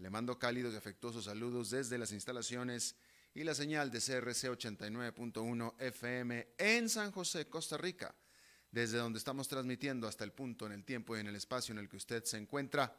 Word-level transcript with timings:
Le 0.00 0.08
mando 0.08 0.38
cálidos 0.38 0.72
y 0.72 0.78
afectuosos 0.78 1.26
saludos 1.26 1.68
desde 1.68 1.98
las 1.98 2.10
instalaciones 2.12 2.96
y 3.34 3.44
la 3.44 3.54
señal 3.54 3.90
de 3.90 3.98
CRC 3.98 4.48
89.1 4.48 5.74
FM 5.78 6.54
en 6.56 6.88
San 6.88 7.12
José, 7.12 7.50
Costa 7.50 7.76
Rica, 7.76 8.14
desde 8.70 8.96
donde 8.96 9.18
estamos 9.18 9.46
transmitiendo 9.46 10.08
hasta 10.08 10.24
el 10.24 10.32
punto 10.32 10.64
en 10.64 10.72
el 10.72 10.84
tiempo 10.86 11.14
y 11.14 11.20
en 11.20 11.26
el 11.26 11.36
espacio 11.36 11.72
en 11.72 11.80
el 11.80 11.88
que 11.90 11.98
usted 11.98 12.24
se 12.24 12.38
encuentra, 12.38 12.96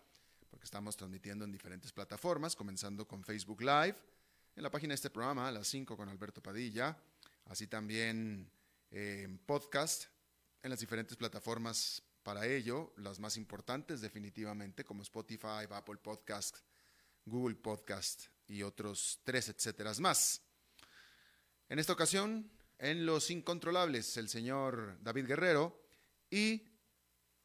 porque 0.47 0.65
estamos 0.65 0.95
transmitiendo 0.95 1.43
en 1.43 1.51
diferentes 1.51 1.91
plataformas, 1.91 2.55
comenzando 2.55 3.07
con 3.07 3.23
Facebook 3.23 3.61
Live, 3.61 3.95
en 4.55 4.61
la 4.61 4.69
página 4.69 4.91
de 4.91 4.95
este 4.95 5.09
programa, 5.09 5.47
a 5.47 5.51
las 5.51 5.67
5 5.69 5.97
con 5.97 6.07
Alberto 6.07 6.39
Padilla, 6.39 6.95
así 7.45 7.65
también 7.65 8.47
eh, 8.91 9.23
en 9.23 9.39
podcast, 9.39 10.05
en 10.61 10.69
las 10.69 10.79
diferentes 10.79 11.17
plataformas 11.17 12.03
para 12.21 12.45
ello, 12.45 12.93
las 12.97 13.19
más 13.19 13.37
importantes 13.37 14.01
definitivamente, 14.01 14.85
como 14.85 15.01
Spotify, 15.01 15.65
Apple 15.67 15.97
Podcast, 15.97 16.59
Google 17.25 17.55
Podcast 17.55 18.25
y 18.47 18.63
otros 18.63 19.19
tres 19.23 19.49
etcétera 19.49 19.93
más. 19.99 20.41
En 21.69 21.79
esta 21.79 21.93
ocasión, 21.93 22.51
en 22.77 23.05
Los 23.05 23.29
Incontrolables, 23.31 24.17
el 24.17 24.27
señor 24.27 24.97
David 25.01 25.27
Guerrero 25.27 25.85
y 26.29 26.67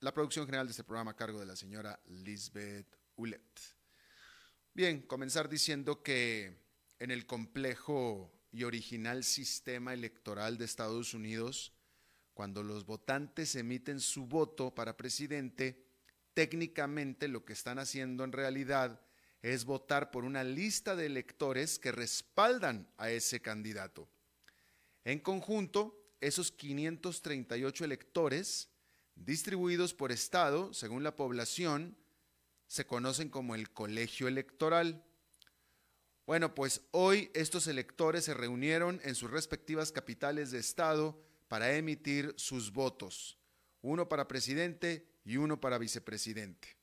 la 0.01 0.13
producción 0.13 0.47
general 0.47 0.67
de 0.67 0.73
este 0.73 0.85
programa 0.85 1.13
a 1.13 1.17
cargo 1.17 1.39
de 1.39 1.47
la 1.47 1.57
señora 1.57 2.01
Lisbeth 2.07 2.97
Ulet. 3.17 3.61
Bien, 4.75 5.03
comenzar 5.03 5.49
diciendo 5.49 6.03
que 6.03 6.59
en 6.99 7.11
el 7.11 7.27
complejo 7.27 8.33
y 8.53 8.65
original 8.65 9.25
sistema 9.25 9.95
electoral 9.95 10.59
de 10.59 10.65
Estados 10.65 11.15
Unidos, 11.15 11.73
cuando 12.35 12.63
los 12.63 12.85
votantes 12.85 13.55
emiten 13.55 14.01
su 14.01 14.27
voto 14.27 14.75
para 14.75 14.97
presidente, 14.97 15.87
técnicamente 16.35 17.29
lo 17.29 17.45
que 17.45 17.53
están 17.55 17.79
haciendo 17.79 18.25
en 18.25 18.33
realidad 18.33 19.01
es 19.43 19.65
votar 19.65 20.11
por 20.11 20.25
una 20.25 20.45
lista 20.45 20.97
de 20.97 21.07
electores 21.07 21.79
que 21.79 21.93
respaldan 21.93 22.89
a 22.97 23.11
ese 23.11 23.41
candidato. 23.41 24.09
En 25.05 25.21
conjunto, 25.21 25.97
esos 26.21 26.51
538 26.51 27.85
electores, 27.85 28.69
distribuidos 29.15 29.95
por 29.95 30.13
estado 30.13 30.73
según 30.75 31.03
la 31.03 31.15
población, 31.17 31.97
se 32.67 32.87
conocen 32.87 33.29
como 33.29 33.55
el 33.55 33.71
colegio 33.71 34.27
electoral. 34.27 35.05
Bueno, 36.27 36.55
pues 36.55 36.83
hoy 36.91 37.31
estos 37.35 37.69
electores 37.69 38.25
se 38.25 38.35
reunieron 38.35 39.01
en 39.05 39.15
sus 39.15 39.31
respectivas 39.31 39.93
capitales 39.93 40.51
de 40.51 40.59
estado 40.59 41.23
para 41.47 41.77
emitir 41.77 42.35
sus 42.37 42.73
votos, 42.73 43.39
uno 43.83 44.09
para 44.09 44.27
presidente 44.27 45.07
y 45.25 45.37
uno 45.37 45.61
para 45.61 45.79
vicepresidente 45.79 46.76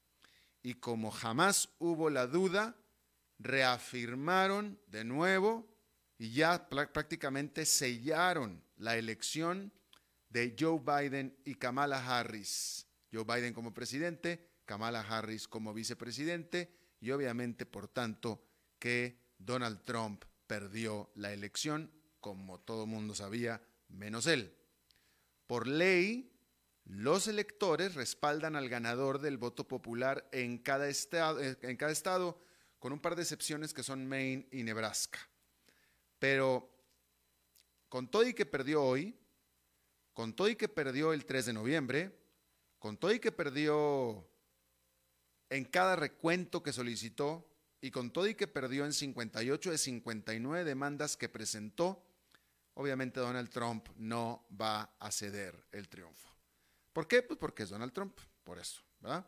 y 0.64 0.76
como 0.76 1.12
jamás 1.12 1.70
hubo 1.78 2.10
la 2.10 2.26
duda, 2.26 2.76
reafirmaron 3.38 4.80
de 4.88 5.04
nuevo 5.04 5.68
y 6.18 6.32
ya 6.32 6.70
prácticamente 6.70 7.66
sellaron 7.66 8.64
la 8.78 8.96
elección 8.96 9.74
de 10.30 10.56
Joe 10.58 10.80
Biden 10.80 11.38
y 11.44 11.56
Kamala 11.56 12.00
Harris. 12.04 12.88
Joe 13.12 13.26
Biden 13.26 13.54
como 13.54 13.74
presidente, 13.74 14.50
Kamala 14.66 15.02
Harris 15.02 15.48
como 15.48 15.74
vicepresidente 15.74 16.74
y 17.02 17.12
obviamente, 17.12 17.66
por 17.66 17.90
tanto, 17.90 18.44
que 18.80 19.20
Donald 19.38 19.84
Trump 19.84 20.24
perdió 20.48 21.12
la 21.16 21.34
elección, 21.34 21.92
como 22.22 22.62
todo 22.62 22.88
mundo 22.88 23.14
sabía, 23.14 23.62
menos 23.90 24.26
él. 24.28 24.56
Por 25.46 25.68
ley, 25.68 26.33
los 26.86 27.28
electores 27.28 27.96
respaldan 27.96 28.56
al 28.56 28.70
ganador 28.70 29.20
del 29.20 29.38
voto 29.38 29.68
popular 29.68 30.28
en 30.32 30.58
cada, 30.58 30.88
estado, 30.90 31.42
eh, 31.42 31.78
cada 31.78 31.92
estado, 31.92 32.42
con 32.80 32.92
un 32.92 33.00
par 33.00 33.16
de 33.16 33.22
excepciones 33.22 33.74
que 33.74 33.84
son 33.84 34.06
Maine 34.08 34.48
y 34.52 34.64
Nebraska. 34.64 35.20
Pero 36.20 36.70
con 37.88 38.10
todo 38.10 38.28
y 38.28 38.34
que 38.34 38.46
perdió 38.46 38.84
hoy, 38.84 39.16
con 40.14 40.36
todo 40.36 40.50
y 40.50 40.56
que 40.56 40.68
perdió 40.68 41.14
el 41.14 41.26
3 41.26 41.48
de 41.48 41.54
noviembre, 41.54 42.20
con 42.80 42.98
todo 42.98 43.14
y 43.14 43.20
que 43.20 43.32
perdió 43.32 44.28
en 45.50 45.66
cada 45.66 45.96
recuento 45.96 46.62
que 46.62 46.74
solicitó 46.74 47.50
y 47.80 47.92
con 47.92 48.12
todo 48.12 48.28
y 48.28 48.36
que 48.36 48.48
perdió 48.48 48.86
en 48.86 48.94
58 48.94 49.72
de 49.72 49.78
59 49.78 50.64
demandas 50.64 51.16
que 51.16 51.30
presentó, 51.30 52.04
obviamente 52.74 53.20
Donald 53.20 53.50
Trump 53.50 53.88
no 53.96 54.46
va 54.60 54.96
a 55.00 55.12
ceder 55.12 55.64
el 55.72 55.88
triunfo. 55.88 56.33
¿Por 56.94 57.08
qué? 57.08 57.24
Pues 57.24 57.40
porque 57.40 57.64
es 57.64 57.70
Donald 57.70 57.92
Trump, 57.92 58.18
por 58.44 58.60
eso, 58.60 58.82
¿verdad? 59.00 59.26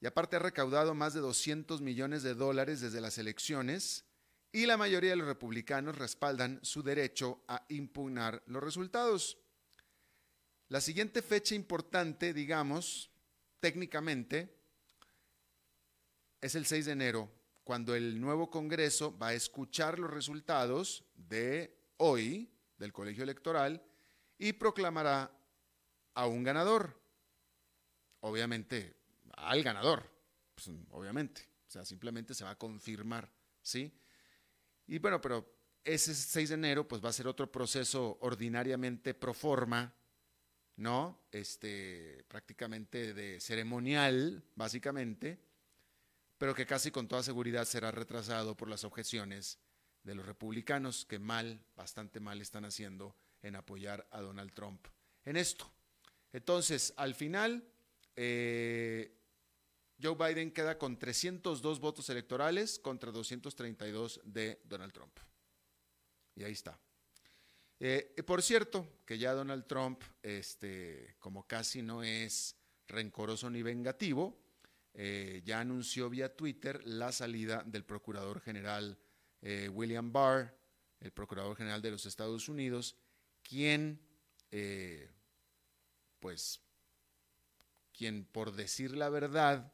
Y 0.00 0.06
aparte 0.06 0.36
ha 0.36 0.38
recaudado 0.38 0.94
más 0.94 1.12
de 1.12 1.20
200 1.20 1.82
millones 1.82 2.22
de 2.22 2.34
dólares 2.34 2.80
desde 2.80 3.00
las 3.00 3.18
elecciones 3.18 4.04
y 4.52 4.66
la 4.66 4.76
mayoría 4.76 5.10
de 5.10 5.16
los 5.16 5.26
republicanos 5.26 5.98
respaldan 5.98 6.58
su 6.62 6.82
derecho 6.82 7.44
a 7.48 7.64
impugnar 7.68 8.42
los 8.46 8.62
resultados. 8.62 9.38
La 10.68 10.80
siguiente 10.80 11.20
fecha 11.20 11.54
importante, 11.54 12.32
digamos, 12.32 13.10
técnicamente, 13.58 14.56
es 16.40 16.54
el 16.54 16.64
6 16.64 16.86
de 16.86 16.92
enero, 16.92 17.30
cuando 17.64 17.94
el 17.94 18.20
nuevo 18.20 18.50
Congreso 18.50 19.16
va 19.18 19.28
a 19.28 19.34
escuchar 19.34 19.98
los 19.98 20.10
resultados 20.10 21.04
de 21.14 21.76
hoy 21.98 22.50
del 22.78 22.92
colegio 22.92 23.22
electoral 23.22 23.82
y 24.38 24.54
proclamará 24.54 25.30
a 26.20 26.26
un 26.26 26.44
ganador. 26.44 27.00
Obviamente, 28.20 28.94
al 29.32 29.62
ganador, 29.62 30.10
pues, 30.54 30.70
obviamente. 30.90 31.48
O 31.66 31.70
sea, 31.70 31.84
simplemente 31.84 32.34
se 32.34 32.44
va 32.44 32.50
a 32.50 32.58
confirmar, 32.58 33.30
¿sí? 33.62 33.90
Y 34.86 34.98
bueno, 34.98 35.20
pero 35.20 35.50
ese 35.82 36.14
6 36.14 36.50
de 36.50 36.54
enero, 36.56 36.86
pues 36.86 37.02
va 37.02 37.08
a 37.08 37.14
ser 37.14 37.26
otro 37.26 37.50
proceso 37.50 38.18
ordinariamente 38.20 39.14
pro 39.14 39.32
forma, 39.32 39.94
¿no? 40.76 41.22
Este, 41.32 42.24
prácticamente 42.28 43.14
de 43.14 43.40
ceremonial, 43.40 44.42
básicamente, 44.56 45.38
pero 46.36 46.54
que 46.54 46.66
casi 46.66 46.90
con 46.90 47.08
toda 47.08 47.22
seguridad 47.22 47.64
será 47.64 47.92
retrasado 47.92 48.56
por 48.56 48.68
las 48.68 48.84
objeciones 48.84 49.58
de 50.02 50.14
los 50.14 50.26
republicanos 50.26 51.06
que 51.06 51.18
mal, 51.18 51.64
bastante 51.76 52.20
mal 52.20 52.42
están 52.42 52.66
haciendo 52.66 53.16
en 53.42 53.56
apoyar 53.56 54.06
a 54.10 54.20
Donald 54.20 54.52
Trump 54.52 54.86
en 55.24 55.36
esto. 55.36 55.72
Entonces, 56.32 56.92
al 56.96 57.14
final, 57.14 57.64
eh, 58.16 59.16
Joe 60.02 60.14
Biden 60.14 60.52
queda 60.52 60.78
con 60.78 60.98
302 60.98 61.80
votos 61.80 62.08
electorales 62.08 62.78
contra 62.78 63.10
232 63.10 64.20
de 64.24 64.60
Donald 64.64 64.92
Trump. 64.92 65.18
Y 66.34 66.44
ahí 66.44 66.52
está. 66.52 66.78
Eh, 67.80 68.14
por 68.26 68.42
cierto, 68.42 69.00
que 69.04 69.18
ya 69.18 69.32
Donald 69.32 69.66
Trump, 69.66 70.02
este, 70.22 71.16
como 71.18 71.46
casi 71.46 71.82
no 71.82 72.02
es 72.02 72.56
rencoroso 72.86 73.50
ni 73.50 73.62
vengativo, 73.62 74.38
eh, 74.94 75.42
ya 75.44 75.60
anunció 75.60 76.10
vía 76.10 76.34
Twitter 76.34 76.80
la 76.84 77.12
salida 77.12 77.62
del 77.64 77.84
procurador 77.84 78.40
general 78.40 78.98
William 79.70 80.12
Barr, 80.12 80.54
el 81.00 81.12
procurador 81.12 81.56
general 81.56 81.80
de 81.80 81.92
los 81.92 82.04
Estados 82.04 82.50
Unidos, 82.50 82.94
quien 83.42 83.98
pues 86.20 86.60
quien 87.92 88.24
por 88.24 88.52
decir 88.52 88.96
la 88.96 89.08
verdad, 89.08 89.72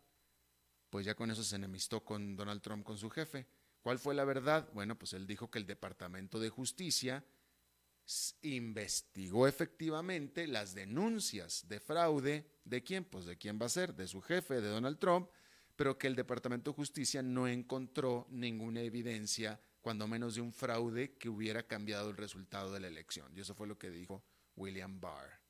pues 0.90 1.04
ya 1.04 1.14
con 1.14 1.30
eso 1.30 1.44
se 1.44 1.56
enemistó 1.56 2.04
con 2.04 2.36
Donald 2.36 2.62
Trump, 2.62 2.84
con 2.84 2.96
su 2.96 3.10
jefe. 3.10 3.46
¿Cuál 3.82 3.98
fue 3.98 4.14
la 4.14 4.24
verdad? 4.24 4.68
Bueno, 4.72 4.98
pues 4.98 5.12
él 5.12 5.26
dijo 5.26 5.50
que 5.50 5.58
el 5.58 5.66
Departamento 5.66 6.40
de 6.40 6.48
Justicia 6.48 7.24
investigó 8.42 9.46
efectivamente 9.46 10.46
las 10.46 10.74
denuncias 10.74 11.68
de 11.68 11.80
fraude 11.80 12.50
de 12.64 12.82
quién, 12.82 13.04
pues 13.04 13.26
de 13.26 13.36
quién 13.36 13.60
va 13.60 13.66
a 13.66 13.68
ser, 13.68 13.94
de 13.94 14.06
su 14.06 14.22
jefe, 14.22 14.60
de 14.60 14.68
Donald 14.68 14.98
Trump, 14.98 15.28
pero 15.76 15.98
que 15.98 16.06
el 16.06 16.16
Departamento 16.16 16.70
de 16.70 16.76
Justicia 16.76 17.22
no 17.22 17.46
encontró 17.46 18.26
ninguna 18.30 18.80
evidencia, 18.80 19.60
cuando 19.80 20.08
menos 20.08 20.34
de 20.34 20.40
un 20.40 20.52
fraude 20.52 21.16
que 21.16 21.28
hubiera 21.28 21.64
cambiado 21.64 22.10
el 22.10 22.16
resultado 22.16 22.72
de 22.72 22.80
la 22.80 22.88
elección. 22.88 23.30
Y 23.36 23.40
eso 23.40 23.54
fue 23.54 23.68
lo 23.68 23.78
que 23.78 23.90
dijo 23.90 24.24
William 24.56 25.00
Barr 25.00 25.45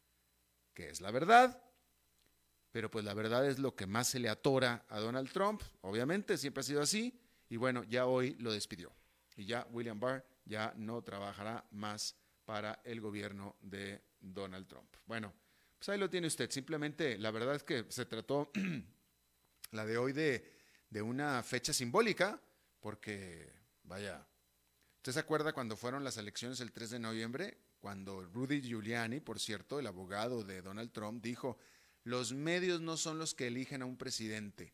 que 0.77 0.91
es 0.91 1.01
la 1.01 1.11
verdad, 1.11 1.61
pero 2.71 2.91
pues 2.91 3.05
la 3.05 3.15
verdad 3.15 3.49
es 3.49 3.59
lo 3.59 3.75
que 3.75 3.87
más 3.87 4.09
se 4.09 4.21
le 4.21 4.29
atora 4.29 4.85
a 4.91 5.01
Donald 5.01 5.33
Trump, 5.33 5.63
obviamente, 5.81 6.37
siempre 6.37 6.61
ha 6.61 6.65
sido 6.65 6.83
así, 6.83 7.19
y 7.49 7.57
bueno, 7.57 7.83
ya 7.85 8.05
hoy 8.05 8.37
lo 8.39 8.53
despidió. 8.53 8.95
Y 9.37 9.47
ya 9.47 9.67
William 9.71 9.99
Barr 9.99 10.25
ya 10.45 10.75
no 10.77 11.03
trabajará 11.03 11.67
más 11.71 12.15
para 12.45 12.81
el 12.85 13.01
gobierno 13.01 13.57
de 13.61 14.03
Donald 14.21 14.67
Trump. 14.67 14.95
Bueno, 15.07 15.33
pues 15.79 15.89
ahí 15.89 15.99
lo 15.99 16.11
tiene 16.11 16.27
usted. 16.27 16.51
Simplemente, 16.51 17.17
la 17.17 17.31
verdad 17.31 17.55
es 17.55 17.63
que 17.63 17.87
se 17.89 18.05
trató 18.05 18.51
la 19.71 19.87
de 19.87 19.97
hoy 19.97 20.13
de, 20.13 20.53
de 20.91 21.01
una 21.01 21.43
fecha 21.43 21.73
simbólica, 21.73 22.39
porque, 22.81 23.51
vaya, 23.85 24.27
¿usted 24.97 25.13
se 25.13 25.21
acuerda 25.21 25.55
cuando 25.55 25.77
fueron 25.77 26.05
las 26.05 26.19
elecciones 26.19 26.61
el 26.61 26.73
3 26.73 26.91
de 26.91 26.99
noviembre? 26.99 27.59
Cuando 27.79 28.23
Rudy 28.23 28.61
Giuliani, 28.61 29.21
por 29.21 29.39
cierto, 29.39 29.79
el 29.79 29.87
abogado 29.87 30.45
de 30.45 30.63
Donald 30.63 30.93
Trump, 30.93 31.23
dijo, 31.23 31.59
los 32.05 32.33
medios 32.33 32.81
no 32.81 32.97
son 32.97 33.19
los 33.19 33.35
que 33.35 33.49
eligen 33.49 33.83
a 33.83 33.87
un 33.87 33.97
presidente, 33.97 34.73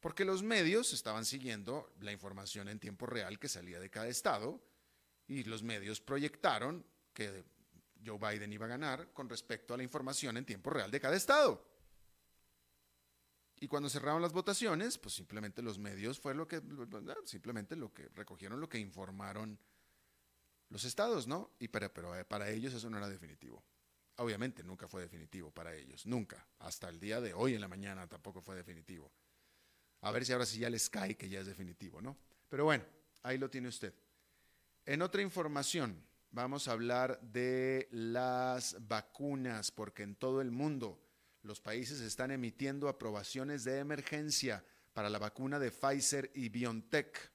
porque 0.00 0.24
los 0.24 0.42
medios 0.42 0.92
estaban 0.92 1.24
siguiendo 1.24 1.92
la 2.00 2.12
información 2.12 2.68
en 2.68 2.78
tiempo 2.78 3.06
real 3.06 3.38
que 3.38 3.48
salía 3.48 3.78
de 3.80 3.90
cada 3.90 4.08
estado 4.08 4.60
y 5.26 5.44
los 5.44 5.62
medios 5.62 6.00
proyectaron 6.00 6.84
que 7.12 7.44
Joe 8.04 8.18
Biden 8.18 8.52
iba 8.52 8.66
a 8.66 8.70
ganar 8.70 9.12
con 9.12 9.28
respecto 9.28 9.74
a 9.74 9.76
la 9.76 9.82
información 9.82 10.36
en 10.36 10.44
tiempo 10.44 10.70
real 10.70 10.90
de 10.90 11.00
cada 11.00 11.16
estado. 11.16 11.64
Y 13.60 13.68
cuando 13.68 13.90
cerraron 13.90 14.22
las 14.22 14.32
votaciones, 14.32 14.96
pues 14.96 15.14
simplemente 15.14 15.60
los 15.60 15.78
medios 15.78 16.18
fue 16.18 16.34
lo 16.34 16.48
que, 16.48 16.62
simplemente 17.26 17.76
lo 17.76 17.92
que 17.92 18.08
recogieron, 18.08 18.58
lo 18.58 18.70
que 18.70 18.78
informaron 18.78 19.58
los 20.70 20.84
estados, 20.84 21.26
¿no? 21.26 21.50
Y 21.58 21.68
pero 21.68 22.16
eh, 22.16 22.24
para 22.24 22.48
ellos 22.48 22.72
eso 22.72 22.88
no 22.88 22.96
era 22.96 23.08
definitivo. 23.08 23.62
Obviamente 24.16 24.62
nunca 24.62 24.88
fue 24.88 25.02
definitivo 25.02 25.50
para 25.50 25.74
ellos, 25.74 26.06
nunca. 26.06 26.46
Hasta 26.58 26.88
el 26.88 26.98
día 26.98 27.20
de 27.20 27.34
hoy 27.34 27.54
en 27.54 27.60
la 27.60 27.68
mañana 27.68 28.06
tampoco 28.06 28.40
fue 28.40 28.56
definitivo. 28.56 29.12
A 30.02 30.10
ver 30.10 30.24
si 30.24 30.32
ahora 30.32 30.46
sí 30.46 30.58
ya 30.58 30.70
les 30.70 30.88
cae 30.88 31.16
que 31.16 31.28
ya 31.28 31.40
es 31.40 31.46
definitivo, 31.46 32.00
¿no? 32.00 32.16
Pero 32.48 32.64
bueno, 32.64 32.84
ahí 33.22 33.38
lo 33.38 33.50
tiene 33.50 33.68
usted. 33.68 33.94
En 34.86 35.02
otra 35.02 35.22
información, 35.22 36.02
vamos 36.30 36.68
a 36.68 36.72
hablar 36.72 37.20
de 37.20 37.88
las 37.90 38.76
vacunas, 38.88 39.70
porque 39.70 40.02
en 40.02 40.16
todo 40.16 40.40
el 40.40 40.50
mundo 40.50 41.02
los 41.42 41.60
países 41.60 42.00
están 42.00 42.30
emitiendo 42.30 42.88
aprobaciones 42.88 43.64
de 43.64 43.78
emergencia 43.78 44.64
para 44.92 45.10
la 45.10 45.18
vacuna 45.18 45.58
de 45.58 45.70
Pfizer 45.70 46.30
y 46.34 46.48
BioNTech. 46.48 47.32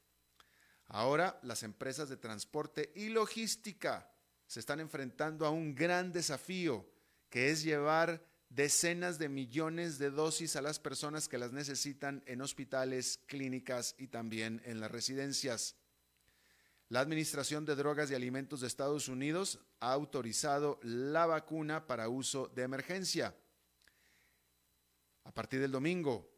Ahora 0.88 1.40
las 1.44 1.64
empresas 1.64 2.10
de 2.10 2.18
transporte 2.18 2.92
y 2.96 3.10
logística 3.10 4.12
se 4.48 4.60
están 4.60 4.80
enfrentando 4.80 5.46
a 5.46 5.50
un 5.50 5.74
gran 5.74 6.12
desafío, 6.12 6.88
que 7.30 7.50
es 7.50 7.64
llevar 7.64 8.24
decenas 8.50 9.18
de 9.18 9.28
millones 9.28 9.98
de 9.98 10.12
dosis 10.12 10.56
a 10.56 10.62
las 10.62 10.80
personas 10.80 11.28
que 11.28 11.38
las 11.38 11.52
necesitan 11.52 12.24
en 12.26 12.42
hospitales, 12.42 13.20
clínicas 13.26 13.96
y 13.98 14.08
también 14.08 14.62
en 14.66 14.80
las 14.80 14.92
residencias. 14.92 15.76
La 16.88 17.00
Administración 17.00 17.66
de 17.66 17.76
Drogas 17.76 18.12
y 18.12 18.16
Alimentos 18.16 18.62
de 18.62 18.68
Estados 18.68 19.08
Unidos 19.08 19.60
ha 19.80 19.92
autorizado 19.92 20.80
la 20.84 21.26
vacuna 21.26 21.88
para 21.88 22.10
uso 22.10 22.48
de 22.50 22.62
emergencia. 22.62 23.36
A 25.24 25.34
partir 25.34 25.60
del 25.60 25.72
domingo, 25.72 26.32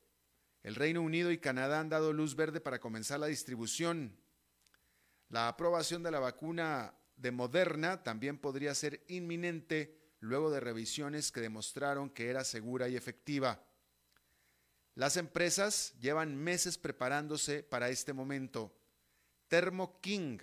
el 0.63 0.75
Reino 0.75 1.01
Unido 1.01 1.31
y 1.31 1.37
Canadá 1.37 1.81
han 1.81 1.89
dado 1.89 2.13
luz 2.13 2.35
verde 2.35 2.61
para 2.61 2.79
comenzar 2.79 3.19
la 3.19 3.27
distribución 3.27 4.17
la 5.29 5.47
aprobación 5.47 6.03
de 6.03 6.11
la 6.11 6.19
vacuna 6.19 6.93
de 7.15 7.31
Moderna 7.31 8.03
también 8.03 8.37
podría 8.37 8.73
ser 8.75 9.03
inminente 9.07 9.97
luego 10.19 10.49
de 10.49 10.59
revisiones 10.59 11.31
que 11.31 11.41
demostraron 11.41 12.09
que 12.09 12.29
era 12.29 12.43
segura 12.43 12.87
y 12.87 12.95
efectiva. 12.95 13.63
Las 14.95 15.17
empresas 15.17 15.93
llevan 15.99 16.35
meses 16.35 16.77
preparándose 16.77 17.61
para 17.61 17.89
este 17.89 18.13
momento. 18.13 18.73
Thermo 19.47 19.99
King, 20.01 20.39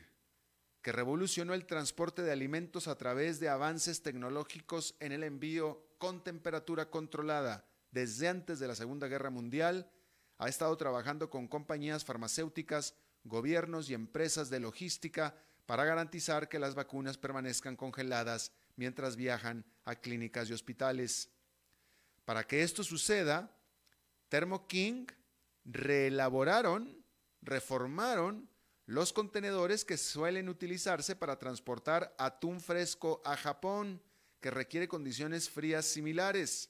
que 0.81 0.92
revolucionó 0.92 1.54
el 1.54 1.66
transporte 1.66 2.22
de 2.22 2.31
alimentos 2.31 2.86
a 2.86 2.96
través 2.96 3.40
de 3.40 3.48
avances 3.48 4.02
tecnológicos 4.02 4.94
en 5.00 5.12
el 5.12 5.25
envío 5.25 5.82
con 5.98 6.22
temperatura 6.22 6.90
controlada 6.90 7.66
desde 7.90 8.28
antes 8.28 8.58
de 8.58 8.69
la 8.69 8.75
Segunda 8.75 9.08
Guerra 9.08 9.31
Mundial, 9.31 9.90
ha 10.38 10.48
estado 10.48 10.76
trabajando 10.76 11.31
con 11.31 11.48
compañías 11.48 12.04
farmacéuticas 12.04 12.94
gobiernos 13.24 13.88
y 13.90 13.94
empresas 13.94 14.50
de 14.50 14.60
logística 14.60 15.34
para 15.66 15.84
garantizar 15.84 16.48
que 16.48 16.58
las 16.58 16.74
vacunas 16.74 17.19
permanezcan 17.19 17.76
congeladas 17.76 18.52
mientras 18.76 19.16
viajan 19.16 19.64
a 19.84 19.94
clínicas 19.94 20.48
y 20.50 20.52
hospitales. 20.52 21.31
Para 22.24 22.44
que 22.44 22.62
esto 22.62 22.84
suceda, 22.84 23.50
Thermo 24.28 24.66
King 24.66 25.06
reelaboraron, 25.64 27.04
reformaron 27.43 28.48
los 28.86 29.12
contenedores 29.12 29.84
que 29.84 29.96
suelen 29.96 30.48
utilizarse 30.48 31.16
para 31.16 31.38
transportar 31.38 32.14
atún 32.19 32.60
fresco 32.60 33.22
a 33.24 33.36
Japón, 33.36 34.02
que 34.40 34.50
requiere 34.50 34.88
condiciones 34.88 35.48
frías 35.48 35.86
similares. 35.86 36.69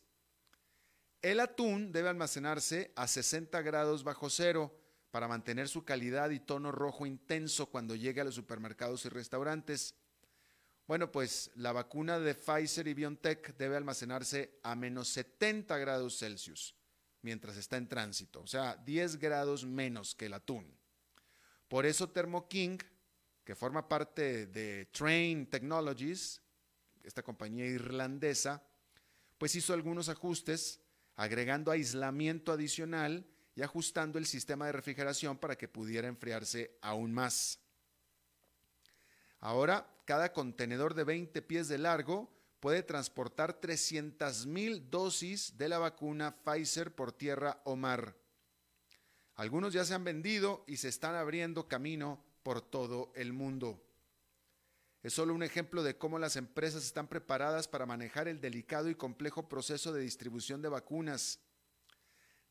El 1.22 1.40
atún 1.40 1.90
debe 1.90 2.08
almacenarse 2.08 2.92
a 2.94 3.08
60 3.08 3.62
grados 3.62 4.04
bajo 4.04 4.30
cero 4.30 4.72
para 5.14 5.28
mantener 5.28 5.68
su 5.68 5.84
calidad 5.84 6.30
y 6.30 6.40
tono 6.40 6.72
rojo 6.72 7.06
intenso 7.06 7.66
cuando 7.66 7.94
llegue 7.94 8.20
a 8.20 8.24
los 8.24 8.34
supermercados 8.34 9.04
y 9.04 9.10
restaurantes. 9.10 9.94
Bueno, 10.88 11.12
pues 11.12 11.52
la 11.54 11.70
vacuna 11.70 12.18
de 12.18 12.34
Pfizer 12.34 12.88
y 12.88 12.94
BioNTech 12.94 13.56
debe 13.56 13.76
almacenarse 13.76 14.58
a 14.64 14.74
menos 14.74 15.06
70 15.10 15.78
grados 15.78 16.18
Celsius 16.18 16.74
mientras 17.22 17.56
está 17.56 17.76
en 17.76 17.86
tránsito, 17.88 18.40
o 18.40 18.48
sea, 18.48 18.74
10 18.74 19.20
grados 19.20 19.64
menos 19.64 20.16
que 20.16 20.26
el 20.26 20.34
atún. 20.34 20.76
Por 21.68 21.86
eso 21.86 22.10
Thermo 22.10 22.48
King, 22.48 22.78
que 23.44 23.54
forma 23.54 23.86
parte 23.86 24.46
de 24.48 24.86
Train 24.86 25.46
Technologies, 25.46 26.42
esta 27.04 27.22
compañía 27.22 27.66
irlandesa, 27.66 28.66
pues 29.38 29.54
hizo 29.54 29.74
algunos 29.74 30.08
ajustes, 30.08 30.80
agregando 31.14 31.70
aislamiento 31.70 32.50
adicional 32.50 33.24
y 33.56 33.62
ajustando 33.62 34.18
el 34.18 34.26
sistema 34.26 34.66
de 34.66 34.72
refrigeración 34.72 35.38
para 35.38 35.56
que 35.56 35.68
pudiera 35.68 36.08
enfriarse 36.08 36.76
aún 36.80 37.12
más. 37.12 37.60
Ahora, 39.40 39.86
cada 40.04 40.32
contenedor 40.32 40.94
de 40.94 41.04
20 41.04 41.42
pies 41.42 41.68
de 41.68 41.78
largo 41.78 42.30
puede 42.60 42.82
transportar 42.82 43.60
300.000 43.60 44.88
dosis 44.88 45.58
de 45.58 45.68
la 45.68 45.78
vacuna 45.78 46.34
Pfizer 46.44 46.94
por 46.94 47.12
tierra 47.12 47.60
o 47.64 47.76
mar. 47.76 48.16
Algunos 49.36 49.72
ya 49.72 49.84
se 49.84 49.94
han 49.94 50.04
vendido 50.04 50.64
y 50.66 50.78
se 50.78 50.88
están 50.88 51.14
abriendo 51.14 51.68
camino 51.68 52.24
por 52.42 52.62
todo 52.62 53.12
el 53.14 53.32
mundo. 53.32 53.82
Es 55.02 55.12
solo 55.12 55.34
un 55.34 55.42
ejemplo 55.42 55.82
de 55.82 55.98
cómo 55.98 56.18
las 56.18 56.36
empresas 56.36 56.84
están 56.84 57.08
preparadas 57.08 57.68
para 57.68 57.84
manejar 57.84 58.28
el 58.28 58.40
delicado 58.40 58.88
y 58.88 58.94
complejo 58.94 59.48
proceso 59.48 59.92
de 59.92 60.00
distribución 60.00 60.62
de 60.62 60.70
vacunas 60.70 61.40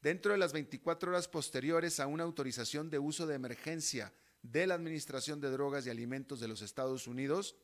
dentro 0.04 0.34
de 0.34 0.38
las 0.38 0.52
24 0.52 1.12
horas 1.12 1.30
posteriores 1.30 2.02
a 2.02 2.08
una 2.08 2.26
autorización 2.26 2.90
de 2.90 3.00
uso 3.00 3.26
de 3.26 3.36
emergencia 3.36 4.14
de 4.42 4.68
la 4.68 4.76
Administración 4.76 5.40
de 5.40 5.50
Drogas 5.50 5.88
y 5.88 5.90
Alimentos 5.90 6.42
de 6.42 6.50
los 6.50 6.62
Estados 6.62 7.08
Unidos, 7.08 7.56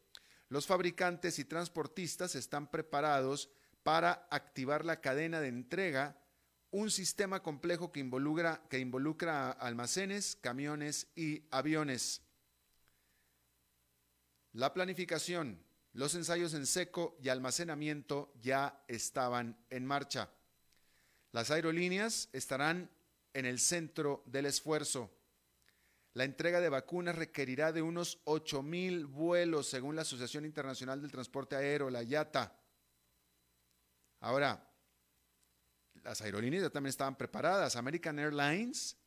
los 0.48 0.66
fabricantes 0.66 1.38
y 1.38 1.44
transportistas 1.44 2.36
están 2.36 2.72
preparados 2.72 3.50
para 3.84 4.26
activar 4.32 4.86
la 4.86 5.02
cadena 5.02 5.42
de 5.42 5.50
entrega, 5.50 6.18
un 6.72 6.90
sistema 6.92 7.44
complejo 7.44 7.92
que 7.92 8.00
involucra, 8.00 9.52
almacenes, 9.60 10.38
camiones 10.38 11.08
y 11.16 11.44
aviones. 11.52 12.22
La 14.54 14.74
planificación, 14.74 15.62
los 15.92 16.16
ensayos 16.16 16.54
en 16.54 16.66
seco 16.66 17.18
y 17.22 17.28
almacenamiento 17.28 18.32
ya 18.40 18.82
estaban 18.88 19.58
en 19.70 19.86
marcha. 19.86 20.32
Las 21.32 21.52
aerolíneas 21.52 22.30
estarán 22.34 22.90
en 23.34 23.46
el 23.46 23.60
centro 23.60 24.24
del 24.26 24.46
esfuerzo. 24.46 25.12
La 26.14 26.24
entrega 26.24 26.60
de 26.60 26.70
vacunas 26.70 27.16
requerirá 27.16 27.72
de 27.72 27.82
unos 27.82 28.20
8 28.24 28.64
mil 28.64 29.06
vuelos, 29.06 29.68
según 29.68 29.96
la 29.96 30.02
Asociación 30.02 30.46
Internacional 30.46 31.02
del 31.02 31.12
Transporte 31.12 31.56
Aéreo, 31.56 31.90
la 31.90 32.02
IATA. 32.02 32.58
Ahora, 34.22 34.68
las 36.04 36.22
aerolíneas 36.22 36.64
ya 36.64 36.70
también 36.70 36.90
estaban 36.90 37.16
preparadas. 37.16 37.76
American 37.76 38.18
Airlines 38.18 38.98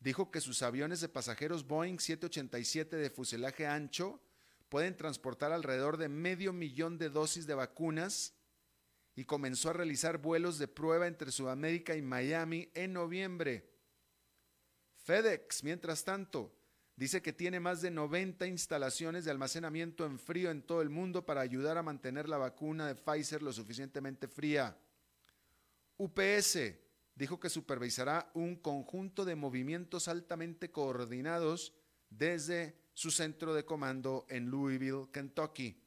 dijo 0.00 0.30
que 0.30 0.40
sus 0.40 0.62
aviones 0.62 1.00
de 1.00 1.08
pasajeros 1.08 1.66
Boeing 1.66 1.98
787 1.98 2.96
de 2.96 3.10
fuselaje 3.10 3.66
ancho 3.66 4.20
pueden 4.68 4.96
transportar 4.96 5.52
alrededor 5.52 5.96
de 5.96 6.08
medio 6.08 6.52
millón 6.52 6.98
de 6.98 7.10
dosis 7.10 7.46
de 7.46 7.54
vacunas 7.54 8.34
y 9.18 9.24
comenzó 9.24 9.70
a 9.70 9.72
realizar 9.72 10.18
vuelos 10.18 10.60
de 10.60 10.68
prueba 10.68 11.08
entre 11.08 11.32
Sudamérica 11.32 11.96
y 11.96 12.02
Miami 12.02 12.70
en 12.72 12.92
noviembre. 12.92 13.68
FedEx, 15.02 15.64
mientras 15.64 16.04
tanto, 16.04 16.54
dice 16.94 17.20
que 17.20 17.32
tiene 17.32 17.58
más 17.58 17.82
de 17.82 17.90
90 17.90 18.46
instalaciones 18.46 19.24
de 19.24 19.32
almacenamiento 19.32 20.06
en 20.06 20.20
frío 20.20 20.52
en 20.52 20.62
todo 20.62 20.82
el 20.82 20.88
mundo 20.88 21.26
para 21.26 21.40
ayudar 21.40 21.78
a 21.78 21.82
mantener 21.82 22.28
la 22.28 22.38
vacuna 22.38 22.86
de 22.86 22.94
Pfizer 22.94 23.42
lo 23.42 23.52
suficientemente 23.52 24.28
fría. 24.28 24.78
UPS 25.96 26.74
dijo 27.16 27.40
que 27.40 27.50
supervisará 27.50 28.30
un 28.34 28.54
conjunto 28.54 29.24
de 29.24 29.34
movimientos 29.34 30.06
altamente 30.06 30.70
coordinados 30.70 31.74
desde 32.08 32.78
su 32.94 33.10
centro 33.10 33.52
de 33.52 33.64
comando 33.64 34.26
en 34.28 34.48
Louisville, 34.48 35.08
Kentucky. 35.12 35.82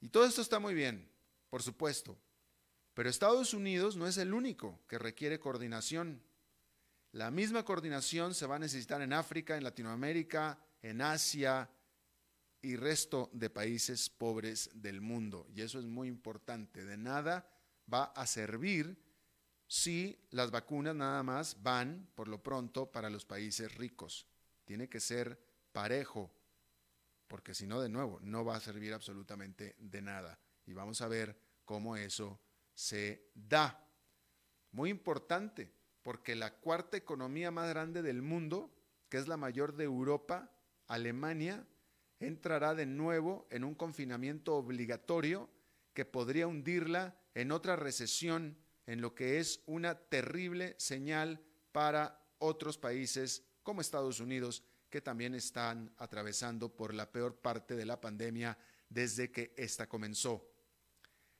Y 0.00 0.08
todo 0.10 0.24
esto 0.24 0.40
está 0.40 0.60
muy 0.60 0.74
bien, 0.74 1.12
por 1.54 1.62
supuesto, 1.62 2.18
pero 2.94 3.08
Estados 3.08 3.54
Unidos 3.54 3.94
no 3.94 4.08
es 4.08 4.18
el 4.18 4.34
único 4.34 4.80
que 4.88 4.98
requiere 4.98 5.38
coordinación. 5.38 6.20
La 7.12 7.30
misma 7.30 7.64
coordinación 7.64 8.34
se 8.34 8.46
va 8.46 8.56
a 8.56 8.58
necesitar 8.58 9.00
en 9.02 9.12
África, 9.12 9.56
en 9.56 9.62
Latinoamérica, 9.62 10.58
en 10.82 11.00
Asia 11.00 11.70
y 12.60 12.74
resto 12.74 13.30
de 13.32 13.50
países 13.50 14.10
pobres 14.10 14.68
del 14.74 15.00
mundo. 15.00 15.46
Y 15.54 15.60
eso 15.60 15.78
es 15.78 15.84
muy 15.84 16.08
importante. 16.08 16.84
De 16.84 16.96
nada 16.96 17.48
va 17.86 18.06
a 18.06 18.26
servir 18.26 19.00
si 19.68 20.18
las 20.30 20.50
vacunas 20.50 20.96
nada 20.96 21.22
más 21.22 21.62
van, 21.62 22.10
por 22.16 22.26
lo 22.26 22.42
pronto, 22.42 22.90
para 22.90 23.10
los 23.10 23.24
países 23.24 23.72
ricos. 23.76 24.26
Tiene 24.64 24.88
que 24.88 24.98
ser 24.98 25.40
parejo, 25.70 26.34
porque 27.28 27.54
si 27.54 27.68
no, 27.68 27.80
de 27.80 27.90
nuevo, 27.90 28.18
no 28.22 28.44
va 28.44 28.56
a 28.56 28.60
servir 28.60 28.92
absolutamente 28.92 29.76
de 29.78 30.02
nada. 30.02 30.40
Y 30.66 30.72
vamos 30.72 31.00
a 31.00 31.08
ver 31.08 31.36
cómo 31.64 31.96
eso 31.96 32.40
se 32.74 33.30
da. 33.34 33.86
Muy 34.72 34.90
importante, 34.90 35.72
porque 36.02 36.34
la 36.34 36.54
cuarta 36.54 36.96
economía 36.96 37.50
más 37.50 37.68
grande 37.68 38.02
del 38.02 38.22
mundo, 38.22 38.74
que 39.08 39.18
es 39.18 39.28
la 39.28 39.36
mayor 39.36 39.74
de 39.74 39.84
Europa, 39.84 40.50
Alemania, 40.86 41.66
entrará 42.20 42.74
de 42.74 42.86
nuevo 42.86 43.46
en 43.50 43.64
un 43.64 43.74
confinamiento 43.74 44.56
obligatorio 44.56 45.48
que 45.92 46.04
podría 46.04 46.46
hundirla 46.46 47.16
en 47.34 47.52
otra 47.52 47.76
recesión, 47.76 48.58
en 48.86 49.00
lo 49.00 49.14
que 49.14 49.38
es 49.38 49.62
una 49.66 49.94
terrible 49.94 50.74
señal 50.78 51.40
para 51.72 52.20
otros 52.38 52.78
países 52.78 53.44
como 53.62 53.80
Estados 53.80 54.20
Unidos, 54.20 54.62
que 54.90 55.00
también 55.00 55.34
están 55.34 55.92
atravesando 55.96 56.74
por 56.76 56.94
la 56.94 57.10
peor 57.10 57.36
parte 57.36 57.74
de 57.74 57.86
la 57.86 58.00
pandemia 58.00 58.58
desde 58.88 59.32
que 59.32 59.52
ésta 59.56 59.88
comenzó. 59.88 60.53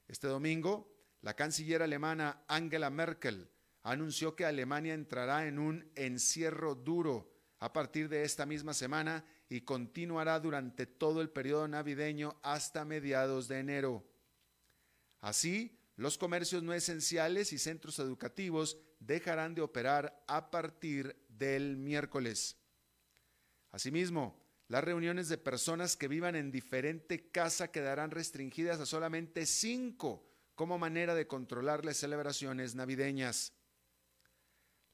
Este 0.08 0.26
domingo, 0.26 0.92
la 1.23 1.34
canciller 1.34 1.82
alemana 1.82 2.44
Angela 2.49 2.90
Merkel 2.90 3.49
anunció 3.82 4.34
que 4.34 4.44
Alemania 4.44 4.94
entrará 4.94 5.46
en 5.46 5.58
un 5.58 5.90
encierro 5.94 6.75
duro 6.75 7.32
a 7.58 7.73
partir 7.73 8.08
de 8.08 8.25
esta 8.25 8.46
misma 8.46 8.75
semana 8.75 9.25
y 9.49 9.62
continuará 9.62 10.38
durante 10.40 10.87
todo 10.87 11.20
el 11.20 11.30
periodo 11.30 11.68
navideño 11.68 12.38
hasta 12.42 12.84
mediados 12.84 13.49
de 13.49 13.58
enero. 13.61 14.04
Así, 15.20 15.78
los 15.96 16.18
comercios 16.18 16.62
no 16.62 16.75
esenciales 16.75 17.52
y 17.52 17.58
centros 17.58 17.99
educativos 17.99 18.78
dejarán 19.00 19.54
de 19.54 19.62
operar 19.62 20.23
a 20.26 20.50
partir 20.50 21.16
del 21.28 21.76
miércoles. 21.76 22.56
Asimismo, 23.70 24.43
las 24.75 24.83
reuniones 24.83 25.28
de 25.28 25.38
personas 25.38 25.97
que 25.97 26.09
vivan 26.09 26.35
en 26.35 26.50
diferente 26.50 27.31
casa 27.31 27.71
quedarán 27.71 28.11
restringidas 28.11 28.81
a 28.81 28.87
solamente 28.87 29.47
cinco 29.47 30.28
como 30.57 30.81
manera 30.81 31.14
de 31.14 31.28
controlar 31.28 31.85
las 31.85 31.99
celebraciones 31.99 32.75
navideñas. 32.75 33.52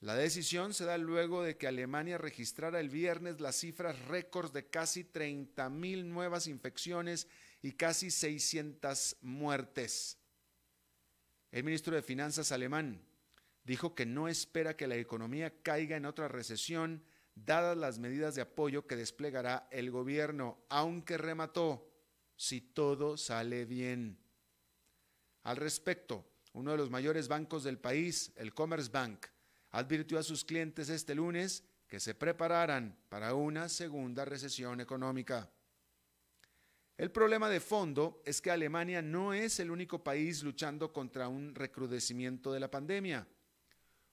La 0.01 0.15
decisión 0.17 0.75
se 0.75 0.85
da 0.85 0.99
luego 0.99 1.43
de 1.43 1.57
que 1.57 1.67
Alemania 1.67 2.19
registrara 2.19 2.79
el 2.79 2.91
viernes 2.91 3.41
las 3.41 3.57
cifras 3.57 3.99
récords 4.05 4.53
de 4.53 4.67
casi 4.67 5.03
30.000 5.03 6.05
nuevas 6.05 6.47
infecciones 6.47 7.27
y 7.63 7.73
casi 7.73 8.11
600 8.11 9.17
muertes. 9.23 10.19
El 11.53 11.65
ministro 11.65 11.97
de 11.97 12.03
Finanzas 12.03 12.53
alemán 12.53 13.01
dijo 13.65 13.95
que 13.95 14.05
no 14.05 14.29
espera 14.29 14.77
que 14.77 14.87
la 14.87 14.97
economía 14.97 15.63
caiga 15.63 15.97
en 15.97 16.05
otra 16.05 16.29
recesión 16.29 17.03
dadas 17.35 17.77
las 17.77 17.99
medidas 17.99 18.35
de 18.35 18.43
apoyo 18.43 18.87
que 18.87 18.97
desplegará 18.97 19.69
el 19.71 19.91
gobierno, 19.91 20.59
aunque 20.69 21.19
remató, 21.19 21.91
si 22.37 22.61
todo 22.61 23.17
sale 23.17 23.65
bien. 23.65 24.19
Al 25.43 25.57
respecto, 25.57 26.27
uno 26.53 26.73
de 26.73 26.77
los 26.77 26.91
mayores 26.91 27.29
bancos 27.29 27.65
del 27.65 27.79
país, 27.79 28.33
el 28.37 28.55
Commerzbank, 28.55 29.27
advirtió 29.71 30.19
a 30.19 30.23
sus 30.23 30.45
clientes 30.45 30.89
este 30.89 31.15
lunes 31.15 31.65
que 31.87 32.01
se 32.01 32.15
prepararan 32.15 32.97
para 33.09 33.35
una 33.35 33.69
segunda 33.69 34.25
recesión 34.25 34.81
económica. 34.81 35.51
El 36.97 37.11
problema 37.11 37.49
de 37.49 37.61
fondo 37.61 38.23
es 38.27 38.43
que 38.43 38.51
Alemania 38.51 39.01
no 39.01 39.33
es 39.33 39.59
el 39.59 39.71
único 39.71 40.05
país 40.05 40.43
luchando 40.43 40.93
contra 40.93 41.29
un 41.29 41.55
recrudecimiento 41.55 42.53
de 42.53 42.61
la 42.61 42.71
pandemia. 42.71 43.27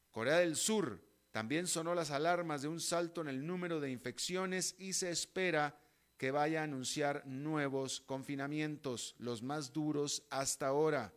Corea 0.09 0.37
del 0.37 0.55
Sur 0.55 1.06
también 1.37 1.67
sonó 1.67 1.93
las 1.93 2.09
alarmas 2.09 2.63
de 2.63 2.67
un 2.67 2.79
salto 2.79 3.21
en 3.21 3.27
el 3.27 3.45
número 3.45 3.79
de 3.79 3.91
infecciones 3.91 4.73
y 4.79 4.93
se 4.93 5.11
espera 5.11 5.79
que 6.17 6.31
vaya 6.31 6.61
a 6.61 6.63
anunciar 6.63 7.27
nuevos 7.27 8.01
confinamientos, 8.01 9.13
los 9.19 9.43
más 9.43 9.71
duros 9.71 10.23
hasta 10.31 10.65
ahora. 10.65 11.13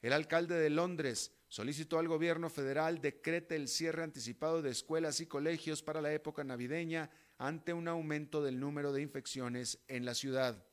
El 0.00 0.12
alcalde 0.12 0.54
de 0.54 0.70
Londres 0.70 1.32
solicitó 1.48 1.98
al 1.98 2.06
gobierno 2.06 2.48
federal 2.48 3.00
decrete 3.00 3.56
el 3.56 3.66
cierre 3.66 4.04
anticipado 4.04 4.62
de 4.62 4.70
escuelas 4.70 5.18
y 5.18 5.26
colegios 5.26 5.82
para 5.82 6.00
la 6.00 6.12
época 6.12 6.44
navideña 6.44 7.10
ante 7.36 7.72
un 7.72 7.88
aumento 7.88 8.44
del 8.44 8.60
número 8.60 8.92
de 8.92 9.02
infecciones 9.02 9.80
en 9.88 10.04
la 10.04 10.14
ciudad. 10.14 10.64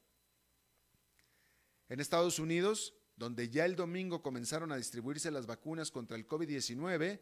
En 1.90 2.00
Estados 2.00 2.38
Unidos, 2.38 2.94
donde 3.16 3.50
ya 3.50 3.66
el 3.66 3.76
domingo 3.76 4.22
comenzaron 4.22 4.72
a 4.72 4.78
distribuirse 4.78 5.32
las 5.32 5.48
vacunas 5.48 5.90
contra 5.90 6.18
el 6.18 6.28
COVID-19, 6.28 7.20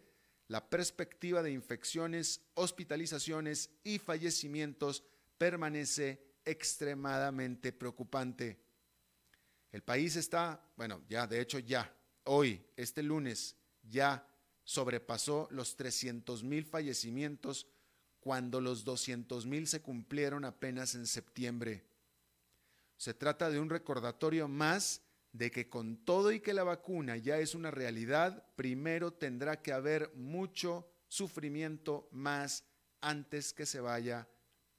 la 0.49 0.67
perspectiva 0.67 1.43
de 1.43 1.51
infecciones, 1.51 2.41
hospitalizaciones 2.55 3.69
y 3.83 3.99
fallecimientos 3.99 5.03
permanece 5.37 6.37
extremadamente 6.43 7.71
preocupante. 7.71 8.59
El 9.71 9.83
país 9.83 10.15
está, 10.15 10.59
bueno, 10.75 11.03
ya, 11.07 11.27
de 11.27 11.39
hecho 11.39 11.59
ya, 11.59 11.95
hoy, 12.23 12.65
este 12.75 13.03
lunes, 13.03 13.55
ya 13.83 14.27
sobrepasó 14.63 15.47
los 15.51 15.75
300 15.75 16.43
mil 16.43 16.65
fallecimientos 16.65 17.67
cuando 18.19 18.59
los 18.59 18.83
200 18.83 19.45
mil 19.45 19.67
se 19.67 19.83
cumplieron 19.83 20.45
apenas 20.45 20.95
en 20.95 21.05
septiembre. 21.05 21.85
Se 22.97 23.13
trata 23.13 23.51
de 23.51 23.59
un 23.59 23.69
recordatorio 23.69 24.47
más 24.47 25.03
de 25.31 25.51
que 25.51 25.69
con 25.69 26.03
todo 26.05 26.31
y 26.31 26.39
que 26.39 26.53
la 26.53 26.63
vacuna 26.63 27.17
ya 27.17 27.37
es 27.37 27.55
una 27.55 27.71
realidad, 27.71 28.45
primero 28.55 29.13
tendrá 29.13 29.61
que 29.61 29.73
haber 29.73 30.11
mucho 30.15 30.91
sufrimiento 31.07 32.07
más 32.11 32.65
antes 33.01 33.53
que 33.53 33.65
se 33.65 33.79
vaya 33.79 34.27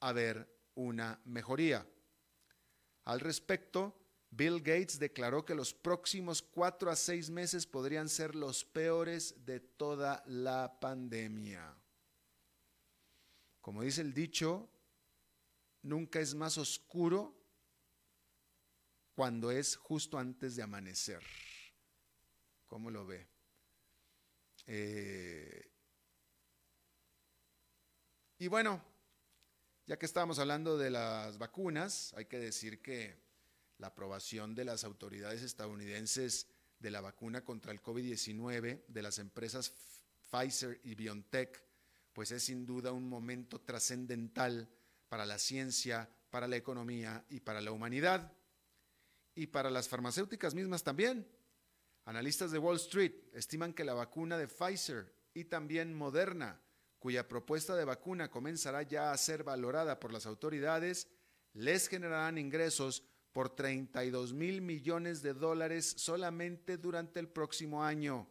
a 0.00 0.12
ver 0.12 0.52
una 0.74 1.20
mejoría. 1.24 1.86
Al 3.04 3.20
respecto, 3.20 3.96
Bill 4.30 4.60
Gates 4.60 4.98
declaró 4.98 5.44
que 5.44 5.54
los 5.54 5.74
próximos 5.74 6.42
cuatro 6.42 6.90
a 6.90 6.96
seis 6.96 7.30
meses 7.30 7.66
podrían 7.66 8.08
ser 8.08 8.34
los 8.34 8.64
peores 8.64 9.44
de 9.44 9.60
toda 9.60 10.22
la 10.26 10.78
pandemia. 10.80 11.76
Como 13.60 13.82
dice 13.82 14.00
el 14.02 14.14
dicho, 14.14 14.70
nunca 15.82 16.20
es 16.20 16.34
más 16.34 16.58
oscuro 16.58 17.39
cuando 19.20 19.50
es 19.50 19.76
justo 19.76 20.18
antes 20.18 20.56
de 20.56 20.62
amanecer. 20.62 21.22
¿Cómo 22.66 22.90
lo 22.90 23.04
ve? 23.04 23.28
Eh, 24.66 25.70
y 28.38 28.48
bueno, 28.48 28.82
ya 29.84 29.98
que 29.98 30.06
estábamos 30.06 30.38
hablando 30.38 30.78
de 30.78 30.88
las 30.88 31.36
vacunas, 31.36 32.14
hay 32.14 32.24
que 32.24 32.38
decir 32.38 32.80
que 32.80 33.14
la 33.76 33.88
aprobación 33.88 34.54
de 34.54 34.64
las 34.64 34.84
autoridades 34.84 35.42
estadounidenses 35.42 36.46
de 36.78 36.90
la 36.90 37.02
vacuna 37.02 37.44
contra 37.44 37.72
el 37.72 37.82
COVID-19 37.82 38.86
de 38.88 39.02
las 39.02 39.18
empresas 39.18 39.70
Pfizer 40.30 40.80
y 40.82 40.94
BioNTech, 40.94 41.62
pues 42.14 42.30
es 42.30 42.44
sin 42.44 42.64
duda 42.64 42.90
un 42.92 43.06
momento 43.06 43.60
trascendental 43.60 44.66
para 45.10 45.26
la 45.26 45.38
ciencia, 45.38 46.08
para 46.30 46.48
la 46.48 46.56
economía 46.56 47.22
y 47.28 47.40
para 47.40 47.60
la 47.60 47.70
humanidad. 47.70 48.39
Y 49.34 49.46
para 49.46 49.70
las 49.70 49.88
farmacéuticas 49.88 50.54
mismas 50.54 50.82
también. 50.82 51.26
Analistas 52.04 52.50
de 52.50 52.58
Wall 52.58 52.76
Street 52.76 53.14
estiman 53.32 53.72
que 53.72 53.84
la 53.84 53.94
vacuna 53.94 54.36
de 54.36 54.48
Pfizer 54.48 55.14
y 55.34 55.44
también 55.44 55.94
Moderna, 55.94 56.60
cuya 56.98 57.28
propuesta 57.28 57.76
de 57.76 57.84
vacuna 57.84 58.30
comenzará 58.30 58.82
ya 58.82 59.12
a 59.12 59.16
ser 59.16 59.44
valorada 59.44 60.00
por 60.00 60.12
las 60.12 60.26
autoridades, 60.26 61.08
les 61.52 61.88
generarán 61.88 62.38
ingresos 62.38 63.04
por 63.32 63.54
32 63.54 64.32
mil 64.32 64.60
millones 64.60 65.22
de 65.22 65.34
dólares 65.34 65.94
solamente 65.96 66.76
durante 66.76 67.20
el 67.20 67.28
próximo 67.28 67.84
año. 67.84 68.28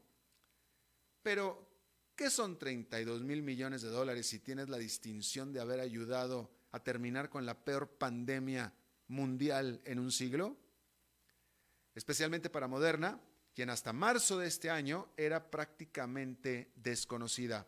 Pero, 1.23 1.67
¿qué 2.15 2.29
son 2.29 2.57
32 2.57 3.23
mil 3.23 3.41
millones 3.41 3.81
de 3.81 3.89
dólares 3.89 4.27
si 4.27 4.39
tienes 4.39 4.69
la 4.69 4.77
distinción 4.77 5.53
de 5.53 5.61
haber 5.61 5.79
ayudado 5.79 6.51
a 6.71 6.83
terminar 6.83 7.29
con 7.29 7.45
la 7.45 7.63
peor 7.63 7.87
pandemia 7.97 8.73
mundial 9.07 9.81
en 9.85 9.99
un 9.99 10.11
siglo? 10.11 10.57
Especialmente 11.99 12.49
para 12.49 12.67
Moderna, 12.69 13.19
quien 13.53 13.69
hasta 13.69 13.91
marzo 13.91 14.37
de 14.37 14.47
este 14.47 14.69
año 14.69 15.09
era 15.17 15.51
prácticamente 15.51 16.71
desconocida. 16.77 17.67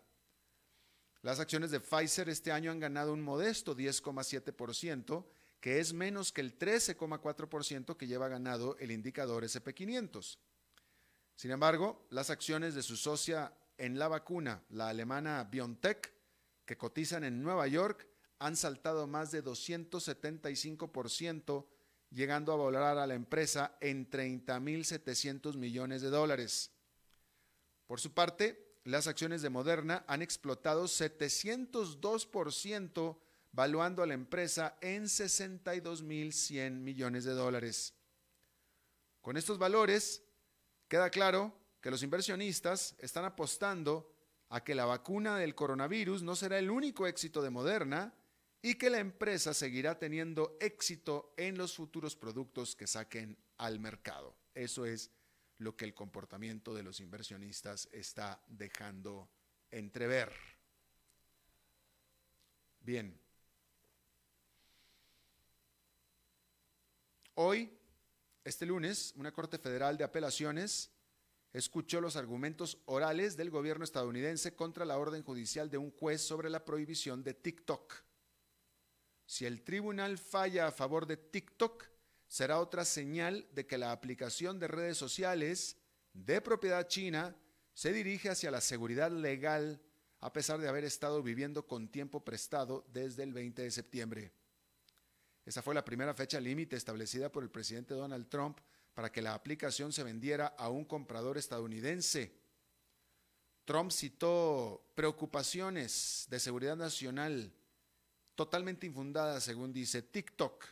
Las 1.22 1.42
acciones 1.42 1.70
de 1.70 1.82
Pfizer 1.82 2.30
este 2.30 2.54
año 2.54 2.72
han 2.72 2.80
ganado 2.80 3.12
un 3.12 3.22
modesto 3.22 3.76
10,7%, 3.76 5.26
que 5.60 5.82
es 5.82 5.92
menos 5.92 6.32
que 6.32 6.40
el 6.40 6.58
13,4% 6.58 7.98
que 7.98 8.08
lleva 8.08 8.30
ganado 8.30 8.78
el 8.78 8.92
indicador 8.92 9.44
SP500. 9.44 10.38
Sin 11.36 11.52
embargo, 11.52 12.08
las 12.10 12.30
acciones 12.30 12.74
de 12.74 12.84
su 12.84 12.96
socia 12.96 13.54
en 13.78 14.00
la 14.00 14.08
vacuna, 14.08 14.64
la 14.70 14.88
alemana 14.88 15.44
BioNTech, 15.44 16.10
que 16.64 16.78
cotizan 16.78 17.26
en 17.26 17.44
Nueva 17.44 17.68
York, 17.68 18.08
han 18.40 18.56
saltado 18.56 19.08
más 19.08 19.32
de 19.32 19.44
275%, 19.44 21.66
llegando 22.12 22.54
a 22.54 22.58
valorar 22.58 22.98
a 22.98 23.08
la 23.08 23.16
empresa 23.16 23.78
en 23.80 24.10
30.700 24.10 25.56
millones 25.56 26.02
de 26.02 26.10
dólares. 26.10 26.72
Por 27.88 28.00
su 28.00 28.14
parte, 28.14 28.78
las 28.84 29.08
acciones 29.08 29.42
de 29.42 29.50
Moderna 29.50 30.04
han 30.08 30.22
explotado 30.22 30.86
702%, 30.86 33.18
valuando 33.52 34.04
a 34.04 34.08
la 34.08 34.14
empresa 34.14 34.78
en 34.82 35.06
62.100 35.06 36.72
millones 36.72 37.24
de 37.24 37.32
dólares. 37.32 37.96
Con 39.22 39.38
estos 39.38 39.58
valores, 39.58 40.24
queda 40.88 41.10
claro 41.10 41.58
que 41.80 41.92
los 41.92 42.04
inversionistas 42.04 42.96
están 43.00 43.24
apostando 43.26 44.14
a 44.50 44.64
que 44.64 44.76
la 44.76 44.86
vacuna 44.86 45.38
del 45.38 45.56
coronavirus 45.56 46.22
no 46.24 46.36
será 46.36 46.60
el 46.60 46.70
único 46.70 47.08
éxito 47.08 47.42
de 47.42 47.50
Moderna 47.50 48.14
y 48.62 48.76
que 48.76 48.90
la 48.90 49.00
empresa 49.00 49.54
seguirá 49.54 49.98
teniendo 49.98 50.58
éxito 50.60 51.34
en 51.38 51.58
los 51.58 51.76
futuros 51.76 52.16
productos 52.16 52.76
que 52.76 52.88
saquen 52.88 53.38
al 53.58 53.80
mercado. 53.80 54.36
Eso 54.54 54.86
es 54.86 55.12
lo 55.58 55.76
que 55.76 55.86
el 55.86 55.94
comportamiento 55.94 56.74
de 56.74 56.84
los 56.84 57.00
inversionistas 57.00 57.90
está 57.92 58.42
dejando 58.48 59.30
entrever. 59.72 60.32
Bien, 62.82 63.20
Hoy, 67.44 67.72
este 68.44 68.66
lunes, 68.66 69.14
una 69.16 69.32
Corte 69.32 69.58
Federal 69.58 69.98
de 69.98 70.04
Apelaciones 70.04 70.92
escuchó 71.54 72.02
los 72.02 72.16
argumentos 72.16 72.78
orales 72.86 73.38
del 73.38 73.50
gobierno 73.50 73.84
estadounidense 73.84 74.54
contra 74.54 74.86
la 74.86 74.98
orden 74.98 75.24
judicial 75.24 75.70
de 75.70 75.78
un 75.78 75.92
juez 75.92 76.22
sobre 76.22 76.50
la 76.50 76.66
prohibición 76.66 77.24
de 77.24 77.34
TikTok. 77.34 77.96
Si 79.32 79.46
el 79.46 79.62
tribunal 79.62 80.18
falla 80.18 80.68
a 80.68 80.72
favor 80.74 81.08
de 81.08 81.16
TikTok, 81.16 81.86
será 82.28 82.60
otra 82.60 82.84
señal 82.84 83.48
de 83.54 83.66
que 83.66 83.78
la 83.78 83.94
aplicación 83.94 84.60
de 84.60 84.68
redes 84.68 84.98
sociales 84.98 85.78
de 86.12 86.42
propiedad 86.42 86.86
china 86.90 87.34
se 87.74 87.94
dirige 87.94 88.30
hacia 88.30 88.52
la 88.52 88.60
seguridad 88.60 89.10
legal 89.10 89.82
a 90.20 90.34
pesar 90.34 90.60
de 90.60 90.68
haber 90.68 90.84
estado 90.84 91.24
viviendo 91.24 91.66
con 91.66 91.88
tiempo 91.88 92.26
prestado 92.26 92.86
desde 92.92 93.24
el 93.24 93.32
20 93.32 93.62
de 93.62 93.72
septiembre. 93.72 94.34
Esa 95.46 95.62
fue 95.62 95.76
la 95.76 95.86
primera 95.86 96.14
fecha 96.14 96.42
límite 96.42 96.76
establecida 96.76 97.32
por 97.32 97.44
el 97.44 97.50
presidente 97.50 97.94
Donald 97.94 98.28
Trump 98.28 98.60
para 98.94 99.14
que 99.14 99.22
la 99.22 99.34
aplicación 99.34 99.94
se 99.94 100.04
vendiera 100.04 100.48
a 100.48 100.68
un 100.68 100.84
comprador 100.84 101.38
estadounidense. 101.38 102.38
Trump 103.64 103.92
citó 103.92 104.92
preocupaciones 104.94 106.28
de 106.30 106.38
seguridad 106.38 106.76
nacional 106.76 107.54
totalmente 108.36 108.86
infundadas, 108.86 109.44
según 109.44 109.74
dice 109.74 110.02
TikTok. 110.02 110.66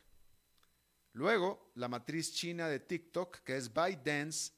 Luego, 1.14 1.72
la 1.76 1.88
matriz 1.88 2.34
china 2.34 2.68
de 2.68 2.80
TikTok, 2.80 3.40
que 3.40 3.58
es 3.58 3.74
ByteDance, 3.74 4.54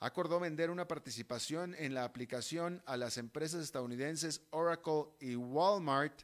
acordó 0.00 0.38
vender 0.40 0.70
una 0.70 0.86
participación 0.86 1.74
en 1.78 1.94
la 1.94 2.04
aplicación 2.04 2.82
a 2.86 2.96
las 2.96 3.18
empresas 3.18 3.62
estadounidenses 3.62 4.42
Oracle 4.50 5.06
y 5.20 5.36
Walmart 5.36 6.22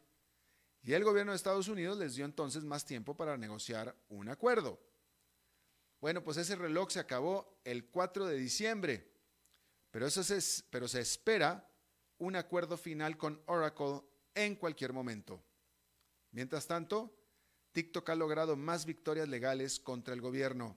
y 0.83 0.95
el 0.95 1.05
gobierno 1.05 1.33
de 1.33 1.37
Estados 1.37 1.69
Unidos 1.69 1.97
les 1.99 2.17
dio 2.17 2.25
entonces 2.25 2.65
más 2.65 2.85
tiempo 2.85 3.17
para 3.17 3.37
negociar 3.37 3.95
un 4.09 4.29
acuerdo. 4.29 4.81
Bueno, 6.01 6.25
pues 6.25 6.37
ese 6.37 6.57
reloj 6.57 6.91
se 6.91 6.99
acabó 6.99 7.61
el 7.65 7.87
4 7.87 8.27
de 8.27 8.37
diciembre, 8.37 9.09
pero, 9.93 10.07
eso 10.07 10.23
pero 10.71 10.89
se 10.89 11.01
espera 11.01 11.69
un 12.19 12.35
acuerdo 12.35 12.77
final 12.77 13.17
con 13.17 13.41
Oracle 13.47 14.03
en 14.35 14.57
cualquier 14.57 14.93
momento. 14.93 15.41
Mientras 16.33 16.67
tanto, 16.67 17.15
TikTok 17.73 18.11
ha 18.11 18.15
logrado 18.15 18.57
más 18.57 18.85
victorias 18.85 19.29
legales 19.29 19.81
contra 19.81 20.15
el 20.15 20.21
gobierno. 20.21 20.77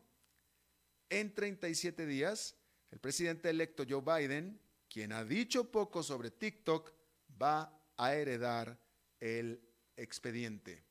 En 1.10 1.34
37 1.34 2.06
días, 2.06 2.56
el 2.91 3.00
presidente 3.00 3.50
electo 3.50 3.84
Joe 3.88 4.02
Biden, 4.02 4.60
quien 4.89 5.12
ha 5.12 5.24
dicho 5.24 5.72
poco 5.72 6.04
sobre 6.04 6.32
TikTok, 6.32 6.94
va 7.41 7.82
a 7.98 8.13
heredar 8.15 8.78
el 9.20 9.62
expediente. 9.96 10.84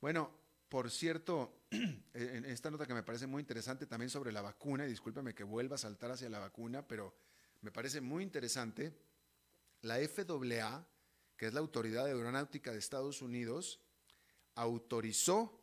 Bueno, 0.00 0.30
por 0.68 0.90
cierto, 0.90 1.66
en 1.70 2.44
esta 2.46 2.70
nota 2.70 2.86
que 2.86 2.94
me 2.94 3.02
parece 3.02 3.26
muy 3.26 3.40
interesante 3.40 3.86
también 3.86 4.10
sobre 4.10 4.32
la 4.32 4.42
vacuna, 4.42 4.86
y 4.86 4.88
discúlpeme 4.88 5.34
que 5.34 5.44
vuelva 5.44 5.76
a 5.76 5.78
saltar 5.78 6.10
hacia 6.10 6.28
la 6.28 6.38
vacuna, 6.38 6.86
pero 6.86 7.14
me 7.60 7.70
parece 7.70 8.00
muy 8.00 8.22
interesante, 8.22 8.92
la 9.82 9.96
FAA, 9.96 10.86
que 11.42 11.48
es 11.48 11.54
la 11.54 11.58
Autoridad 11.58 12.06
Aeronáutica 12.06 12.70
de 12.70 12.78
Estados 12.78 13.20
Unidos, 13.20 13.80
autorizó 14.54 15.60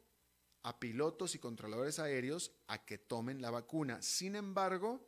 a 0.64 0.78
pilotos 0.78 1.36
y 1.36 1.40
controladores 1.40 2.00
aéreos 2.00 2.52
a 2.68 2.84
que 2.84 2.98
tomen 2.98 3.42
la 3.42 3.50
vacuna. 3.50 4.02
Sin 4.02 4.36
embargo, 4.36 5.08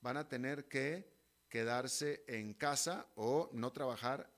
van 0.00 0.16
a 0.16 0.26
tener 0.26 0.66
que 0.66 1.12
quedarse 1.50 2.24
en 2.26 2.54
casa 2.54 3.06
o 3.16 3.50
no 3.52 3.70
trabajar 3.70 4.32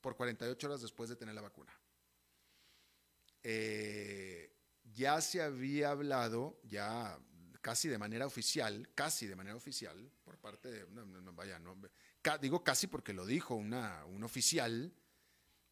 por 0.00 0.16
48 0.16 0.66
horas 0.66 0.80
después 0.80 1.10
de 1.10 1.16
tener 1.16 1.34
la 1.34 1.42
vacuna. 1.42 1.78
Eh, 3.42 4.56
ya 4.82 5.20
se 5.20 5.42
había 5.42 5.90
hablado, 5.90 6.58
ya 6.62 7.20
casi 7.60 7.88
de 7.88 7.98
manera 7.98 8.24
oficial, 8.24 8.88
casi 8.94 9.26
de 9.26 9.36
manera 9.36 9.56
oficial, 9.56 10.10
por 10.24 10.38
parte 10.38 10.70
de, 10.70 10.86
no, 10.86 11.34
vaya, 11.34 11.58
no, 11.58 11.76
digo 12.40 12.64
casi 12.64 12.86
porque 12.86 13.12
lo 13.12 13.26
dijo 13.26 13.54
una, 13.54 14.04
un 14.06 14.24
oficial, 14.24 14.92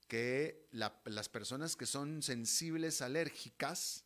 que 0.08 0.68
las 0.70 1.28
personas 1.28 1.76
que 1.76 1.86
son 1.86 2.22
sensibles 2.22 3.02
alérgicas 3.02 4.04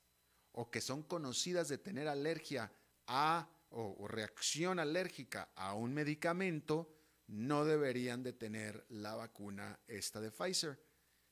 o 0.52 0.70
que 0.70 0.80
son 0.80 1.02
conocidas 1.02 1.68
de 1.68 1.78
tener 1.78 2.08
alergia 2.08 2.72
a 3.06 3.48
o 3.70 4.08
reacción 4.08 4.78
alérgica 4.78 5.50
a 5.54 5.74
un 5.74 5.92
medicamento, 5.92 6.90
no 7.26 7.64
deberían 7.64 8.22
de 8.22 8.32
tener 8.32 8.86
la 8.88 9.14
vacuna 9.14 9.78
esta 9.86 10.20
de 10.20 10.30
Pfizer. 10.30 10.80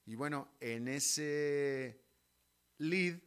Y 0.05 0.15
bueno, 0.15 0.55
en 0.61 0.89
ese 0.89 2.05
lead 2.79 3.19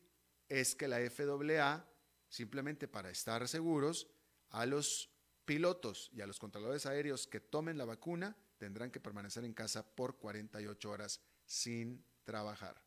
es 0.47 0.75
que 0.75 0.87
la 0.87 0.99
FAA, 1.09 1.85
simplemente 2.29 2.87
para 2.87 3.09
estar 3.09 3.47
seguros, 3.47 4.07
a 4.49 4.65
los 4.65 5.09
pilotos 5.49 6.11
y 6.13 6.21
a 6.21 6.27
los 6.27 6.37
controladores 6.37 6.85
aéreos 6.85 7.25
que 7.25 7.39
tomen 7.39 7.75
la 7.75 7.85
vacuna 7.85 8.37
tendrán 8.59 8.91
que 8.91 8.99
permanecer 8.99 9.43
en 9.43 9.55
casa 9.55 9.83
por 9.83 10.19
48 10.19 10.91
horas 10.91 11.21
sin 11.43 12.05
trabajar, 12.23 12.79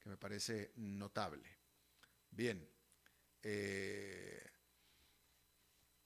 que 0.00 0.08
me 0.08 0.16
parece 0.16 0.72
notable. 0.74 1.48
Bien. 2.32 2.68
Eh, 3.44 4.44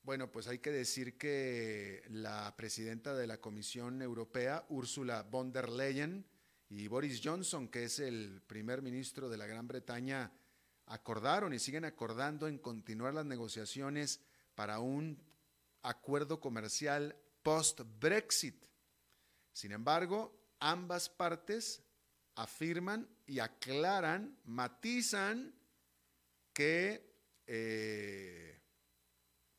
bueno, 0.02 0.30
pues 0.30 0.46
hay 0.46 0.58
que 0.58 0.72
decir 0.72 1.16
que 1.16 2.02
la 2.10 2.54
presidenta 2.54 3.14
de 3.14 3.26
la 3.26 3.40
Comisión 3.40 4.02
Europea, 4.02 4.66
Ursula 4.68 5.22
von 5.22 5.52
der 5.52 5.70
Leyen, 5.70 6.26
y 6.68 6.86
Boris 6.86 7.22
Johnson, 7.24 7.68
que 7.68 7.84
es 7.84 7.98
el 7.98 8.42
primer 8.46 8.82
ministro 8.82 9.30
de 9.30 9.38
la 9.38 9.46
Gran 9.46 9.66
Bretaña, 9.66 10.32
acordaron 10.84 11.54
y 11.54 11.58
siguen 11.58 11.86
acordando 11.86 12.46
en 12.46 12.58
continuar 12.58 13.14
las 13.14 13.24
negociaciones 13.24 14.20
para 14.54 14.80
un 14.80 15.18
acuerdo 15.85 16.40
comercial 16.40 17.16
post-Brexit. 17.42 18.66
Sin 19.53 19.70
embargo, 19.70 20.37
ambas 20.59 21.09
partes 21.09 21.83
afirman 22.35 23.09
y 23.27 23.38
aclaran, 23.38 24.37
matizan 24.44 25.55
que, 26.53 27.14
eh, 27.47 28.61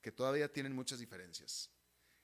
que 0.01 0.11
todavía 0.11 0.51
tienen 0.51 0.73
muchas 0.73 0.99
diferencias. 0.99 1.71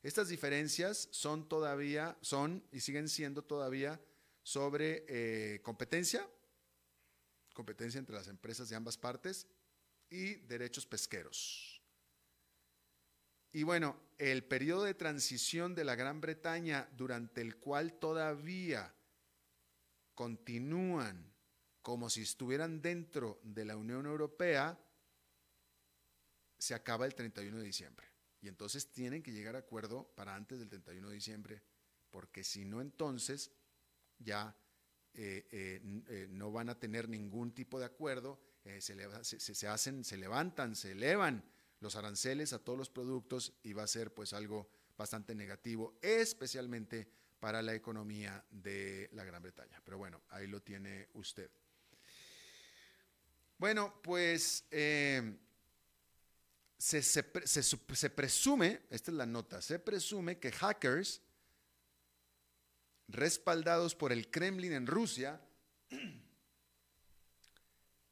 Estas 0.03 0.29
diferencias 0.29 1.07
son 1.11 1.47
todavía, 1.47 2.17
son 2.21 2.67
y 2.71 2.79
siguen 2.79 3.07
siendo 3.07 3.43
todavía 3.43 4.01
sobre 4.41 5.05
eh, 5.07 5.61
competencia, 5.61 6.27
competencia 7.53 7.99
entre 7.99 8.15
las 8.15 8.27
empresas 8.27 8.67
de 8.69 8.75
ambas 8.75 8.97
partes 8.97 9.47
y 10.09 10.35
derechos 10.47 10.87
pesqueros. 10.87 11.70
Y 13.53 13.63
bueno, 13.63 13.99
el 14.17 14.43
periodo 14.43 14.83
de 14.83 14.93
transición 14.93 15.75
de 15.75 15.83
la 15.83 15.95
Gran 15.95 16.21
Bretaña 16.21 16.87
durante 16.95 17.41
el 17.41 17.57
cual 17.57 17.93
todavía 17.93 18.93
continúan 20.13 21.31
como 21.81 22.09
si 22.09 22.21
estuvieran 22.21 22.81
dentro 22.81 23.39
de 23.43 23.65
la 23.65 23.75
Unión 23.75 24.05
Europea, 24.05 24.79
se 26.57 26.75
acaba 26.75 27.05
el 27.05 27.15
31 27.15 27.57
de 27.57 27.63
diciembre. 27.63 28.07
Y 28.39 28.47
entonces 28.47 28.91
tienen 28.91 29.23
que 29.23 29.31
llegar 29.31 29.55
a 29.55 29.59
acuerdo 29.59 30.13
para 30.15 30.35
antes 30.35 30.59
del 30.59 30.69
31 30.69 31.09
de 31.09 31.15
diciembre, 31.15 31.63
porque 32.11 32.43
si 32.43 32.65
no, 32.65 32.81
entonces 32.81 33.51
ya 34.19 34.55
eh, 35.13 35.47
eh, 35.51 35.81
eh, 36.07 36.27
no 36.29 36.51
van 36.51 36.69
a 36.69 36.79
tener 36.79 37.09
ningún 37.09 37.53
tipo 37.53 37.79
de 37.79 37.85
acuerdo, 37.85 38.39
se, 38.79 39.67
hacen, 39.67 40.03
se 40.03 40.17
levantan, 40.17 40.75
se 40.75 40.91
elevan 40.91 41.43
los 41.81 41.95
aranceles 41.95 42.53
a 42.53 42.59
todos 42.59 42.79
los 42.79 42.89
productos 42.89 43.53
y 43.63 43.73
va 43.73 43.83
a 43.83 43.87
ser 43.87 44.13
pues 44.13 44.33
algo 44.33 44.69
bastante 44.97 45.35
negativo, 45.35 45.97
especialmente 46.01 47.07
para 47.39 47.61
la 47.61 47.73
economía 47.73 48.43
de 48.51 49.09
la 49.13 49.25
Gran 49.25 49.41
Bretaña. 49.41 49.81
Pero 49.83 49.97
bueno, 49.97 50.21
ahí 50.29 50.47
lo 50.47 50.61
tiene 50.61 51.09
usted. 51.13 51.49
Bueno, 53.57 53.99
pues 54.01 54.65
se, 54.69 55.33
se, 57.03 58.09
presume, 58.09 58.81
esta 58.89 59.11
es 59.11 59.17
la 59.17 59.25
nota, 59.25 59.61
se 59.61 59.79
presume 59.79 60.39
que 60.39 60.51
hackers 60.51 61.21
respaldados 63.07 63.95
por 63.95 64.11
el 64.11 64.31
Kremlin 64.31 64.73
en 64.73 64.87
Rusia, 64.87 65.39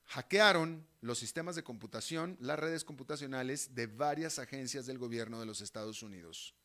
hackearon 0.10 0.88
los 1.02 1.20
sistemas 1.20 1.56
de 1.56 1.64
computación, 1.64 2.38
las 2.40 2.60
redes 2.60 2.84
computacionales 2.84 3.76
de 3.76 3.88
varias 3.88 4.40
agencias 4.40 4.86
del 4.86 4.98
gobierno 4.98 5.40
de 5.40 5.46
los 5.46 5.62
Estados 5.62 6.04
Unidos. 6.04 6.56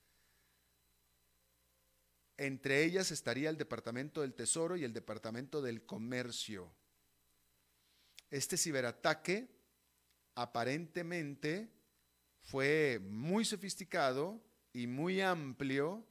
Entre 2.37 2.83
ellas 2.85 3.11
estaría 3.11 3.51
el 3.51 3.59
Departamento 3.59 4.23
del 4.23 4.35
Tesoro 4.35 4.77
y 4.77 4.85
el 4.85 4.93
Departamento 4.93 5.63
del 5.63 5.85
Comercio. 5.85 6.75
Este 8.31 8.57
ciberataque 8.57 9.49
aparentemente 10.35 11.71
fue 12.41 12.99
muy 13.03 13.45
sofisticado 13.45 14.43
y 14.73 14.87
muy 14.87 15.21
amplio 15.21 16.05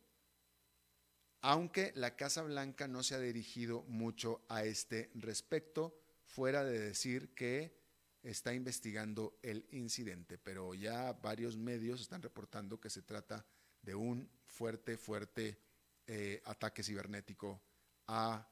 aunque 1.43 1.91
la 1.95 2.15
Casa 2.15 2.41
Blanca 2.41 2.87
no 2.87 3.03
se 3.03 3.15
ha 3.15 3.19
dirigido 3.19 3.83
mucho 3.89 4.45
a 4.47 4.63
este 4.63 5.11
respecto, 5.13 5.93
fuera 6.33 6.63
de 6.63 6.79
decir 6.79 7.35
que 7.35 7.77
está 8.23 8.55
investigando 8.55 9.37
el 9.43 9.67
incidente, 9.69 10.39
pero 10.39 10.73
ya 10.73 11.13
varios 11.13 11.57
medios 11.57 12.01
están 12.01 12.23
reportando 12.23 12.79
que 12.79 12.89
se 12.89 13.03
trata 13.03 13.45
de 13.83 13.93
un 13.93 14.27
fuerte, 14.47 14.97
fuerte 14.97 15.59
eh, 16.07 16.41
ataque 16.45 16.81
cibernético 16.81 17.61
a 18.07 18.49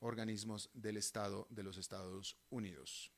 organismos 0.00 0.68
del 0.74 0.98
Estado 0.98 1.46
de 1.48 1.62
los 1.62 1.78
Estados 1.78 2.36
Unidos. 2.50 3.10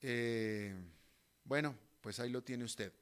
Eh, 0.00 0.74
bueno, 1.44 1.76
pues 2.00 2.18
ahí 2.18 2.30
lo 2.30 2.42
tiene 2.42 2.64
usted. 2.64 2.94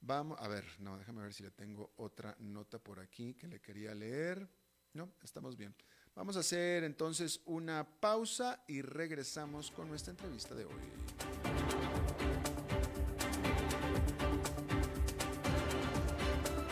Vamos, 0.00 0.38
a 0.40 0.46
ver, 0.46 0.64
no, 0.78 0.96
déjame 0.96 1.22
ver 1.22 1.34
si 1.34 1.42
le 1.42 1.50
tengo 1.50 1.92
otra 1.96 2.36
nota 2.38 2.78
por 2.78 3.00
aquí 3.00 3.34
que 3.34 3.48
le 3.48 3.60
quería 3.60 3.94
leer. 3.96 4.48
No, 4.92 5.12
estamos 5.24 5.56
bien. 5.56 5.74
Vamos 6.18 6.36
a 6.36 6.40
hacer 6.40 6.82
entonces 6.82 7.40
una 7.46 7.86
pausa 8.00 8.64
y 8.66 8.82
regresamos 8.82 9.70
con 9.70 9.86
nuestra 9.88 10.10
entrevista 10.10 10.52
de 10.52 10.64
hoy. 10.64 10.72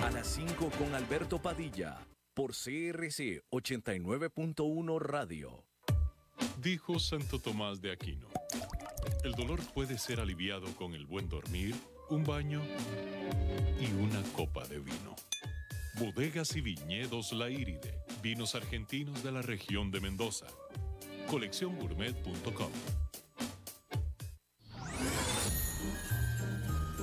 A 0.02 0.10
las 0.10 0.26
5 0.26 0.68
con 0.76 0.92
Alberto 0.96 1.40
Padilla, 1.40 2.04
por 2.34 2.50
CRC 2.50 3.44
89.1 3.52 4.98
Radio. 4.98 5.64
Dijo 6.60 6.98
Santo 6.98 7.38
Tomás 7.38 7.80
de 7.80 7.92
Aquino, 7.92 8.26
el 9.22 9.30
dolor 9.34 9.60
puede 9.72 9.96
ser 9.96 10.18
aliviado 10.18 10.66
con 10.74 10.92
el 10.92 11.06
buen 11.06 11.28
dormir 11.28 11.76
un 12.10 12.24
baño 12.24 12.62
y 13.78 13.92
una 14.02 14.24
copa 14.32 14.66
de 14.66 14.80
vino. 14.80 15.14
Bodegas 16.00 16.56
y 16.56 16.60
viñedos 16.60 17.32
La 17.32 17.48
Iride, 17.48 18.05
vinos 18.26 18.56
argentinos 18.56 19.22
de 19.22 19.30
la 19.30 19.40
región 19.40 19.92
de 19.92 20.00
Mendoza. 20.00 20.46
Colecciongourmet.com 21.28 22.72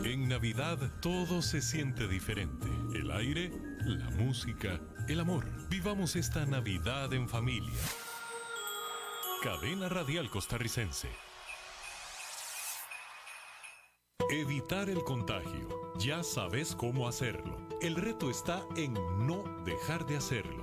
En 0.03 0.27
Navidad 0.27 0.77
todo 1.01 1.41
se 1.41 1.61
siente 1.61 2.09
diferente. 2.09 2.67
El 2.93 3.09
aire, 3.09 3.53
la 3.85 4.09
música, 4.09 4.81
el 5.07 5.21
amor. 5.21 5.49
Vivamos 5.69 6.17
esta 6.17 6.45
Navidad 6.45 7.13
en 7.13 7.29
familia. 7.29 7.79
Cadena 9.41 9.87
Radial 9.87 10.29
Costarricense. 10.29 11.07
Evitar 14.29 14.89
el 14.89 15.01
contagio. 15.05 15.93
Ya 15.99 16.21
sabes 16.21 16.75
cómo 16.75 17.07
hacerlo. 17.07 17.69
El 17.81 17.95
reto 17.95 18.29
está 18.29 18.61
en 18.75 18.93
no 19.25 19.63
dejar 19.63 20.05
de 20.05 20.17
hacerlo. 20.17 20.62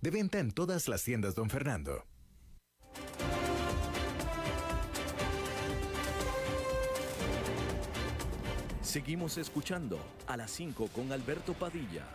De 0.00 0.10
venta 0.10 0.38
en 0.38 0.52
todas 0.52 0.88
las 0.88 1.02
tiendas, 1.04 1.34
don 1.34 1.50
Fernando. 1.50 2.04
Seguimos 8.82 9.38
escuchando 9.38 10.00
a 10.26 10.36
las 10.36 10.50
5 10.50 10.88
con 10.88 11.12
Alberto 11.12 11.54
Padilla. 11.54 12.08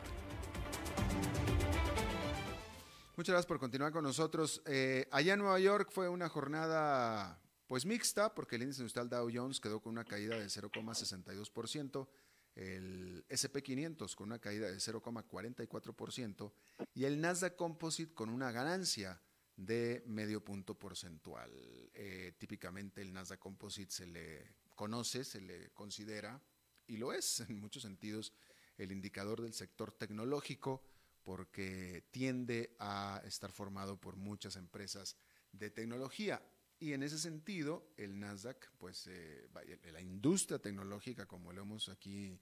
Muchas 3.15 3.32
gracias 3.32 3.46
por 3.46 3.60
continuar 3.60 3.94
con 3.94 4.04
nosotros. 4.04 4.62
Eh, 4.65 5.08
allá 5.10 5.36
en 5.36 5.39
Nueva 5.39 5.58
York 5.60 5.89
fue 5.89 6.10
una 6.10 6.28
jornada 6.28 7.39
pues 7.68 7.86
mixta 7.86 8.36
porque 8.36 8.58
el 8.58 8.63
índice 8.63 8.82
industrial 8.82 9.08
Dow 9.08 9.30
Jones 9.34 9.62
quedó 9.62 9.80
con 9.80 9.94
una 9.94 10.04
caída 10.04 10.38
de 10.38 10.48
0,62% 10.48 12.08
el 12.56 13.26
SP500 13.28 14.15
con 14.15 14.28
una 14.28 14.39
caída 14.39 14.68
de 14.72 14.78
0,44% 14.78 16.54
y 16.94 17.04
el 17.04 17.20
Nasdaq 17.20 17.56
Composite 17.56 18.13
con 18.13 18.30
una 18.30 18.52
ganancia 18.52 19.22
de 19.58 20.04
medio 20.08 20.44
punto 20.44 20.78
porcentual. 20.78 21.52
Eh, 21.94 22.34
típicamente 22.38 23.02
el 23.02 23.13
Nasdaq 23.13 23.39
Composite 23.39 23.91
se 23.91 24.08
le 24.08 24.56
conoce, 24.74 25.24
se 25.24 25.41
le 25.41 25.72
considera, 25.72 26.41
y 26.88 26.98
lo 26.98 27.13
es 27.13 27.41
en 27.41 27.60
muchos 27.60 27.84
sentidos, 27.84 28.34
el 28.78 28.91
indicador 28.91 29.41
del 29.41 29.54
sector 29.54 29.91
tecnológico 29.91 30.84
porque 31.24 32.06
tiende 32.12 32.76
a 32.80 33.22
estar 33.26 33.52
formado 33.52 34.00
por 34.00 34.15
muchas 34.15 34.56
empresas 34.58 35.18
de 35.52 35.72
tecnología. 35.72 36.41
Y 36.80 36.94
en 36.94 37.04
ese 37.04 37.18
sentido, 37.18 37.88
el 37.96 38.20
Nasdaq, 38.20 38.70
pues 38.78 39.08
eh, 39.08 39.48
la 39.92 40.02
industria 40.02 40.60
tecnológica, 40.60 41.26
como 41.26 41.54
lo 41.54 41.62
hemos 41.62 41.88
aquí 41.90 42.38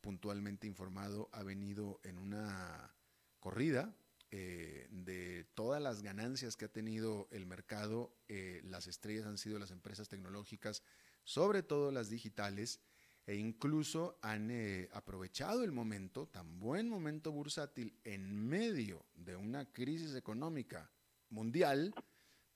puntualmente 0.00 0.66
informado, 0.66 1.30
ha 1.32 1.42
venido 1.42 2.00
en 2.04 2.18
una 2.18 2.94
corrida 3.40 3.96
eh, 4.30 4.86
de 4.90 5.44
todas 5.54 5.82
las 5.82 6.02
ganancias 6.02 6.56
que 6.56 6.66
ha 6.66 6.72
tenido 6.72 7.28
el 7.30 7.46
mercado. 7.46 8.14
Eh, 8.28 8.60
las 8.64 8.86
estrellas 8.86 9.26
han 9.26 9.38
sido 9.38 9.58
las 9.58 9.70
empresas 9.70 10.08
tecnológicas, 10.08 10.82
sobre 11.24 11.62
todo 11.62 11.90
las 11.90 12.10
digitales, 12.10 12.80
e 13.26 13.36
incluso 13.36 14.18
han 14.22 14.50
aprovechado 14.92 15.62
el 15.62 15.70
momento, 15.72 16.26
tan 16.28 16.58
buen 16.58 16.88
momento 16.88 17.30
bursátil, 17.30 17.98
en 18.04 18.48
medio 18.48 19.04
de 19.14 19.36
una 19.36 19.70
crisis 19.70 20.14
económica 20.14 20.90
mundial 21.28 21.94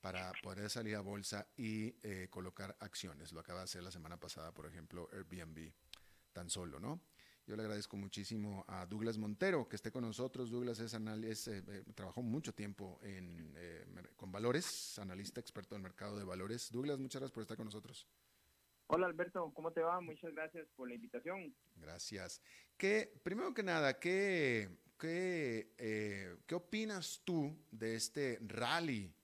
para 0.03 0.33
poder 0.43 0.69
salir 0.69 0.97
a 0.97 0.99
bolsa 0.99 1.47
y 1.55 1.95
eh, 2.03 2.27
colocar 2.29 2.75
acciones. 2.81 3.31
Lo 3.31 3.39
acaba 3.39 3.59
de 3.59 3.63
hacer 3.63 3.81
la 3.81 3.89
semana 3.89 4.19
pasada, 4.19 4.53
por 4.53 4.65
ejemplo, 4.65 5.07
Airbnb, 5.13 5.71
tan 6.33 6.49
solo, 6.49 6.77
¿no? 6.77 6.99
Yo 7.47 7.55
le 7.55 7.61
agradezco 7.61 7.95
muchísimo 7.95 8.65
a 8.67 8.85
Douglas 8.85 9.17
Montero 9.17 9.65
que 9.69 9.77
esté 9.77 9.93
con 9.93 10.03
nosotros. 10.03 10.51
Douglas 10.51 10.79
es, 10.79 10.93
eh, 11.47 11.63
eh, 11.65 11.83
trabajó 11.95 12.21
mucho 12.21 12.53
tiempo 12.53 12.99
en, 13.01 13.55
con 14.17 14.29
valores, 14.29 14.99
analista 14.99 15.39
experto 15.39 15.77
en 15.77 15.81
mercado 15.81 16.17
de 16.17 16.25
valores. 16.25 16.69
Douglas, 16.69 16.99
muchas 16.99 17.21
gracias 17.21 17.33
por 17.33 17.43
estar 17.43 17.55
con 17.55 17.67
nosotros. 17.67 18.05
Hola 18.87 19.07
Alberto, 19.07 19.53
¿cómo 19.53 19.71
te 19.71 19.79
va? 19.79 20.01
Muchas 20.01 20.33
gracias 20.33 20.67
por 20.75 20.89
la 20.89 20.95
invitación. 20.95 21.55
Gracias. 21.75 22.41
¿Qué, 22.75 23.21
primero 23.23 23.53
que 23.53 23.63
nada, 23.63 23.97
¿qué, 23.97 24.69
qué, 24.99 26.35
¿qué 26.45 26.55
opinas 26.55 27.21
tú 27.23 27.57
de 27.71 27.95
este 27.95 28.39
rally 28.41 29.15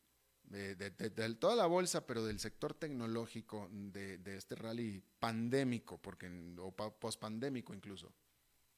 de, 0.49 1.35
toda 1.39 1.55
la 1.55 1.67
bolsa, 1.67 2.05
pero 2.05 2.25
del 2.25 2.39
sector 2.39 2.73
tecnológico, 2.73 3.69
de, 3.71 4.19
este 4.35 4.55
rally 4.55 5.01
pandémico, 5.19 6.01
porque, 6.01 6.29
o 6.57 6.75
pospandémico 6.75 7.73
incluso? 7.73 8.13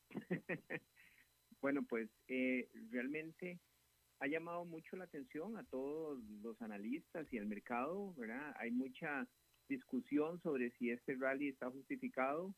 bueno, 1.61 1.83
pues 1.87 2.09
eh, 2.27 2.69
realmente 2.89 3.59
ha 4.19 4.27
llamado 4.27 4.65
mucho 4.65 4.95
la 4.97 5.05
atención 5.05 5.57
a 5.57 5.63
todos 5.63 6.21
los 6.41 6.61
analistas 6.61 7.25
y 7.31 7.37
al 7.37 7.47
mercado, 7.47 8.13
¿verdad? 8.15 8.53
Hay 8.59 8.71
mucha 8.71 9.27
discusión 9.67 10.41
sobre 10.41 10.71
si 10.71 10.91
este 10.91 11.15
rally 11.15 11.47
está 11.47 11.71
justificado 11.71 12.53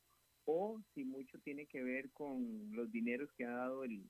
o 0.45 0.81
si 0.93 1.05
mucho 1.05 1.39
tiene 1.39 1.67
que 1.67 1.83
ver 1.83 2.11
con 2.11 2.71
los 2.71 2.91
dineros 2.91 3.31
que 3.33 3.45
ha 3.45 3.51
dado 3.51 3.83
el, 3.83 4.09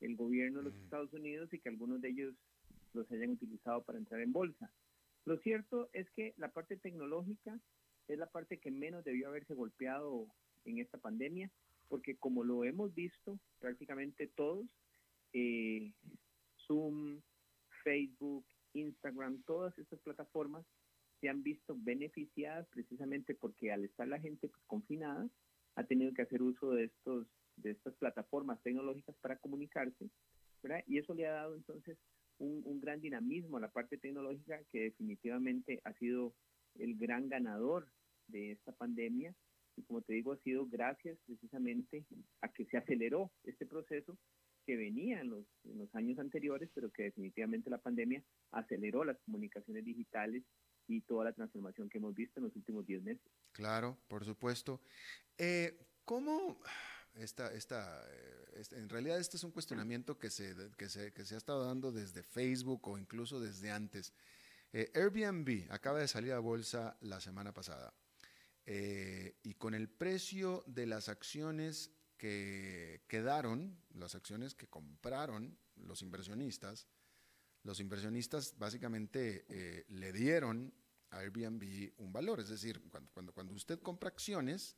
el 0.00 0.16
gobierno 0.16 0.58
de 0.58 0.64
los 0.64 0.74
mm. 0.74 0.82
Estados 0.84 1.12
Unidos 1.12 1.52
y 1.52 1.58
que 1.58 1.68
algunos 1.68 2.00
de 2.00 2.08
ellos 2.08 2.34
los 2.92 3.10
hayan 3.10 3.30
utilizado 3.30 3.82
para 3.82 3.98
entrar 3.98 4.20
en 4.20 4.32
bolsa. 4.32 4.70
Lo 5.24 5.38
cierto 5.38 5.88
es 5.92 6.10
que 6.10 6.34
la 6.36 6.50
parte 6.52 6.76
tecnológica 6.76 7.58
es 8.08 8.18
la 8.18 8.26
parte 8.26 8.58
que 8.58 8.70
menos 8.70 9.04
debió 9.04 9.28
haberse 9.28 9.54
golpeado 9.54 10.26
en 10.64 10.78
esta 10.78 10.98
pandemia, 10.98 11.50
porque 11.88 12.16
como 12.16 12.44
lo 12.44 12.64
hemos 12.64 12.94
visto 12.94 13.38
prácticamente 13.58 14.26
todos, 14.28 14.66
eh, 15.32 15.92
Zoom, 16.66 17.20
Facebook, 17.84 18.44
Instagram, 18.74 19.42
todas 19.44 19.76
estas 19.78 20.00
plataformas 20.00 20.64
se 21.20 21.28
han 21.28 21.42
visto 21.42 21.76
beneficiadas 21.78 22.66
precisamente 22.68 23.34
porque 23.34 23.72
al 23.72 23.84
estar 23.84 24.08
la 24.08 24.20
gente 24.20 24.50
confinada, 24.66 25.28
ha 25.76 25.84
tenido 25.84 26.12
que 26.14 26.22
hacer 26.22 26.42
uso 26.42 26.70
de 26.70 26.84
estos 26.84 27.26
de 27.56 27.72
estas 27.72 27.94
plataformas 27.94 28.62
tecnológicas 28.62 29.14
para 29.16 29.36
comunicarse, 29.36 30.08
¿verdad? 30.62 30.82
Y 30.86 30.98
eso 30.98 31.14
le 31.14 31.26
ha 31.26 31.32
dado 31.32 31.54
entonces 31.54 31.98
un, 32.40 32.80
gran 32.80 33.00
dinamismo 33.00 33.58
a 33.58 33.60
la 33.60 33.70
parte 33.70 33.98
tecnológica 33.98 34.60
que 34.72 34.80
definitivamente 34.80 35.80
ha 35.84 35.92
sido 35.94 36.34
el 36.74 36.96
gran 36.96 37.28
ganador 37.28 37.88
de 38.26 38.52
esta 38.52 38.72
pandemia 38.72 39.34
y 39.76 39.82
como 39.82 40.02
te 40.02 40.14
digo 40.14 40.32
ha 40.32 40.38
sido 40.38 40.66
gracias 40.66 41.18
precisamente 41.26 42.04
a 42.40 42.48
que 42.48 42.64
se 42.66 42.76
aceleró 42.76 43.30
este 43.44 43.66
proceso 43.66 44.18
que 44.66 44.76
venía 44.76 45.20
en 45.20 45.30
los, 45.30 45.44
en 45.64 45.78
los 45.78 45.94
años 45.94 46.18
anteriores 46.18 46.70
pero 46.74 46.90
que 46.90 47.04
definitivamente 47.04 47.70
la 47.70 47.78
pandemia 47.78 48.22
aceleró 48.52 49.04
las 49.04 49.18
comunicaciones 49.20 49.84
digitales 49.84 50.42
y 50.86 51.02
toda 51.02 51.26
la 51.26 51.32
transformación 51.32 51.88
que 51.88 51.98
hemos 51.98 52.14
visto 52.14 52.40
en 52.40 52.46
los 52.46 52.56
últimos 52.56 52.84
10 52.84 53.04
meses. 53.04 53.22
Claro, 53.52 53.96
por 54.08 54.24
supuesto. 54.24 54.80
Eh, 55.38 55.78
¿Cómo 56.04 56.58
esta, 57.14 57.52
esta, 57.52 58.02
eh, 58.10 58.39
en 58.72 58.88
realidad 58.88 59.18
este 59.18 59.36
es 59.36 59.44
un 59.44 59.50
cuestionamiento 59.50 60.18
que 60.18 60.30
se, 60.30 60.54
que, 60.76 60.88
se, 60.88 61.12
que 61.12 61.24
se 61.24 61.34
ha 61.34 61.38
estado 61.38 61.64
dando 61.64 61.92
desde 61.92 62.22
Facebook 62.22 62.88
o 62.88 62.98
incluso 62.98 63.40
desde 63.40 63.70
antes. 63.70 64.12
Eh, 64.72 64.90
Airbnb 64.94 65.70
acaba 65.70 65.98
de 65.98 66.08
salir 66.08 66.32
a 66.32 66.38
bolsa 66.38 66.96
la 67.00 67.20
semana 67.20 67.52
pasada 67.52 67.92
eh, 68.66 69.36
y 69.42 69.54
con 69.54 69.74
el 69.74 69.88
precio 69.88 70.62
de 70.66 70.86
las 70.86 71.08
acciones 71.08 71.90
que 72.16 73.02
quedaron, 73.08 73.78
las 73.94 74.14
acciones 74.14 74.54
que 74.54 74.68
compraron 74.68 75.58
los 75.76 76.02
inversionistas, 76.02 76.86
los 77.62 77.80
inversionistas 77.80 78.56
básicamente 78.58 79.44
le 79.88 80.12
dieron 80.12 80.72
a 81.10 81.18
Airbnb 81.18 81.92
un 81.98 82.12
valor. 82.12 82.40
Es 82.40 82.48
decir, 82.48 82.80
cuando, 82.90 83.10
cuando, 83.12 83.32
cuando 83.32 83.54
usted 83.54 83.80
compra 83.80 84.08
acciones, 84.08 84.76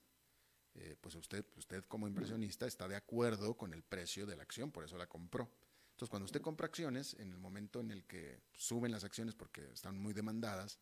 eh, 0.75 0.97
pues 1.01 1.15
usted, 1.15 1.45
usted 1.57 1.85
como 1.85 2.09
inversionista 2.09 2.67
está 2.67 2.89
de 2.89 2.97
acuerdo 2.97 3.57
con 3.57 3.75
el 3.75 3.83
precio 3.83 4.27
de 4.27 4.37
la 4.37 4.43
acción, 4.43 4.71
por 4.71 4.85
eso 4.85 4.97
la 4.97 5.07
compró. 5.07 5.51
Entonces, 5.91 6.09
cuando 6.09 6.25
usted 6.25 6.41
compra 6.41 6.67
acciones, 6.67 7.15
en 7.15 7.31
el 7.31 7.39
momento 7.39 7.81
en 7.81 7.91
el 7.91 8.05
que 8.05 8.41
suben 8.53 8.91
las 8.91 9.05
acciones 9.05 9.35
porque 9.35 9.63
están 9.73 9.99
muy 9.99 10.15
demandadas, 10.15 10.79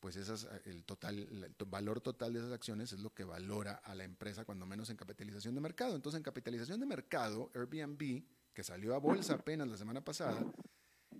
pues 0.00 0.16
el, 0.64 0.84
total, 0.84 1.18
el 1.18 1.54
valor 1.66 2.00
total 2.00 2.32
de 2.32 2.40
esas 2.40 2.52
acciones 2.52 2.92
es 2.92 3.00
lo 3.00 3.12
que 3.14 3.22
valora 3.22 3.74
a 3.74 3.94
la 3.94 4.04
empresa, 4.04 4.44
cuando 4.44 4.66
menos 4.66 4.90
en 4.90 4.96
capitalización 4.96 5.54
de 5.54 5.60
mercado. 5.60 5.94
Entonces, 5.94 6.18
en 6.18 6.24
capitalización 6.24 6.80
de 6.80 6.86
mercado, 6.86 7.50
Airbnb, 7.54 8.24
que 8.52 8.64
salió 8.64 8.94
a 8.94 8.98
bolsa 8.98 9.34
apenas 9.34 9.68
la 9.68 9.76
semana 9.76 10.02
pasada, 10.02 10.42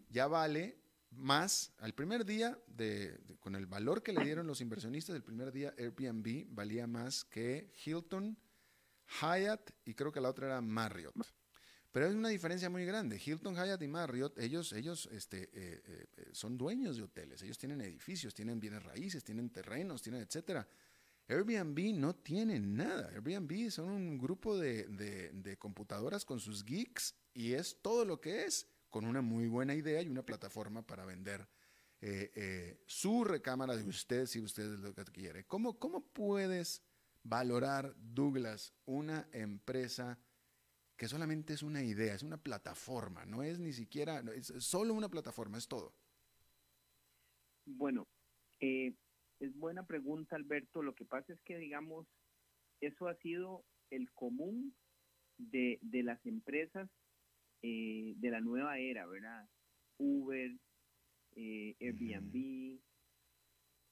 ya 0.09 0.27
vale 0.27 0.81
más 1.11 1.73
al 1.79 1.95
primer 1.95 2.25
día, 2.25 2.59
de, 2.67 3.19
con 3.41 3.55
el 3.55 3.67
valor 3.67 4.03
que 4.03 4.13
le 4.13 4.25
dieron 4.25 4.47
los 4.47 4.61
inversionistas, 4.61 5.17
el 5.17 5.23
primer 5.23 5.53
día 5.53 5.75
Airbnb 5.77 6.47
valía 6.51 6.87
más 6.87 7.25
que 7.25 7.73
Hilton, 7.85 8.39
Hyatt 9.21 9.71
y 9.85 9.95
creo 9.95 10.13
que 10.13 10.21
la 10.21 10.31
otra 10.31 10.47
era 10.47 10.61
Marriott. 10.61 11.15
Pero 11.93 12.07
hay 12.07 12.15
una 12.15 12.29
diferencia 12.29 12.71
muy 12.71 12.85
grande. 12.85 13.21
Hilton, 13.25 13.57
Hyatt 13.57 13.83
y 13.83 13.89
Marriott, 13.89 14.39
ellos, 14.39 14.73
ellos 14.73 15.09
este, 15.11 15.51
eh, 15.53 15.83
eh, 15.85 16.29
son 16.33 16.57
dueños 16.57 16.97
de 16.97 17.03
hoteles, 17.03 17.43
ellos 17.43 17.59
tienen 17.59 17.81
edificios, 17.81 18.33
tienen 18.33 18.61
bienes 18.61 18.85
raíces, 18.85 19.25
tienen 19.25 19.51
terrenos, 19.51 20.01
tienen 20.01 20.23
etcétera. 20.23 20.69
Airbnb 21.27 21.95
no 21.95 22.15
tiene 22.15 22.59
nada. 22.61 23.09
Airbnb 23.09 23.71
son 23.71 23.91
un 23.91 24.19
grupo 24.19 24.57
de, 24.57 24.87
de 25.33 25.57
computadoras 25.59 26.25
con 26.25 26.41
sus 26.41 26.65
geeks 26.65 27.15
y 27.35 27.53
es 27.53 27.79
todo 27.83 28.05
lo 28.05 28.21
que 28.21 28.45
es 28.45 28.69
con 28.91 29.07
una 29.07 29.23
muy 29.23 29.47
buena 29.47 29.75
idea 29.75 30.03
y 30.03 30.09
una 30.09 30.25
plataforma 30.25 30.83
para 30.87 31.05
vender 31.05 31.49
eh, 32.03 32.33
eh, 32.35 32.83
su 32.87 33.25
recámara 33.25 33.77
de 33.77 33.85
usted 33.85 34.27
si 34.27 34.41
usted 34.41 34.75
es 34.75 34.81
lo 34.81 34.95
que 34.95 35.05
quiere. 35.05 35.45
¿Cómo, 35.45 35.79
¿Cómo 35.79 36.03
puedes 36.13 36.83
valorar, 37.23 37.95
Douglas, 37.97 38.75
una 38.85 39.29
empresa 39.33 40.19
que 40.97 41.09
solamente 41.09 41.55
es 41.55 41.63
una 41.63 41.83
idea, 41.83 42.15
es 42.15 42.23
una 42.23 42.37
plataforma, 42.37 43.25
no 43.25 43.43
es 43.43 43.59
ni 43.59 43.73
siquiera, 43.73 44.23
es 44.35 44.53
solo 44.59 44.93
una 44.93 45.09
plataforma, 45.09 45.57
es 45.57 45.69
todo? 45.69 45.95
Bueno, 47.65 48.09
eh, 48.61 48.95
es 49.39 49.57
buena 49.57 49.87
pregunta, 49.87 50.37
Alberto. 50.37 50.83
Lo 50.83 50.95
que 50.95 51.05
pasa 51.05 51.33
es 51.33 51.41
que, 51.43 51.57
digamos, 51.57 52.07
eso 52.81 53.09
ha 53.09 53.15
sido 53.17 53.65
el 53.91 54.11
común 54.13 54.75
de, 55.39 55.79
de 55.83 56.03
las 56.03 56.25
empresas 56.27 56.89
eh, 57.63 58.15
de 58.17 58.31
la 58.31 58.41
nueva 58.41 58.79
era, 58.79 59.07
¿verdad? 59.07 59.49
Uber, 59.99 60.51
eh, 61.37 61.77
Airbnb, 61.81 62.81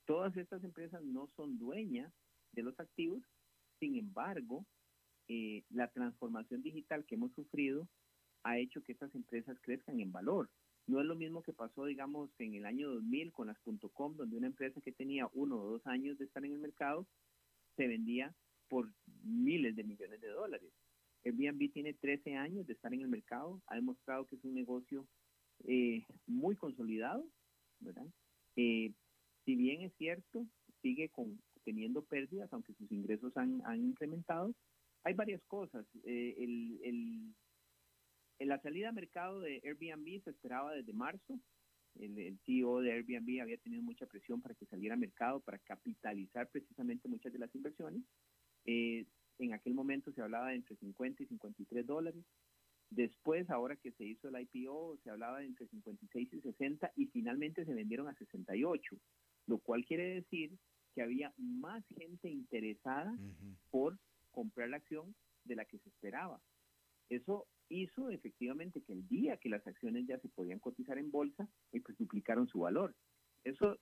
todas 0.07 0.37
estas 0.37 0.65
empresas 0.65 1.03
no 1.03 1.29
son 1.37 1.59
dueñas 1.59 2.13
de 2.53 2.63
los 2.63 2.79
activos, 2.81 3.23
sin 3.79 3.97
embargo, 3.97 4.65
eh, 5.29 5.65
la 5.71 5.89
transformación 5.89 6.63
digital 6.63 7.05
que 7.05 7.17
hemos 7.17 7.33
sufrido 7.35 7.87
ha 8.43 8.59
hecho 8.59 8.83
que 8.83 8.93
estas 8.93 9.15
empresas 9.15 9.59
crezcan 9.61 10.01
en 10.01 10.11
valor. 10.11 10.49
No 10.87 11.01
es 11.01 11.07
lo 11.07 11.17
mismo 11.17 11.43
que 11.43 11.53
pasó, 11.53 11.85
digamos, 11.85 12.31
en 12.39 12.55
el 12.55 12.65
año 12.65 12.89
2000 12.89 13.33
con 13.33 13.49
las 13.49 13.59
.com, 13.93 14.17
donde 14.17 14.37
una 14.37 14.47
empresa 14.47 14.81
que 14.81 14.93
tenía 14.93 15.29
uno 15.35 15.61
o 15.61 15.71
dos 15.73 15.87
años 15.87 16.17
de 16.17 16.25
estar 16.25 16.43
en 16.45 16.53
el 16.53 16.59
mercado 16.59 17.07
se 17.77 17.87
vendía 17.87 18.35
por 18.69 18.91
miles 19.23 19.77
de 19.77 19.85
millones 19.85 20.21
de 20.23 20.29
dólares. 20.29 20.73
Airbnb 21.29 21.73
tiene 21.73 21.95
13 21.95 22.37
años 22.37 22.67
de 22.67 22.73
estar 22.73 22.93
en 22.93 23.03
el 23.03 23.09
mercado, 23.09 23.63
ha 23.67 23.77
demostrado 23.77 24.27
que 24.27 24.37
es 24.37 24.45
un 24.45 24.55
negocio 24.55 25.07
eh, 25.65 26.05
muy 26.27 26.57
consolidado, 26.57 27.27
¿verdad? 27.81 28.07
Eh, 28.57 28.93
si 29.45 29.57
bien 29.57 29.83
es 29.83 29.93
cierto, 29.97 30.47
sigue 30.83 31.09
con, 31.09 31.41
teniendo 31.65 32.05
pérdidas, 32.05 32.53
aunque 32.53 32.75
sus 32.75 32.91
ingresos 32.93 33.37
han, 33.37 33.63
incrementado, 33.77 34.55
hay 35.05 35.15
varias 35.15 35.43
cosas. 35.45 35.87
Eh, 36.05 36.35
el, 36.39 37.35
en 38.39 38.49
la 38.49 38.61
salida 38.61 38.91
a 38.91 38.93
mercado 38.93 39.41
de 39.41 39.61
Airbnb 39.65 40.23
se 40.23 40.31
esperaba 40.31 40.73
desde 40.73 40.93
marzo. 40.93 41.41
El, 41.99 42.39
CEO 42.45 42.81
de 42.81 42.93
Airbnb 42.93 43.43
había 43.43 43.59
tenido 43.59 43.83
mucha 43.83 44.07
presión 44.07 44.41
para 44.41 44.55
que 44.55 44.67
saliera 44.67 44.95
a 44.95 44.99
mercado, 44.99 45.41
para 45.41 45.59
capitalizar 45.59 46.49
precisamente 46.51 47.09
muchas 47.09 47.33
de 47.33 47.39
las 47.41 47.53
inversiones. 47.55 48.03
Eh, 48.65 49.07
en 49.39 49.55
aquel 49.55 49.75
momento 49.75 50.13
se 50.13 50.23
hablaba 50.23 50.49
de 50.49 50.57
entre 50.57 50.77
50 50.77 51.23
y 51.23 51.27
53 51.27 51.87
dólares. 51.87 52.25
Después, 52.91 53.49
ahora 53.51 53.77
que 53.77 53.93
se 53.93 54.05
hizo 54.05 54.29
el 54.29 54.41
IPO, 54.41 54.99
se 55.05 55.11
hablaba 55.11 55.41
de 55.41 55.47
entre 55.47 55.67
56 55.69 56.33
y 56.33 56.41
60 56.41 56.93
y 56.97 57.07
finalmente 57.07 57.65
se 57.65 57.75
vendieron 57.75 58.09
a 58.09 58.15
68, 58.15 58.97
lo 59.47 59.59
cual 59.59 59.85
quiere 59.85 60.15
decir 60.15 60.57
que 60.95 61.03
había 61.03 61.33
más 61.37 61.85
gente 61.97 62.31
interesada 62.31 63.15
por 63.71 63.99
comprar 64.31 64.71
la 64.71 64.79
acción 64.79 65.15
de 65.45 65.57
la 65.57 65.65
que 65.67 65.79
se 65.79 65.89
esperaba. 65.91 66.41
Eso 67.11 67.47
hizo 67.69 68.11
efectivamente 68.11 68.83
que 68.83 68.93
el 68.93 69.07
día 69.09 69.37
que 69.37 69.49
las 69.49 69.67
acciones 69.67 70.07
ya 70.07 70.19
se 70.19 70.29
podían 70.29 70.59
cotizar 70.59 70.99
en 70.99 71.11
bolsa, 71.11 71.49
eh, 71.73 71.81
pues 71.81 71.97
duplicaron 71.99 72.49
su 72.49 72.61
valor. 72.61 72.95
Eso, 73.45 73.79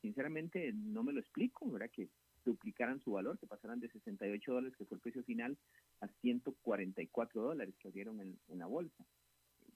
sinceramente, 0.00 0.72
no 0.74 1.02
me 1.02 1.12
lo 1.12 1.20
explico, 1.20 1.70
¿verdad? 1.70 1.90
Que 1.92 2.08
duplicaran 2.44 3.00
su 3.00 3.12
valor, 3.12 3.38
que 3.38 3.46
pasaran 3.46 3.80
de 3.80 3.88
68 3.88 4.52
dólares, 4.52 4.76
que 4.76 4.84
fue 4.84 4.96
el 4.96 5.00
precio 5.00 5.22
final, 5.24 5.56
a 6.00 6.08
144 6.20 7.42
dólares 7.42 7.74
que 7.78 7.88
abrieron 7.88 8.20
en, 8.20 8.58
la 8.58 8.66
bolsa. 8.66 9.04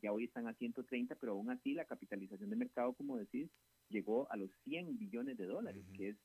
Ya 0.03 0.13
hoy 0.13 0.25
están 0.25 0.47
a 0.47 0.55
130, 0.55 1.15
pero 1.17 1.33
aún 1.33 1.51
así 1.51 1.75
la 1.75 1.85
capitalización 1.85 2.51
de 2.51 2.57
mercado, 2.57 2.93
como 2.95 3.17
decís, 3.19 3.49
llegó 3.89 4.31
a 4.31 4.37
los 4.37 4.51
100 4.65 4.99
billones 4.99 5.37
de 5.37 5.47
dólares, 5.47 5.85
que 5.95 6.11
es 6.11 6.17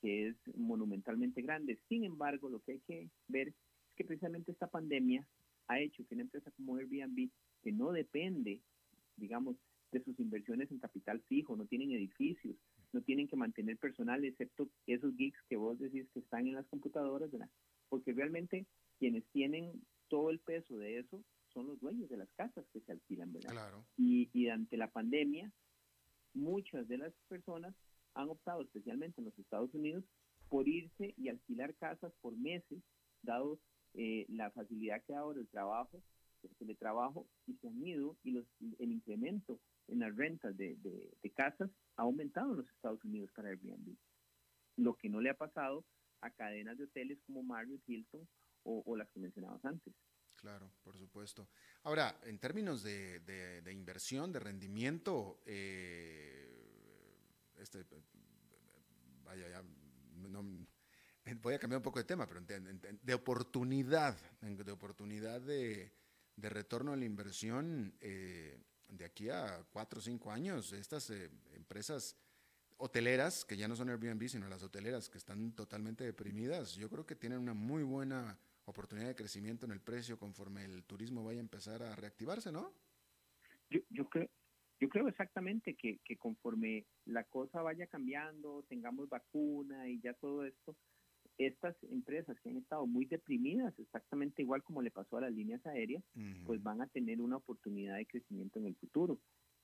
que 0.00 0.28
es 0.28 0.36
monumentalmente 0.56 1.42
grande. 1.42 1.78
Sin 1.88 2.02
embargo, 2.04 2.48
lo 2.48 2.60
que 2.60 2.72
hay 2.72 2.80
que 2.80 3.08
ver 3.28 3.48
es 3.48 3.54
que 3.94 4.04
precisamente 4.04 4.50
esta 4.50 4.66
pandemia 4.66 5.24
ha 5.68 5.78
hecho 5.78 6.04
que 6.06 6.14
una 6.14 6.24
empresa 6.24 6.50
como 6.50 6.76
Airbnb, 6.76 7.30
que 7.62 7.72
no 7.72 7.92
depende, 7.92 8.60
digamos, 9.16 9.56
de 9.92 10.02
sus 10.02 10.18
inversiones 10.18 10.70
en 10.72 10.80
capital 10.80 11.20
fijo, 11.28 11.56
no 11.56 11.66
tienen 11.66 11.92
edificios, 11.92 12.56
no 12.92 13.02
tienen 13.02 13.28
que 13.28 13.36
mantener 13.36 13.78
personal, 13.78 14.24
excepto 14.24 14.68
esos 14.86 15.16
geeks 15.16 15.40
que 15.48 15.56
vos 15.56 15.78
decís 15.78 16.08
que 16.12 16.20
están 16.20 16.46
en 16.46 16.54
las 16.54 16.66
computadoras, 16.66 17.30
¿verdad? 17.30 17.50
Porque 17.88 18.12
realmente 18.12 18.66
quienes 18.98 19.24
tienen 19.32 19.82
todo 20.08 20.30
el 20.30 20.38
peso 20.40 20.76
de 20.76 20.98
eso 20.98 21.22
son 21.52 21.66
los 21.66 21.80
dueños 21.80 22.08
de 22.08 22.16
las 22.16 22.30
casas 22.32 22.64
que 22.72 22.80
se 22.80 22.92
alquilan, 22.92 23.32
¿verdad? 23.32 23.50
Claro. 23.50 23.86
Y, 23.96 24.30
y 24.32 24.48
ante 24.48 24.76
la 24.76 24.90
pandemia, 24.90 25.50
muchas 26.34 26.88
de 26.88 26.98
las 26.98 27.12
personas 27.28 27.74
han 28.14 28.28
optado, 28.28 28.62
especialmente 28.62 29.20
en 29.20 29.26
los 29.26 29.38
Estados 29.38 29.72
Unidos, 29.74 30.04
por 30.48 30.68
irse 30.68 31.14
y 31.16 31.28
alquilar 31.28 31.74
casas 31.76 32.12
por 32.20 32.36
meses, 32.36 32.82
dado 33.22 33.58
eh, 33.94 34.26
la 34.28 34.50
facilidad 34.50 35.02
que 35.04 35.12
da 35.12 35.20
ahora 35.20 35.40
el 35.40 35.48
trabajo, 35.48 36.02
el 36.42 36.54
teletrabajo, 36.56 37.26
y 37.46 37.54
se 37.54 37.68
han 37.68 37.86
ido 37.86 38.16
y 38.22 38.32
los, 38.32 38.46
el 38.78 38.92
incremento 38.92 39.60
en 39.88 40.00
las 40.00 40.14
rentas 40.16 40.56
de, 40.56 40.76
de, 40.76 41.30
casas 41.30 41.70
ha 41.96 42.02
aumentado 42.02 42.52
en 42.52 42.58
los 42.58 42.70
Estados 42.70 43.04
Unidos 43.04 43.30
para 43.34 43.48
Airbnb. 43.48 43.96
Lo 44.76 44.96
que 44.96 45.08
no 45.08 45.20
le 45.20 45.30
ha 45.30 45.36
pasado 45.36 45.84
a 46.20 46.30
cadenas 46.30 46.78
de 46.78 46.84
hoteles 46.84 47.18
como 47.26 47.42
Marriott, 47.42 47.82
Hilton 47.86 48.26
o, 48.64 48.96
las 48.96 49.10
que 49.10 49.20
mencionabas 49.20 49.64
antes. 49.64 49.92
Claro, 50.36 50.70
por 50.82 50.96
supuesto. 50.96 51.48
Ahora, 51.82 52.18
en 52.24 52.38
términos 52.38 52.82
de, 52.82 53.20
de, 53.20 53.72
inversión, 53.72 54.32
de 54.32 54.40
rendimiento, 54.40 55.42
eh, 55.46 56.52
este, 57.58 57.84
vaya, 59.24 59.48
ya, 59.48 59.62
voy 61.40 61.54
a 61.54 61.58
cambiar 61.58 61.78
un 61.78 61.82
poco 61.82 61.98
de 61.98 62.04
tema, 62.04 62.26
pero 62.26 62.40
de 62.40 63.14
oportunidad, 63.14 64.16
de 64.40 64.72
oportunidad 64.72 65.40
de, 65.40 65.92
retorno 66.36 66.92
a 66.92 66.96
la 66.96 67.04
inversión 67.04 67.94
eh, 68.00 68.60
de 68.92 69.04
aquí 69.04 69.30
a 69.30 69.64
cuatro 69.72 69.98
o 69.98 70.02
cinco 70.02 70.30
años, 70.30 70.72
estas 70.72 71.10
eh, 71.10 71.30
empresas 71.54 72.16
hoteleras, 72.76 73.44
que 73.44 73.56
ya 73.56 73.68
no 73.68 73.76
son 73.76 73.90
Airbnb, 73.90 74.28
sino 74.28 74.48
las 74.48 74.62
hoteleras 74.62 75.08
que 75.08 75.18
están 75.18 75.52
totalmente 75.52 76.04
deprimidas, 76.04 76.74
yo 76.74 76.90
creo 76.90 77.06
que 77.06 77.14
tienen 77.14 77.38
una 77.38 77.54
muy 77.54 77.82
buena 77.82 78.38
oportunidad 78.64 79.08
de 79.08 79.14
crecimiento 79.14 79.66
en 79.66 79.72
el 79.72 79.80
precio 79.80 80.18
conforme 80.18 80.64
el 80.64 80.84
turismo 80.84 81.24
vaya 81.24 81.38
a 81.38 81.42
empezar 81.42 81.82
a 81.82 81.96
reactivarse, 81.96 82.52
¿no? 82.52 82.72
Yo, 83.70 83.80
yo 83.90 84.08
creo, 84.08 84.28
yo 84.80 84.88
creo 84.88 85.08
exactamente 85.08 85.74
que, 85.74 86.00
que 86.04 86.16
conforme 86.16 86.86
la 87.06 87.24
cosa 87.24 87.62
vaya 87.62 87.86
cambiando, 87.86 88.64
tengamos 88.68 89.08
vacuna 89.08 89.88
y 89.88 90.00
ya 90.00 90.12
todo 90.14 90.44
esto, 90.44 90.76
estas 91.38 91.76
empresas 91.84 92.38
que 92.40 92.50
han 92.50 92.56
estado 92.56 92.86
muy 92.86 93.06
deprimidas, 93.06 93.76
exactamente 93.78 94.42
igual 94.42 94.62
como 94.62 94.82
le 94.82 94.90
pasó 94.90 95.16
a 95.16 95.22
las 95.22 95.32
líneas 95.32 95.64
aéreas, 95.66 96.04
pues 96.46 96.62
van 96.62 96.80
a 96.80 96.86
tener 96.88 97.20
una 97.20 97.36
oportunidad 97.36 97.96
de 97.96 98.06
crecimiento 98.06 98.58
en 98.58 98.66
el 98.66 98.76
futuro. 98.76 99.18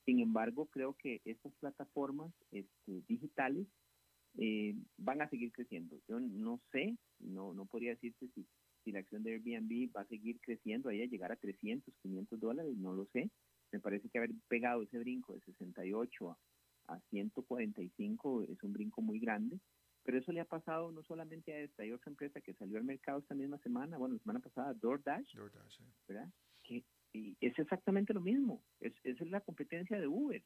Sin 0.05 0.21
embargo, 0.21 0.67
creo 0.67 0.95
que 0.95 1.21
estas 1.25 1.53
plataformas 1.57 2.33
este, 2.51 3.03
digitales 3.07 3.67
eh, 4.39 4.75
van 4.97 5.21
a 5.21 5.29
seguir 5.29 5.53
creciendo. 5.53 5.99
Yo 6.09 6.19
no 6.21 6.61
sé, 6.73 6.97
no, 7.19 7.53
no 7.53 7.67
podría 7.67 7.91
decirte 7.91 8.29
si, 8.35 8.47
si 8.85 8.93
la 8.93 9.01
acción 9.01 9.23
de 9.23 9.33
Airbnb 9.33 9.95
va 9.95 10.03
a 10.03 10.09
seguir 10.09 10.41
creciendo, 10.41 10.89
ahí 10.89 11.03
a 11.03 11.07
llegar 11.07 11.33
a 11.33 11.37
300, 11.37 11.95
500 12.03 12.41
dólares, 12.41 12.77
no 12.77 12.95
lo 12.95 13.07
sé. 13.07 13.31
Me 13.73 13.81
parece 13.81 14.09
que 14.09 14.19
haber 14.19 14.31
pegado 14.49 14.83
ese 14.83 14.99
brinco 14.99 15.35
de 15.35 15.41
68 15.41 16.31
a, 16.31 16.39
a 16.95 17.01
145 17.11 18.45
es 18.45 18.63
un 18.63 18.73
brinco 18.73 19.03
muy 19.03 19.19
grande 19.19 19.61
pero 20.09 20.21
eso 20.21 20.33
le 20.33 20.41
ha 20.41 20.47
pasado 20.47 20.91
no 20.91 21.03
solamente 21.03 21.53
a 21.53 21.61
esta, 21.61 21.83
hay 21.83 21.93
otra 21.93 22.09
empresa 22.09 22.41
que 22.41 22.55
salió 22.55 22.79
al 22.79 22.85
mercado 22.85 23.19
esta 23.19 23.35
misma 23.35 23.59
semana, 23.59 23.99
bueno, 23.99 24.15
la 24.15 24.21
semana 24.23 24.41
pasada, 24.41 24.73
DoorDash, 24.73 25.35
DoorDash 25.35 25.81
¿verdad? 26.09 26.33
Que, 26.65 26.83
y 27.13 27.37
es 27.43 27.59
exactamente 27.59 28.15
lo 28.15 28.23
mismo, 28.23 28.65
es, 28.81 28.95
es 29.05 29.21
la 29.31 29.43
competencia 29.43 30.01
de 30.01 30.07
Uber, 30.07 30.43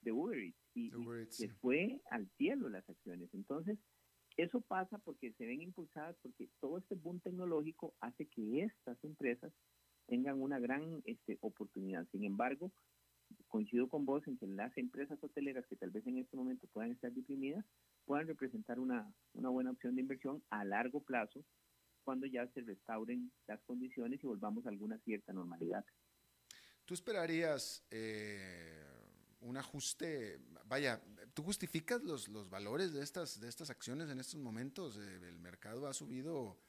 de 0.00 0.10
Uber 0.10 0.36
Eats, 0.36 0.58
y, 0.74 0.90
se 1.28 1.48
fue 1.60 2.00
al 2.10 2.28
cielo 2.30 2.68
las 2.68 2.90
acciones. 2.90 3.32
Entonces, 3.34 3.78
eso 4.36 4.60
pasa 4.62 4.98
porque 4.98 5.32
se 5.34 5.46
ven 5.46 5.62
impulsadas, 5.62 6.16
porque 6.20 6.48
todo 6.58 6.78
este 6.78 6.96
boom 6.96 7.20
tecnológico 7.20 7.94
hace 8.00 8.26
que 8.26 8.64
estas 8.64 8.98
empresas 9.04 9.52
tengan 10.08 10.42
una 10.42 10.58
gran 10.58 11.02
este, 11.04 11.38
oportunidad. 11.40 12.08
Sin 12.10 12.24
embargo, 12.24 12.72
coincido 13.46 13.88
con 13.88 14.04
vos 14.06 14.26
en 14.26 14.38
que 14.38 14.48
las 14.48 14.76
empresas 14.76 15.22
hoteleras 15.22 15.68
que 15.68 15.76
tal 15.76 15.90
vez 15.90 16.04
en 16.08 16.18
este 16.18 16.36
momento 16.36 16.66
puedan 16.72 16.90
estar 16.90 17.12
deprimidas 17.12 17.64
puedan 18.04 18.26
representar 18.26 18.78
una, 18.78 19.12
una 19.34 19.48
buena 19.48 19.70
opción 19.70 19.94
de 19.94 20.02
inversión 20.02 20.42
a 20.50 20.64
largo 20.64 21.02
plazo 21.02 21.44
cuando 22.04 22.26
ya 22.26 22.46
se 22.48 22.60
restauren 22.62 23.32
las 23.46 23.62
condiciones 23.62 24.22
y 24.22 24.26
volvamos 24.26 24.66
a 24.66 24.70
alguna 24.70 24.98
cierta 24.98 25.32
normalidad. 25.32 25.84
¿Tú 26.84 26.94
esperarías 26.94 27.84
eh, 27.90 28.84
un 29.40 29.56
ajuste? 29.56 30.40
Vaya, 30.66 31.00
¿tú 31.32 31.42
justificas 31.42 32.02
los, 32.02 32.28
los 32.28 32.50
valores 32.50 32.92
de 32.92 33.02
estas, 33.02 33.40
de 33.40 33.48
estas 33.48 33.70
acciones 33.70 34.10
en 34.10 34.18
estos 34.18 34.40
momentos? 34.40 34.96
Eh, 34.96 35.28
el 35.28 35.38
mercado 35.38 35.86
ha 35.86 35.94
subido 35.94 36.60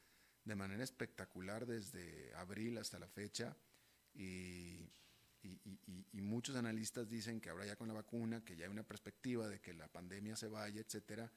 de 0.44 0.56
manera 0.56 0.84
espectacular 0.84 1.66
desde 1.66 2.34
abril 2.36 2.78
hasta 2.78 3.00
la 3.00 3.08
fecha 3.08 3.58
y 4.14 4.92
y, 5.44 6.22
muchos 6.22 6.56
analistas 6.56 7.10
dicen 7.10 7.40
que 7.40 7.50
ahora 7.50 7.66
ya 7.66 7.76
con 7.76 7.88
la 7.88 7.94
vacuna, 7.94 8.44
que 8.44 8.56
ya 8.56 8.66
hay 8.66 8.72
una 8.72 8.84
perspectiva 8.84 9.48
de 9.48 9.60
que 9.60 9.74
la 9.74 9.88
pandemia 9.88 10.36
se 10.36 10.48
vaya, 10.48 10.82
etcétera, 10.82 11.32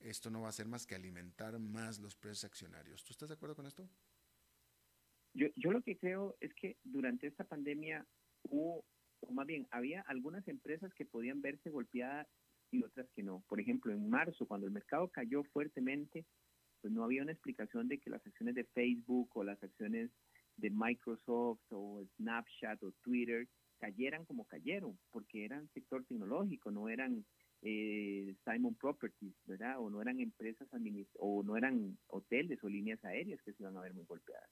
esto 0.00 0.30
no 0.30 0.42
va 0.42 0.48
a 0.48 0.52
ser 0.52 0.66
más 0.66 0.86
que 0.86 0.94
alimentar 0.94 1.58
más 1.58 1.98
los 2.00 2.16
precios 2.16 2.44
accionarios. 2.44 3.04
¿Tú 3.04 3.12
estás 3.12 3.28
de 3.28 3.34
acuerdo 3.34 3.54
con 3.54 3.66
esto? 3.66 3.88
Yo, 5.34 5.46
yo 5.56 5.70
lo 5.70 5.80
que 5.82 5.96
creo 5.96 6.36
es 6.40 6.52
que 6.54 6.76
durante 6.82 7.26
esta 7.26 7.44
pandemia 7.44 8.06
hubo, 8.42 8.84
o 9.20 9.32
más 9.32 9.46
bien, 9.46 9.66
había 9.70 10.02
algunas 10.02 10.46
empresas 10.48 10.92
que 10.94 11.06
podían 11.06 11.40
verse 11.40 11.70
golpeadas 11.70 12.26
y 12.70 12.82
otras 12.82 13.08
que 13.14 13.22
no. 13.22 13.44
Por 13.48 13.60
ejemplo, 13.60 13.92
en 13.92 14.10
marzo, 14.10 14.46
cuando 14.46 14.66
el 14.66 14.72
mercado 14.72 15.08
cayó 15.08 15.44
fuertemente, 15.44 16.26
pues 16.80 16.92
no 16.92 17.04
había 17.04 17.22
una 17.22 17.32
explicación 17.32 17.88
de 17.88 17.98
que 17.98 18.10
las 18.10 18.26
acciones 18.26 18.56
de 18.56 18.64
Facebook 18.64 19.30
o 19.34 19.44
las 19.44 19.62
acciones 19.62 20.10
de 20.62 20.70
Microsoft 20.70 21.60
o 21.70 22.04
Snapchat 22.16 22.82
o 22.82 22.92
Twitter 23.02 23.46
cayeran 23.78 24.24
como 24.24 24.44
cayeron, 24.44 24.96
porque 25.10 25.44
eran 25.44 25.68
sector 25.74 26.04
tecnológico, 26.04 26.70
no 26.70 26.88
eran 26.88 27.24
eh, 27.62 28.34
Simon 28.44 28.76
Properties, 28.76 29.34
¿verdad? 29.44 29.80
O 29.80 29.90
no 29.90 30.00
eran 30.00 30.20
empresas 30.20 30.68
o 31.18 31.42
no 31.42 31.56
eran 31.56 31.98
hoteles 32.06 32.62
o 32.62 32.68
líneas 32.68 33.04
aéreas 33.04 33.42
que 33.42 33.52
se 33.52 33.62
iban 33.62 33.76
a 33.76 33.80
ver 33.80 33.92
muy 33.92 34.04
golpeadas. 34.04 34.48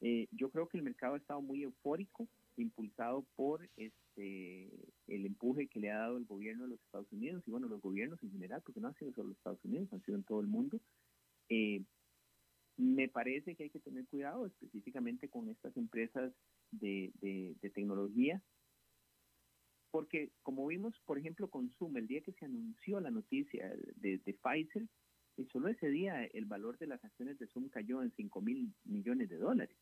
Eh, 0.00 0.28
yo 0.32 0.50
creo 0.50 0.66
que 0.66 0.78
el 0.78 0.82
mercado 0.82 1.14
ha 1.14 1.18
estado 1.18 1.42
muy 1.42 1.62
eufórico, 1.62 2.26
impulsado 2.56 3.26
por 3.36 3.68
este 3.76 4.70
el 5.08 5.26
empuje 5.26 5.66
que 5.66 5.80
le 5.80 5.90
ha 5.90 5.98
dado 5.98 6.16
el 6.16 6.24
gobierno 6.24 6.64
de 6.64 6.70
los 6.70 6.80
Estados 6.80 7.12
Unidos 7.12 7.42
y 7.46 7.50
bueno, 7.50 7.68
los 7.68 7.82
gobiernos 7.82 8.22
en 8.22 8.32
general, 8.32 8.62
porque 8.64 8.80
no 8.80 8.88
ha 8.88 8.94
sido 8.94 9.12
solo 9.12 9.28
los 9.28 9.36
Estados 9.36 9.64
Unidos, 9.64 9.92
han 9.92 10.02
sido 10.02 10.16
en 10.16 10.24
todo 10.24 10.40
el 10.40 10.46
mundo. 10.46 10.80
Eh, 11.50 11.82
me 12.76 13.08
parece 13.08 13.54
que 13.54 13.64
hay 13.64 13.70
que 13.70 13.80
tener 13.80 14.06
cuidado 14.06 14.46
específicamente 14.46 15.28
con 15.28 15.48
estas 15.48 15.76
empresas 15.76 16.32
de, 16.70 17.12
de, 17.20 17.70
tecnología, 17.70 18.42
porque 19.90 20.32
como 20.42 20.66
vimos, 20.66 21.00
por 21.06 21.18
ejemplo, 21.18 21.48
con 21.48 21.70
Zoom, 21.70 21.96
el 21.96 22.08
día 22.08 22.20
que 22.22 22.32
se 22.32 22.46
anunció 22.46 22.98
la 23.00 23.10
noticia 23.10 23.68
de, 23.96 24.18
de 24.18 24.34
Pfizer, 24.34 24.88
y 25.36 25.46
solo 25.46 25.68
ese 25.68 25.88
día 25.88 26.24
el 26.24 26.44
valor 26.46 26.78
de 26.78 26.86
las 26.86 27.04
acciones 27.04 27.38
de 27.38 27.46
Zoom 27.48 27.68
cayó 27.68 28.02
en 28.02 28.12
5 28.12 28.40
mil 28.40 28.72
millones 28.84 29.28
de 29.28 29.36
dólares. 29.36 29.76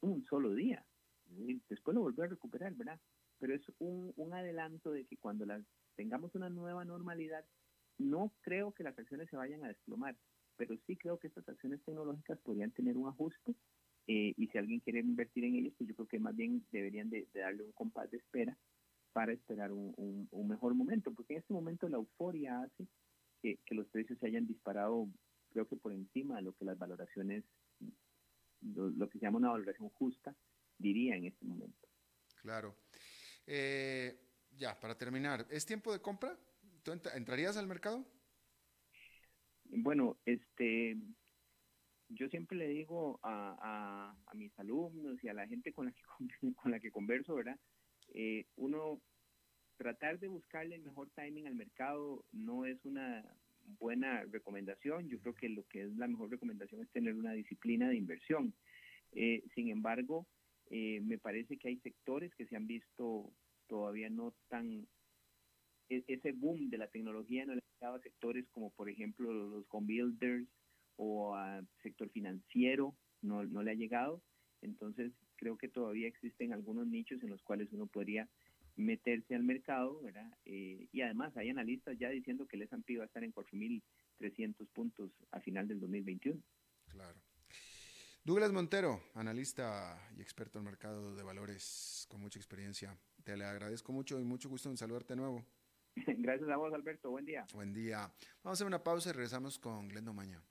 Un 0.00 0.24
solo 0.24 0.54
día. 0.54 0.84
después 1.68 1.94
lo 1.94 2.02
volvió 2.02 2.24
a 2.24 2.28
recuperar, 2.28 2.74
¿verdad? 2.74 3.00
Pero 3.38 3.54
es 3.54 3.62
un, 3.78 4.12
un 4.16 4.32
adelanto 4.32 4.92
de 4.92 5.04
que 5.04 5.16
cuando 5.16 5.46
las, 5.46 5.64
tengamos 5.96 6.34
una 6.34 6.48
nueva 6.48 6.84
normalidad, 6.84 7.44
no 7.98 8.32
creo 8.42 8.72
que 8.72 8.84
las 8.84 8.96
acciones 8.96 9.28
se 9.28 9.36
vayan 9.36 9.64
a 9.64 9.68
desplomar 9.68 10.16
pero 10.58 10.76
sí 10.86 10.96
creo 10.96 11.18
que 11.18 11.28
estas 11.28 11.48
acciones 11.48 11.82
tecnológicas 11.84 12.38
podrían 12.40 12.72
tener 12.72 12.96
un 12.98 13.08
ajuste 13.08 13.54
eh, 14.08 14.34
y 14.36 14.48
si 14.48 14.58
alguien 14.58 14.80
quiere 14.80 15.00
invertir 15.00 15.44
en 15.44 15.54
ellos, 15.54 15.74
pues 15.78 15.88
yo 15.88 15.94
creo 15.94 16.08
que 16.08 16.18
más 16.18 16.34
bien 16.34 16.66
deberían 16.72 17.08
de, 17.08 17.26
darle 17.32 17.62
un 17.62 17.72
compás 17.72 18.10
de 18.10 18.18
espera 18.18 18.58
para 19.12 19.32
esperar 19.32 19.72
un, 19.72 20.28
mejor 20.48 20.74
momento, 20.74 21.12
porque 21.12 21.34
en 21.34 21.40
este 21.40 21.52
momento 21.52 21.88
la 21.88 21.98
euforia 21.98 22.62
hace 22.62 22.86
que, 23.42 23.58
los 23.70 23.86
precios 23.88 24.18
se 24.18 24.26
hayan 24.26 24.46
disparado, 24.46 25.08
creo 25.50 25.68
que 25.68 25.76
por 25.76 25.92
encima 25.92 26.36
de 26.36 26.42
lo 26.42 26.52
que 26.54 26.64
las 26.64 26.78
valoraciones, 26.78 27.44
lo, 28.62 29.08
que 29.08 29.18
se 29.18 29.24
llama 29.24 29.38
una 29.38 29.50
valoración 29.50 29.88
justa, 29.90 30.34
diría 30.78 31.16
en 31.16 31.26
este 31.26 31.44
momento. 31.44 31.88
Claro. 32.40 32.76
Eh, 33.46 34.18
ya, 34.56 34.78
para 34.80 34.96
terminar, 34.96 35.46
¿es 35.50 35.66
tiempo 35.66 35.92
de 35.92 36.00
compra? 36.00 36.38
¿Tú 36.82 36.92
entrarías 36.92 37.56
al 37.56 37.66
mercado? 37.66 38.06
Bueno, 39.70 40.16
este, 40.24 40.96
yo 42.08 42.28
siempre 42.28 42.56
le 42.56 42.68
digo 42.68 43.20
a, 43.22 44.14
mis 44.34 44.56
alumnos 44.58 45.22
y 45.22 45.28
a 45.28 45.34
la 45.34 45.46
gente 45.46 45.72
con 45.72 45.86
la 45.86 45.92
que, 45.92 46.02
con 46.56 46.70
la 46.70 46.80
que 46.80 46.90
converso, 46.90 47.34
¿verdad? 47.34 47.58
Eh, 48.14 48.46
uno 48.56 49.00
tratar 49.76 50.18
de 50.18 50.28
buscarle 50.28 50.76
el 50.76 50.82
mejor 50.82 51.08
timing 51.14 51.46
al 51.46 51.54
mercado 51.54 52.24
no 52.32 52.64
es 52.64 52.84
una 52.84 53.24
buena 53.78 54.24
recomendación. 54.24 55.08
Yo 55.08 55.20
creo 55.20 55.34
que 55.34 55.48
lo 55.48 55.64
que 55.64 55.82
es 55.82 55.96
la 55.96 56.08
mejor 56.08 56.30
recomendación 56.30 56.82
es 56.82 56.90
tener 56.90 57.14
una 57.14 57.32
disciplina 57.32 57.88
de 57.88 57.96
inversión. 57.96 58.54
Eh, 59.12 59.44
sin 59.54 59.68
embargo, 59.68 60.26
eh, 60.70 61.00
me 61.00 61.18
parece 61.18 61.56
que 61.58 61.68
hay 61.68 61.78
sectores 61.78 62.34
que 62.34 62.46
se 62.46 62.56
han 62.56 62.66
visto 62.66 63.32
todavía 63.68 64.10
no 64.10 64.34
tan 64.48 64.86
e-, 65.88 66.04
ese 66.06 66.32
boom 66.32 66.70
de 66.70 66.78
la 66.78 66.88
tecnología 66.88 67.44
no 67.46 67.54
le 67.54 67.62
a 67.82 68.00
sectores 68.00 68.46
como 68.50 68.70
por 68.70 68.88
ejemplo 68.88 69.32
los 69.32 69.66
home 69.70 69.86
builders 69.86 70.48
o 70.96 71.34
al 71.34 71.66
sector 71.82 72.10
financiero, 72.10 72.94
no, 73.22 73.44
no 73.44 73.62
le 73.62 73.70
ha 73.70 73.74
llegado. 73.74 74.22
Entonces 74.62 75.12
creo 75.36 75.56
que 75.56 75.68
todavía 75.68 76.08
existen 76.08 76.52
algunos 76.52 76.86
nichos 76.86 77.22
en 77.22 77.30
los 77.30 77.42
cuales 77.42 77.68
uno 77.72 77.86
podría 77.86 78.28
meterse 78.76 79.34
al 79.34 79.42
mercado, 79.42 80.00
¿verdad? 80.02 80.30
Eh, 80.44 80.88
y 80.92 81.00
además 81.00 81.36
hay 81.36 81.50
analistas 81.50 81.98
ya 81.98 82.08
diciendo 82.10 82.46
que 82.46 82.56
el 82.56 82.62
S&P 82.62 82.96
va 82.96 83.04
a 83.04 83.06
estar 83.06 83.24
en 83.24 83.32
4.300 83.32 84.66
puntos 84.72 85.10
a 85.32 85.40
final 85.40 85.66
del 85.66 85.80
2021. 85.80 86.40
Claro. 86.88 87.20
Douglas 88.24 88.52
Montero, 88.52 89.00
analista 89.14 89.98
y 90.16 90.20
experto 90.20 90.58
en 90.58 90.64
mercado 90.66 91.14
de 91.14 91.22
valores 91.22 92.06
con 92.08 92.20
mucha 92.20 92.38
experiencia. 92.38 92.96
Te 93.24 93.36
le 93.36 93.44
agradezco 93.44 93.92
mucho 93.92 94.20
y 94.20 94.24
mucho 94.24 94.48
gusto 94.48 94.68
en 94.68 94.76
saludarte 94.76 95.16
nuevo. 95.16 95.44
Gracias 96.18 96.48
a 96.48 96.56
vos, 96.56 96.72
Alberto. 96.72 97.10
Buen 97.10 97.24
día. 97.24 97.46
Buen 97.52 97.72
día. 97.72 98.12
Vamos 98.42 98.44
a 98.44 98.50
hacer 98.52 98.66
una 98.66 98.82
pausa 98.82 99.10
y 99.10 99.12
regresamos 99.12 99.58
con 99.58 99.88
Glendo 99.88 100.12
Maña. 100.12 100.42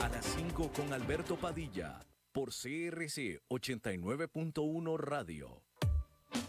A 0.00 0.08
las 0.08 0.24
5 0.24 0.72
con 0.72 0.92
Alberto 0.92 1.36
Padilla, 1.36 2.00
por 2.32 2.50
CRC 2.50 3.42
89.1 3.48 4.98
Radio. 4.98 5.62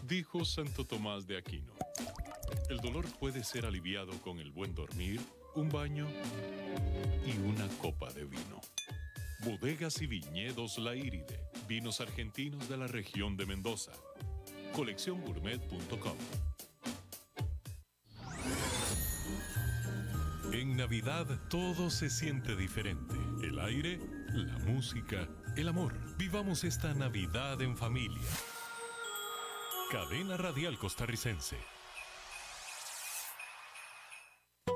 Dijo 0.06 0.44
Santo 0.44 0.86
Tomás 0.86 1.26
de 1.26 1.36
Aquino. 1.38 1.72
El 2.68 2.78
dolor 2.78 3.06
puede 3.18 3.44
ser 3.44 3.66
aliviado 3.66 4.12
con 4.22 4.38
el 4.38 4.50
buen 4.50 4.74
dormir, 4.74 5.20
un 5.54 5.68
baño 5.68 6.06
y 7.26 7.38
una 7.38 7.68
copa 7.78 8.12
de 8.12 8.24
vino. 8.24 8.60
Bodegas 9.44 10.02
y 10.02 10.06
viñedos 10.06 10.78
La 10.78 10.94
Iride, 10.94 11.48
vinos 11.66 12.00
argentinos 12.00 12.68
de 12.68 12.76
la 12.76 12.86
región 12.86 13.36
de 13.36 13.46
Mendoza 13.46 13.92
colecciongourmet.com. 14.72 16.16
En 20.52 20.76
Navidad 20.76 21.26
todo 21.48 21.90
se 21.90 22.10
siente 22.10 22.56
diferente. 22.56 23.14
El 23.42 23.60
aire, 23.60 24.00
la 24.34 24.58
música, 24.58 25.28
el 25.56 25.68
amor. 25.68 25.94
Vivamos 26.16 26.64
esta 26.64 26.92
Navidad 26.92 27.62
en 27.62 27.76
familia. 27.76 28.28
Cadena 29.90 30.36
Radial 30.36 30.78
Costarricense. 30.78 31.56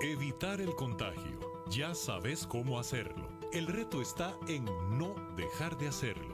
Evitar 0.01 0.61
el 0.61 0.75
contagio. 0.75 1.65
Ya 1.71 1.95
sabes 1.95 2.47
cómo 2.47 2.79
hacerlo. 2.79 3.41
El 3.53 3.67
reto 3.67 4.03
está 4.03 4.35
en 4.49 4.65
no 4.99 5.15
dejar 5.37 5.77
de 5.79 5.89
hacerlo. 5.89 6.34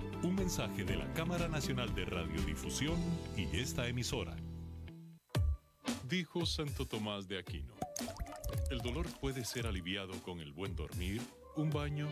Un 0.23 0.35
mensaje 0.35 0.83
de 0.83 0.97
la 0.97 1.11
Cámara 1.13 1.47
Nacional 1.47 1.95
de 1.95 2.05
Radiodifusión 2.05 2.95
y 3.35 3.57
esta 3.57 3.87
emisora. 3.87 4.35
Dijo 6.07 6.45
Santo 6.45 6.85
Tomás 6.85 7.27
de 7.27 7.39
Aquino. 7.39 7.73
El 8.69 8.79
dolor 8.79 9.07
puede 9.19 9.43
ser 9.43 9.65
aliviado 9.65 10.13
con 10.21 10.39
el 10.39 10.51
buen 10.51 10.75
dormir, 10.75 11.21
un 11.55 11.71
baño 11.71 12.07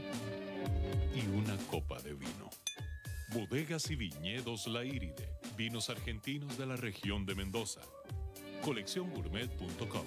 y 1.14 1.28
una 1.38 1.56
copa 1.70 2.00
de 2.00 2.16
vino. 2.16 2.50
Bodegas 3.32 3.92
y 3.92 3.96
viñedos 3.96 4.66
La 4.66 4.84
Iride, 4.84 5.30
vinos 5.56 5.92
argentinos 5.92 6.58
de 6.58 6.66
la 6.66 6.78
región 6.78 7.28
de 7.28 7.36
Mendoza. 7.36 7.82
Colecciongourmet.com 8.64 10.06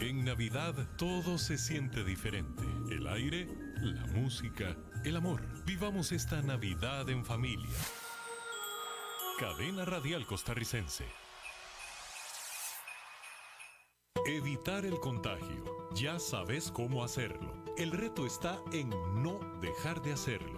En 0.00 0.24
Navidad 0.24 0.74
todo 0.96 1.36
se 1.36 1.58
siente 1.58 2.02
diferente. 2.02 2.77
El 2.90 3.06
aire, 3.06 3.46
la 3.82 4.06
música, 4.06 4.74
el 5.04 5.16
amor. 5.16 5.42
Vivamos 5.66 6.10
esta 6.10 6.40
Navidad 6.40 7.08
en 7.10 7.22
familia. 7.22 7.76
Cadena 9.38 9.84
Radial 9.84 10.24
Costarricense. 10.26 11.04
Evitar 14.26 14.86
el 14.86 14.98
contagio. 15.00 15.90
Ya 15.94 16.18
sabes 16.18 16.70
cómo 16.70 17.04
hacerlo. 17.04 17.62
El 17.76 17.90
reto 17.90 18.24
está 18.24 18.58
en 18.72 18.88
no 19.22 19.38
dejar 19.60 20.00
de 20.00 20.14
hacerlo. 20.14 20.57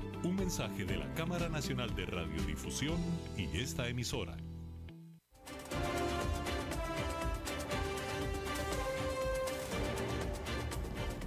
Un 0.23 0.35
mensaje 0.35 0.85
de 0.85 0.97
la 0.97 1.11
Cámara 1.15 1.49
Nacional 1.49 1.95
de 1.95 2.05
Radiodifusión 2.05 2.95
y 3.35 3.59
esta 3.59 3.87
emisora. 3.87 4.37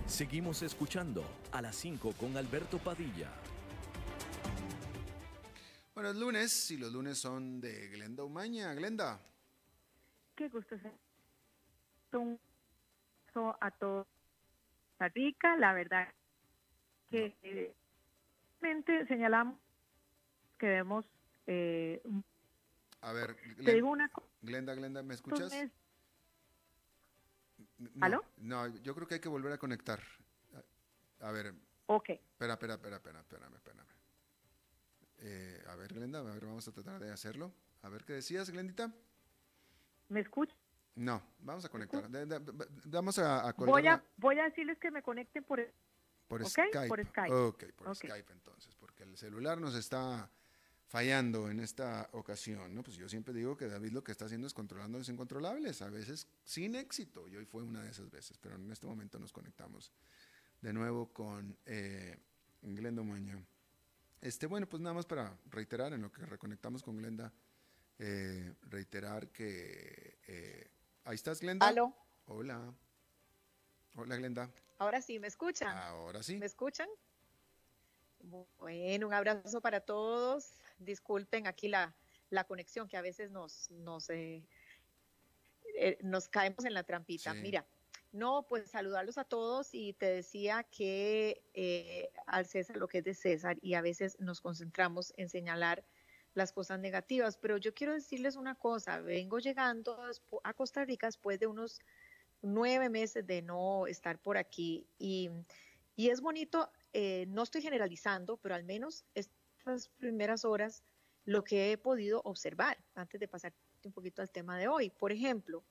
Seguimos 0.06 0.62
escuchando 0.62 1.24
a 1.50 1.60
las 1.60 1.74
5 1.74 2.12
con 2.12 2.36
Alberto 2.36 2.78
Padilla. 2.78 3.32
Bueno, 5.92 6.10
es 6.10 6.16
lunes 6.16 6.70
y 6.70 6.76
los 6.76 6.92
lunes 6.92 7.18
son 7.18 7.60
de 7.60 7.88
Glenda 7.88 8.22
Umaña. 8.22 8.74
Glenda. 8.74 9.20
Qué 10.36 10.48
gusto 10.48 10.78
ser. 10.78 10.92
Un 12.12 12.38
beso 13.26 13.56
a 13.60 13.72
toda 13.72 14.04
Costa 14.04 15.08
Rica. 15.08 15.56
La 15.56 15.72
verdad 15.72 16.06
que 17.10 17.34
eh, 17.42 17.74
realmente 18.64 19.06
señalamos 19.06 19.58
que 20.58 20.66
vemos. 20.66 21.04
Eh, 21.46 22.02
A 23.02 23.12
ver, 23.12 23.36
te 23.36 23.62
Glen- 23.62 23.74
digo 23.74 23.90
una 23.90 24.08
cosa. 24.08 24.26
Glenda, 24.40 24.74
Glenda, 24.74 25.02
¿me 25.02 25.14
escuchas? 25.14 25.52
es- 25.52 25.70
No, 27.78 27.90
¿Aló? 28.06 28.24
No, 28.38 28.66
yo 28.82 28.94
creo 28.94 29.06
que 29.06 29.14
hay 29.14 29.20
que 29.20 29.28
volver 29.28 29.52
a 29.52 29.58
conectar. 29.58 30.00
A, 31.20 31.28
a 31.28 31.32
ver, 31.32 31.52
Ok. 31.86 32.10
espera, 32.10 32.54
espera, 32.54 32.74
espera, 32.74 32.96
espera, 32.96 33.20
espérame, 33.20 33.54
espérame. 33.56 33.84
Eh, 35.18 35.62
a 35.68 35.76
ver, 35.76 35.92
Glenda, 35.92 36.20
a 36.20 36.22
ver, 36.22 36.44
vamos 36.46 36.66
a 36.66 36.72
tratar 36.72 37.00
de 37.00 37.12
hacerlo. 37.12 37.52
A 37.82 37.88
ver, 37.90 38.04
¿qué 38.04 38.14
decías, 38.14 38.48
Glendita? 38.50 38.90
¿Me 40.08 40.20
escuchas? 40.20 40.56
No, 40.96 41.20
vamos 41.40 41.64
a 41.64 41.68
conectar. 41.68 42.04
Vamos 42.86 43.18
a, 43.18 43.48
a 43.48 43.52
Voy 43.52 43.86
a, 43.86 44.02
voy 44.16 44.38
a 44.38 44.44
decirles 44.44 44.78
que 44.78 44.90
me 44.90 45.02
conecten 45.02 45.42
por... 45.44 45.60
por 46.28 46.42
ok, 46.42 46.48
Skype. 46.48 46.88
por 46.88 47.04
Skype. 47.04 47.32
Ok, 47.34 47.64
por 47.76 47.88
Ok. 47.88 47.96
Skype 47.96 48.32
entonces, 48.32 48.74
porque 48.74 49.02
el 49.04 49.16
celular 49.16 49.60
nos 49.60 49.74
está 49.74 50.30
fallando 50.86 51.50
en 51.50 51.60
esta 51.60 52.08
ocasión, 52.12 52.74
¿no? 52.74 52.82
Pues 52.82 52.96
yo 52.96 53.08
siempre 53.08 53.34
digo 53.34 53.56
que 53.56 53.66
David 53.66 53.92
lo 53.92 54.04
que 54.04 54.12
está 54.12 54.26
haciendo 54.26 54.46
es 54.46 54.54
controlando 54.54 54.98
los 54.98 55.08
incontrolables, 55.08 55.82
a 55.82 55.88
veces 55.90 56.28
sin 56.44 56.74
éxito, 56.74 57.26
y 57.28 57.36
hoy 57.36 57.46
fue 57.46 57.62
una 57.62 57.82
de 57.82 57.90
esas 57.90 58.10
veces, 58.10 58.38
pero 58.38 58.56
en 58.56 58.70
este 58.70 58.86
momento 58.86 59.18
nos 59.18 59.32
conectamos 59.32 59.92
de 60.60 60.72
nuevo 60.72 61.12
con 61.12 61.56
eh, 61.66 62.16
Glenda 62.62 63.02
Moño. 63.02 63.44
Este, 64.20 64.46
bueno, 64.46 64.68
pues 64.68 64.80
nada 64.82 64.94
más 64.94 65.04
para 65.06 65.36
reiterar 65.50 65.92
en 65.92 66.02
lo 66.02 66.10
que 66.12 66.24
reconectamos 66.24 66.82
con 66.82 66.96
Glenda, 66.96 67.32
eh, 67.98 68.54
reiterar 68.62 69.28
que... 69.28 70.18
eh, 70.26 70.70
ahí 71.04 71.14
estás, 71.14 71.40
Glenda. 71.40 71.66
Aló, 71.66 71.94
Hola. 72.26 72.72
Hola, 73.96 74.16
Glenda. 74.16 74.50
Ahora 74.78 75.00
sí, 75.02 75.18
¿me 75.18 75.26
escuchan? 75.26 75.76
Ahora 75.76 76.22
sí. 76.22 76.36
¿Me 76.36 76.46
escuchan? 76.46 76.88
Bueno, 78.58 79.06
un 79.06 79.14
abrazo 79.14 79.60
para 79.60 79.80
todos. 79.80 80.60
Disculpen 80.78 81.46
aquí 81.46 81.68
la, 81.68 81.94
la 82.30 82.44
conexión 82.44 82.88
que 82.88 82.96
a 82.96 83.02
veces 83.02 83.30
nos, 83.30 83.70
nos, 83.70 84.10
eh, 84.10 84.42
eh, 85.76 85.98
nos 86.02 86.28
caemos 86.28 86.64
en 86.64 86.74
la 86.74 86.82
trampita. 86.82 87.32
Sí. 87.32 87.40
Mira, 87.40 87.66
no, 88.12 88.46
pues 88.48 88.70
saludarlos 88.70 89.18
a 89.18 89.24
todos 89.24 89.74
y 89.74 89.92
te 89.92 90.06
decía 90.06 90.62
que 90.64 91.42
eh, 91.52 92.10
al 92.26 92.46
César 92.46 92.76
lo 92.76 92.88
que 92.88 92.98
es 92.98 93.04
de 93.04 93.14
César 93.14 93.58
y 93.60 93.74
a 93.74 93.80
veces 93.82 94.18
nos 94.20 94.40
concentramos 94.40 95.12
en 95.16 95.28
señalar 95.28 95.84
las 96.34 96.52
cosas 96.52 96.80
negativas, 96.80 97.36
pero 97.36 97.56
yo 97.58 97.74
quiero 97.74 97.92
decirles 97.92 98.36
una 98.36 98.56
cosa, 98.56 99.00
vengo 99.00 99.38
llegando 99.38 99.96
a 100.42 100.54
Costa 100.54 100.84
Rica 100.84 101.06
después 101.06 101.38
de 101.38 101.46
unos 101.46 101.80
nueve 102.44 102.88
meses 102.88 103.26
de 103.26 103.42
no 103.42 103.86
estar 103.86 104.18
por 104.18 104.36
aquí 104.36 104.86
y, 104.98 105.30
y 105.96 106.10
es 106.10 106.20
bonito, 106.20 106.70
eh, 106.92 107.26
no 107.28 107.42
estoy 107.42 107.62
generalizando, 107.62 108.36
pero 108.36 108.54
al 108.54 108.64
menos 108.64 109.04
estas 109.14 109.88
primeras 109.98 110.44
horas 110.44 110.82
lo 111.24 111.42
que 111.42 111.72
he 111.72 111.78
podido 111.78 112.20
observar 112.24 112.76
antes 112.94 113.18
de 113.18 113.28
pasar 113.28 113.52
un 113.84 113.92
poquito 113.92 114.22
al 114.22 114.30
tema 114.30 114.58
de 114.58 114.68
hoy. 114.68 114.90
Por 114.90 115.12
ejemplo, 115.12 115.64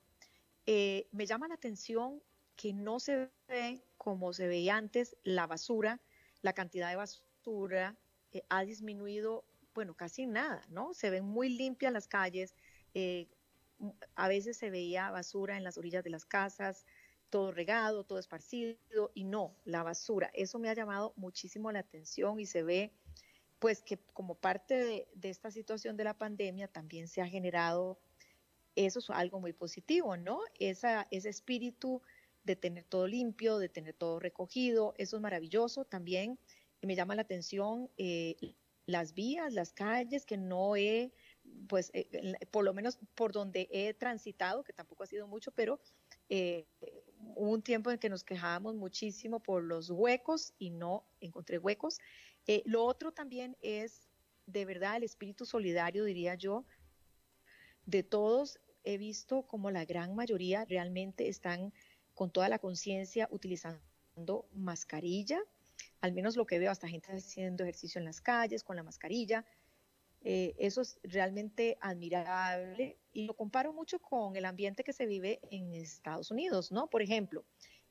eh, 0.66 1.06
me 1.12 1.26
llama 1.26 1.48
la 1.48 1.54
atención 1.54 2.22
que 2.56 2.72
no 2.72 3.00
se 3.00 3.30
ve 3.48 3.82
como 3.96 4.32
se 4.32 4.46
veía 4.46 4.76
antes 4.76 5.16
la 5.22 5.46
basura, 5.46 6.00
la 6.42 6.52
cantidad 6.52 6.90
de 6.90 6.96
basura 6.96 7.96
eh, 8.32 8.42
ha 8.48 8.64
disminuido, 8.64 9.44
bueno, 9.74 9.94
casi 9.94 10.26
nada, 10.26 10.62
¿no? 10.68 10.94
Se 10.94 11.10
ven 11.10 11.24
muy 11.24 11.48
limpias 11.48 11.92
las 11.92 12.06
calles, 12.06 12.54
eh, 12.94 13.28
a 14.14 14.28
veces 14.28 14.56
se 14.56 14.70
veía 14.70 15.10
basura 15.10 15.56
en 15.56 15.64
las 15.64 15.78
orillas 15.78 16.04
de 16.04 16.10
las 16.10 16.24
casas, 16.24 16.86
todo 17.30 17.52
regado, 17.52 18.04
todo 18.04 18.18
esparcido, 18.18 18.76
y 19.14 19.24
no, 19.24 19.56
la 19.64 19.82
basura. 19.82 20.30
Eso 20.34 20.58
me 20.58 20.68
ha 20.68 20.74
llamado 20.74 21.12
muchísimo 21.16 21.72
la 21.72 21.80
atención 21.80 22.38
y 22.38 22.46
se 22.46 22.62
ve, 22.62 22.92
pues, 23.58 23.82
que 23.82 23.98
como 24.12 24.36
parte 24.36 24.74
de, 24.74 25.08
de 25.14 25.30
esta 25.30 25.50
situación 25.50 25.96
de 25.96 26.04
la 26.04 26.16
pandemia 26.16 26.68
también 26.68 27.08
se 27.08 27.22
ha 27.22 27.26
generado, 27.26 27.98
eso 28.76 28.98
es 28.98 29.10
algo 29.10 29.40
muy 29.40 29.52
positivo, 29.52 30.16
¿no? 30.16 30.40
Esa, 30.58 31.06
ese 31.10 31.28
espíritu 31.28 32.02
de 32.44 32.56
tener 32.56 32.84
todo 32.84 33.06
limpio, 33.06 33.58
de 33.58 33.68
tener 33.68 33.94
todo 33.94 34.20
recogido, 34.20 34.94
eso 34.98 35.16
es 35.16 35.22
maravilloso. 35.22 35.84
También 35.84 36.38
me 36.82 36.94
llama 36.94 37.14
la 37.14 37.22
atención 37.22 37.90
eh, 37.96 38.36
las 38.86 39.14
vías, 39.14 39.52
las 39.52 39.72
calles 39.72 40.26
que 40.26 40.36
no 40.36 40.76
he, 40.76 41.12
pues, 41.68 41.90
eh, 41.94 42.34
por 42.50 42.64
lo 42.64 42.74
menos 42.74 42.98
por 43.14 43.32
donde 43.32 43.68
he 43.70 43.94
transitado, 43.94 44.64
que 44.64 44.72
tampoco 44.72 45.02
ha 45.04 45.06
sido 45.06 45.26
mucho, 45.26 45.50
pero 45.52 45.80
eh, 46.28 46.66
hubo 47.34 47.50
un 47.50 47.62
tiempo 47.62 47.90
en 47.90 47.98
que 47.98 48.08
nos 48.08 48.24
quejábamos 48.24 48.74
muchísimo 48.74 49.40
por 49.40 49.62
los 49.62 49.90
huecos 49.90 50.54
y 50.58 50.70
no 50.70 51.04
encontré 51.20 51.58
huecos. 51.58 51.98
Eh, 52.46 52.62
lo 52.66 52.84
otro 52.84 53.12
también 53.12 53.56
es, 53.62 54.08
de 54.46 54.64
verdad, 54.64 54.96
el 54.96 55.04
espíritu 55.04 55.46
solidario, 55.46 56.04
diría 56.04 56.34
yo, 56.34 56.64
de 57.86 58.02
todos. 58.02 58.60
He 58.84 58.98
visto 58.98 59.42
como 59.42 59.70
la 59.70 59.84
gran 59.84 60.14
mayoría 60.14 60.64
realmente 60.66 61.28
están 61.28 61.72
con 62.14 62.30
toda 62.30 62.48
la 62.48 62.58
conciencia 62.58 63.28
utilizando 63.30 64.46
mascarilla, 64.52 65.40
al 66.00 66.12
menos 66.12 66.36
lo 66.36 66.44
que 66.46 66.58
veo, 66.58 66.70
hasta 66.70 66.86
gente 66.86 67.12
haciendo 67.12 67.64
ejercicio 67.64 67.98
en 67.98 68.04
las 68.04 68.20
calles 68.20 68.62
con 68.62 68.76
la 68.76 68.82
mascarilla. 68.82 69.44
Eh, 70.24 70.54
eso 70.58 70.80
es 70.80 70.98
realmente 71.02 71.76
admirable 71.82 72.96
y 73.12 73.26
lo 73.26 73.36
comparo 73.36 73.74
mucho 73.74 73.98
con 73.98 74.36
el 74.36 74.46
ambiente 74.46 74.82
que 74.82 74.94
se 74.94 75.04
vive 75.04 75.38
en 75.50 75.74
Estados 75.74 76.30
Unidos, 76.30 76.72
¿no? 76.72 76.88
Por 76.88 77.02
ejemplo, 77.02 77.44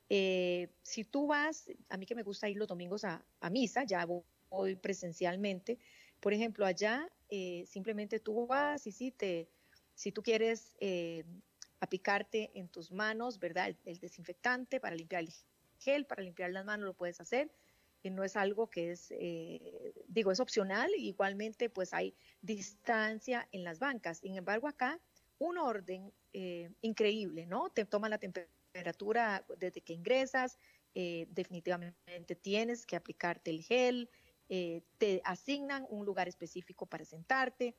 eh, 0.08 0.68
si 0.82 1.04
tú 1.04 1.28
vas, 1.28 1.70
a 1.88 1.96
mí 1.96 2.06
que 2.06 2.16
me 2.16 2.24
gusta 2.24 2.48
ir 2.48 2.56
los 2.56 2.66
domingos 2.66 3.04
a, 3.04 3.24
misa, 3.50 3.84
ya 3.84 4.04
voy 4.04 4.74
presencialmente, 4.76 5.78
por 6.20 6.32
ejemplo, 6.32 6.66
allá 6.66 7.08
eh, 7.28 7.64
simplemente 7.68 8.18
tú 8.18 8.46
vas 8.46 8.86
y 8.86 8.92
sí, 8.92 9.12
te, 9.12 9.48
si 9.94 10.10
tú 10.10 10.22
quieres 10.22 10.74
eh, 10.80 11.24
aplicarte 11.78 12.50
en 12.54 12.68
tus 12.68 12.90
manos, 12.90 13.38
¿verdad? 13.38 13.68
El, 13.68 13.78
el 13.84 13.98
desinfectante 14.00 14.80
para 14.80 14.96
limpiar 14.96 15.22
el 15.22 15.32
gel, 15.78 16.04
para 16.04 16.22
limpiar 16.22 16.50
las 16.50 16.64
manos, 16.64 16.86
lo 16.86 16.94
puedes 16.94 17.20
hacer 17.20 17.50
no 18.10 18.24
es 18.24 18.36
algo 18.36 18.68
que 18.68 18.92
es, 18.92 19.10
eh, 19.12 19.94
digo, 20.08 20.32
es 20.32 20.40
opcional, 20.40 20.90
igualmente 20.96 21.70
pues 21.70 21.92
hay 21.94 22.14
distancia 22.42 23.48
en 23.52 23.64
las 23.64 23.78
bancas. 23.78 24.18
Sin 24.18 24.36
embargo, 24.36 24.68
acá 24.68 25.00
un 25.38 25.58
orden 25.58 26.12
eh, 26.32 26.70
increíble, 26.80 27.46
¿no? 27.46 27.70
Te 27.70 27.84
toman 27.84 28.10
la 28.10 28.18
temperatura 28.18 29.44
desde 29.58 29.80
que 29.80 29.92
ingresas, 29.92 30.58
eh, 30.94 31.26
definitivamente 31.30 32.36
tienes 32.36 32.86
que 32.86 32.96
aplicarte 32.96 33.50
el 33.50 33.62
gel, 33.62 34.10
eh, 34.48 34.82
te 34.98 35.20
asignan 35.24 35.86
un 35.88 36.04
lugar 36.06 36.28
específico 36.28 36.86
para 36.86 37.04
sentarte. 37.04 37.76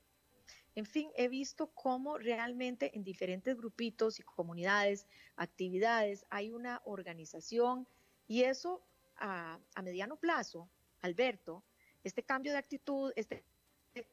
En 0.75 0.85
fin, 0.85 1.09
he 1.15 1.29
visto 1.29 1.67
cómo 1.67 2.17
realmente 2.17 2.95
en 2.95 3.03
diferentes 3.03 3.55
grupitos 3.55 4.19
y 4.19 4.23
comunidades, 4.23 5.07
actividades, 5.37 6.25
hay 6.29 6.51
una 6.51 6.81
organización 6.85 7.87
y 8.27 8.43
eso 8.43 8.85
a, 9.17 9.59
a, 9.75 9.81
mediano 9.81 10.17
plazo, 10.17 10.69
Alberto, 11.01 11.63
este 12.03 12.23
cambio 12.23 12.51
de 12.51 12.57
actitud, 12.57 13.11
este 13.15 13.43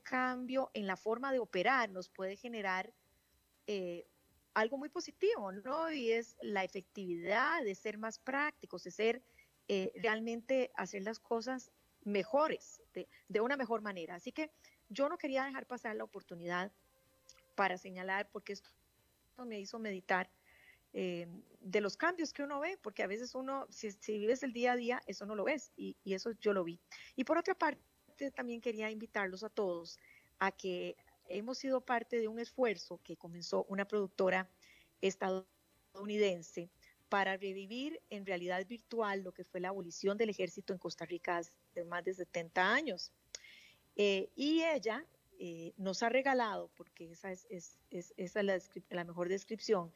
cambio 0.03 0.71
en 0.75 0.87
la 0.87 0.97
forma 0.97 1.33
de 1.33 1.39
operar 1.39 1.91
nos 1.91 2.09
puede 2.09 2.37
generar 2.37 2.93
eh, 3.67 4.07
algo 4.55 4.79
muy 4.79 4.89
positivo, 4.89 5.53
¿no? 5.53 5.91
Y 5.91 6.13
es 6.13 6.37
la 6.43 6.65
efectividad 6.65 7.63
de 7.63 7.75
ser 7.75 7.99
más 7.99 8.19
prácticos, 8.19 8.85
de 8.85 8.91
ser 8.91 9.23
eh, 9.69 9.93
realmente 9.97 10.71
hacer 10.75 11.03
las 11.03 11.19
cosas 11.19 11.73
mejores, 12.05 12.83
de, 12.93 13.09
de, 13.29 13.41
una 13.41 13.57
mejor 13.57 13.81
manera. 13.81 14.17
Así 14.17 14.33
que 14.33 14.51
yo 14.89 15.09
no 15.09 15.17
quería 15.17 15.45
dejar 15.45 15.67
pasar 15.67 15.97
la 15.97 16.05
oportunidad 16.05 16.71
para 17.55 17.79
señalar, 17.79 18.29
porque 18.31 18.53
esto 18.53 18.71
me 19.45 19.61
hizo 19.61 19.79
meditar 19.79 20.31
eh, 20.93 21.27
de 21.61 21.81
los 21.81 21.97
cambios 21.97 22.33
que 22.33 22.43
uno 22.43 22.61
ve, 22.61 22.79
porque 22.83 23.03
a 23.03 23.07
veces 23.07 23.35
uno, 23.35 23.67
si, 23.71 23.91
vives 24.19 24.43
el 24.43 24.53
día 24.53 24.73
a 24.73 24.77
día, 24.77 25.03
eso 25.07 25.27
no 25.27 25.35
lo 25.35 25.45
ves, 25.45 25.73
y, 25.77 25.97
y 26.05 26.15
eso 26.15 26.33
yo 26.41 26.53
lo 26.53 26.65
vi. 26.65 26.81
Y 27.17 27.25
por 27.25 27.39
otra 27.39 27.55
parte, 27.55 27.81
también 28.35 28.61
quería 28.61 28.91
invitarlos 28.91 29.43
a 29.43 29.49
todos 29.49 29.99
a 30.39 30.53
que 30.53 30.97
hemos 31.29 31.59
sido 31.59 31.81
parte 31.81 32.19
de 32.19 32.29
un 32.29 32.39
esfuerzo 32.39 33.01
que 33.03 33.17
comenzó 33.17 33.65
una 33.69 33.87
productora 33.87 34.49
estadounidense 35.01 36.71
para 37.09 37.37
revivir 37.37 38.01
en 38.09 38.25
realidad 38.25 38.67
virtual 38.67 39.23
lo 39.23 39.33
que 39.33 39.45
fue 39.45 39.61
la 39.61 39.69
abolición 39.69 40.17
del 40.17 40.31
ejército 40.31 40.73
en 40.73 40.79
Costa 40.79 41.05
Rica 41.05 41.39
hace 41.39 41.85
más 41.85 42.05
de 42.05 42.15
70 42.15 42.73
años. 42.73 43.13
Eh, 43.97 44.31
y 44.35 44.63
ella 44.63 45.05
eh, 45.39 45.75
nos 45.77 46.03
ha 46.03 46.09
regalado, 46.09 46.71
porque 46.75 47.11
esa 47.13 47.31
es, 47.31 47.47
es, 47.51 47.79
es 47.91 48.15
esa 48.17 48.43
la, 48.43 48.59
la, 48.89 49.05
mejor 49.05 49.29
descripción, 49.29 49.93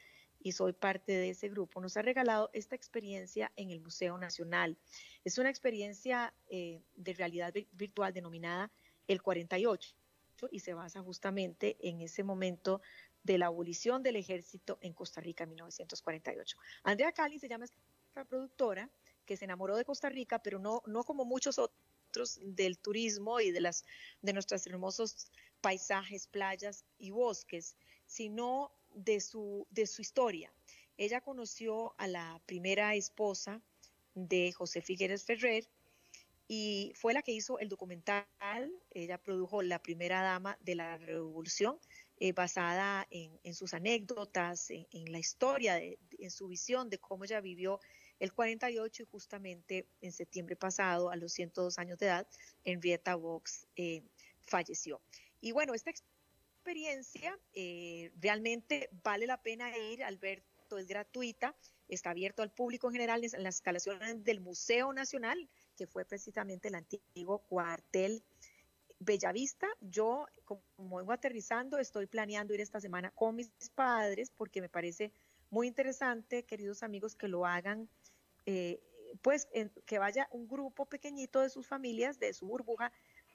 y 0.47 0.53
soy 0.53 0.73
parte 0.73 1.11
de 1.11 1.31
ese 1.31 1.49
grupo, 1.49 1.81
nos 1.81 1.97
ha 1.97 2.03
regalado 2.03 2.51
esta 2.53 2.77
experiencia 2.77 3.51
en 3.57 3.73
el 3.73 3.81
Museo 3.81 4.17
Nacional. 4.17 4.79
Es 5.25 5.39
una 5.39 5.51
experiencia 5.51 6.33
eh, 6.47 6.85
de 6.95 7.15
realidad 7.15 7.53
virtual 7.73 8.13
denominada 8.13 8.71
el 9.09 9.23
48 9.23 9.97
y 10.53 10.61
se 10.61 10.73
basa 10.73 11.03
justamente 11.03 11.77
en 11.81 12.01
ese 12.01 12.23
momento 12.23 12.81
de 13.25 13.39
la 13.39 13.47
abolición 13.47 14.05
del 14.05 14.15
ejército 14.15 14.79
en 14.83 14.93
Costa 14.93 15.21
Rica 15.21 15.43
en 15.43 15.51
1948. 15.51 16.57
Andrea 16.85 17.11
Cali 17.11 17.41
se 17.41 17.49
llama 17.49 17.65
esta 17.65 18.25
productora 18.25 18.89
que 19.25 19.37
se 19.37 19.47
enamoró 19.47 19.75
de 19.75 19.85
Costa 19.85 20.11
Rica, 20.11 20.45
pero 20.45 20.61
no, 20.61 20.81
no 20.87 21.03
como 21.03 21.25
muchos 21.25 21.59
otros 21.59 22.39
del 22.41 22.79
turismo 22.79 23.41
y 23.41 23.51
de, 23.51 23.63
las, 23.63 23.85
de 24.23 24.33
nuestros 24.33 24.65
hermosos 24.69 25.29
paisajes, 25.61 26.29
playas 26.29 26.85
y 26.99 27.11
bosques, 27.11 27.77
sino 28.07 28.71
de 28.97 29.21
su, 29.21 29.67
de 29.71 29.87
su 29.87 30.03
historia. 30.03 30.53
Ella 30.97 31.21
conoció 31.21 31.95
a 31.99 32.09
la 32.09 32.41
primera 32.47 32.95
esposa 32.97 33.61
de 34.15 34.53
José 34.53 34.81
Figueres 34.81 35.25
Ferrer, 35.25 35.69
y 36.49 36.93
fue 36.95 37.13
la 37.13 37.23
que 37.23 37.33
hizo 37.33 37.59
el 37.59 37.69
documental. 37.69 38.27
Ella 38.91 39.19
produjo 39.19 39.63
La 39.63 39.81
primera 39.81 40.23
dama 40.23 40.57
de 40.61 40.77
la 40.77 40.97
revolución, 40.97 41.79
eh, 42.19 42.33
basada 42.33 43.07
en, 43.11 43.55
sus 43.55 43.75
anécdotas, 43.75 44.71
en, 44.71 45.13
la 45.13 45.19
historia, 45.19 45.79
en 45.79 46.31
su 46.31 46.49
visión 46.49 46.89
de 46.89 46.99
cómo 46.99 47.25
ella 47.25 47.41
vivió 47.41 47.81
el 48.21 48.33
48 48.33 49.03
y 49.03 49.07
justamente 49.07 49.87
en 50.01 50.13
septiembre 50.13 50.57
pasado, 50.57 51.11
a 51.11 51.17
los 51.17 51.33
102 51.33 51.79
años 51.79 51.99
de 51.99 52.07
edad, 52.07 52.27
Henrietta 52.65 53.15
Vox 53.17 53.67
eh, 53.77 54.03
falleció. 54.41 55.01
Y 55.41 55.53
bueno, 55.53 55.75
esta 55.75 55.91
experiencia 56.67 57.39
eh, 57.55 58.11
realmente 58.21 58.91
vale 59.05 59.29
la 59.29 59.41
pena 59.41 59.77
ir, 59.79 60.03
Alberto, 60.03 60.79
es 60.79 60.89
gratuita, 60.89 61.55
está 61.87 62.11
abierto 62.11 62.43
al 62.43 62.51
público 62.51 62.89
en 62.89 62.95
general 62.95 63.23
en 63.23 63.45
las 63.45 63.59
instalaciones 63.59 64.25
del 64.25 64.41
Museo 64.41 64.93
Nacional 64.93 65.49
que 65.77 65.87
fue 65.87 66.05
precisamente 66.05 66.67
el 66.67 66.75
antiguo 66.75 67.39
cuartel 67.39 68.25
Bellavista. 68.99 69.69
Yo, 69.81 70.27
como 70.45 70.97
vengo 70.97 71.13
aterrizando, 71.13 71.79
estoy 71.79 72.07
planeando 72.07 72.53
ir 72.53 72.61
esta 72.61 72.81
semana 72.81 73.13
con 73.13 73.37
mis 73.37 73.49
padres 73.77 74.33
porque 74.37 74.61
me 74.61 74.69
parece 74.69 75.13
muy 75.51 75.69
interesante, 75.69 76.43
queridos 76.43 76.83
amigos, 76.83 77.15
que 77.15 77.29
lo 77.29 77.47
hagan, 77.47 77.89
eh, 78.47 78.81
pues 79.23 79.47
que 79.85 79.99
vaya 80.01 80.27
un 80.33 80.49
grupo 80.49 80.87
pequeñito 80.87 81.43
de 81.43 81.49
sus 81.49 81.69
familias, 81.69 82.19
de 82.19 82.35
su 82.35 82.49
burbuja, 82.49 82.91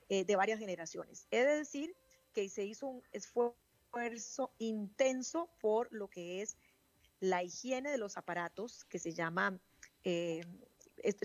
eh, 0.10 0.26
de 0.26 0.36
varias 0.36 0.60
generaciones. 0.60 1.28
He 1.32 1.46
de 1.46 1.60
decir 1.60 1.96
que 2.34 2.50
se 2.50 2.66
hizo 2.66 2.88
un 2.88 3.04
esfuerzo 3.12 4.52
intenso 4.58 5.50
por 5.60 5.92
lo 5.92 6.08
que 6.10 6.42
es 6.42 6.58
la 7.20 7.44
higiene 7.44 7.92
de 7.92 7.98
los 7.98 8.18
aparatos, 8.18 8.86
que 8.86 9.00
se 9.00 9.14
llama 9.14 9.60
eh, 10.04 10.42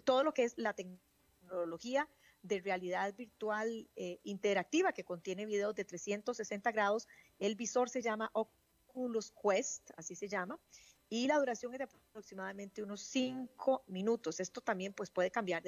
todo 0.05 0.23
lo 0.23 0.35
que 0.35 0.45
es 0.45 0.55
la 0.59 0.75
tecnología 0.75 2.09
de 2.43 2.61
realidad 2.61 3.15
virtual 3.17 3.89
eh, 3.97 4.21
interactiva 4.23 4.93
que 4.93 5.05
contiene 5.05 5.47
videos 5.47 5.75
de 5.75 5.85
360 5.85 6.71
grados. 6.73 7.09
El 7.39 7.57
visor 7.57 7.89
se 7.91 8.03
llama 8.03 8.31
Oculus 8.35 9.33
Quest, 9.33 9.91
así 9.97 10.15
se 10.15 10.29
llama, 10.29 10.61
y 11.09 11.27
la 11.27 11.39
duración 11.39 11.73
es 11.73 11.79
de 11.79 11.85
aproximadamente 11.85 12.83
unos 12.83 13.01
5 13.03 13.85
minutos. 13.87 14.41
Esto 14.41 14.61
también 14.61 14.93
pues 14.93 15.11
puede 15.11 15.31
cambiar, 15.31 15.63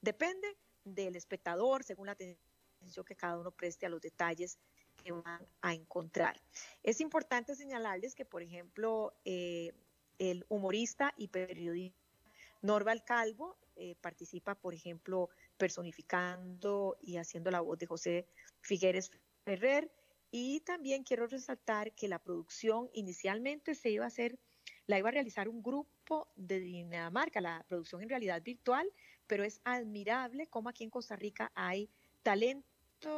depende 0.00 0.56
del 0.84 1.16
espectador, 1.16 1.84
según 1.84 2.06
la 2.06 2.16
atención 2.82 3.04
que 3.04 3.16
cada 3.16 3.38
uno 3.38 3.50
preste 3.52 3.86
a 3.86 3.88
los 3.88 4.00
detalles 4.00 4.58
que 5.02 5.12
van 5.12 5.46
a 5.62 5.74
encontrar. 5.74 6.40
Es 6.82 7.00
importante 7.00 7.54
señalarles 7.54 8.14
que, 8.14 8.24
por 8.24 8.42
ejemplo, 8.42 9.14
eh, 9.24 9.72
el 10.18 10.44
humorista 10.48 11.14
y 11.16 11.28
periodista 11.28 11.98
Norval 12.60 13.04
Calvo 13.04 13.56
eh, 13.76 13.96
participa, 14.00 14.54
por 14.54 14.74
ejemplo, 14.74 15.30
personificando 15.56 16.96
y 17.00 17.16
haciendo 17.16 17.50
la 17.50 17.60
voz 17.60 17.78
de 17.78 17.86
José 17.86 18.28
Figueres 18.60 19.10
Ferrer. 19.44 19.90
Y 20.30 20.60
también 20.60 21.02
quiero 21.02 21.26
resaltar 21.26 21.92
que 21.92 22.08
la 22.08 22.18
producción 22.18 22.88
inicialmente 22.94 23.74
se 23.74 23.90
iba 23.90 24.04
a 24.04 24.08
hacer, 24.08 24.38
la 24.86 24.98
iba 24.98 25.08
a 25.08 25.12
realizar 25.12 25.48
un 25.48 25.62
grupo 25.62 26.28
de 26.36 26.60
Dinamarca, 26.60 27.40
la 27.40 27.64
producción 27.68 28.02
en 28.02 28.08
realidad 28.08 28.42
virtual, 28.42 28.88
pero 29.26 29.44
es 29.44 29.60
admirable 29.64 30.46
cómo 30.46 30.68
aquí 30.68 30.84
en 30.84 30.90
Costa 30.90 31.16
Rica 31.16 31.50
hay 31.54 31.90
talento 32.22 32.71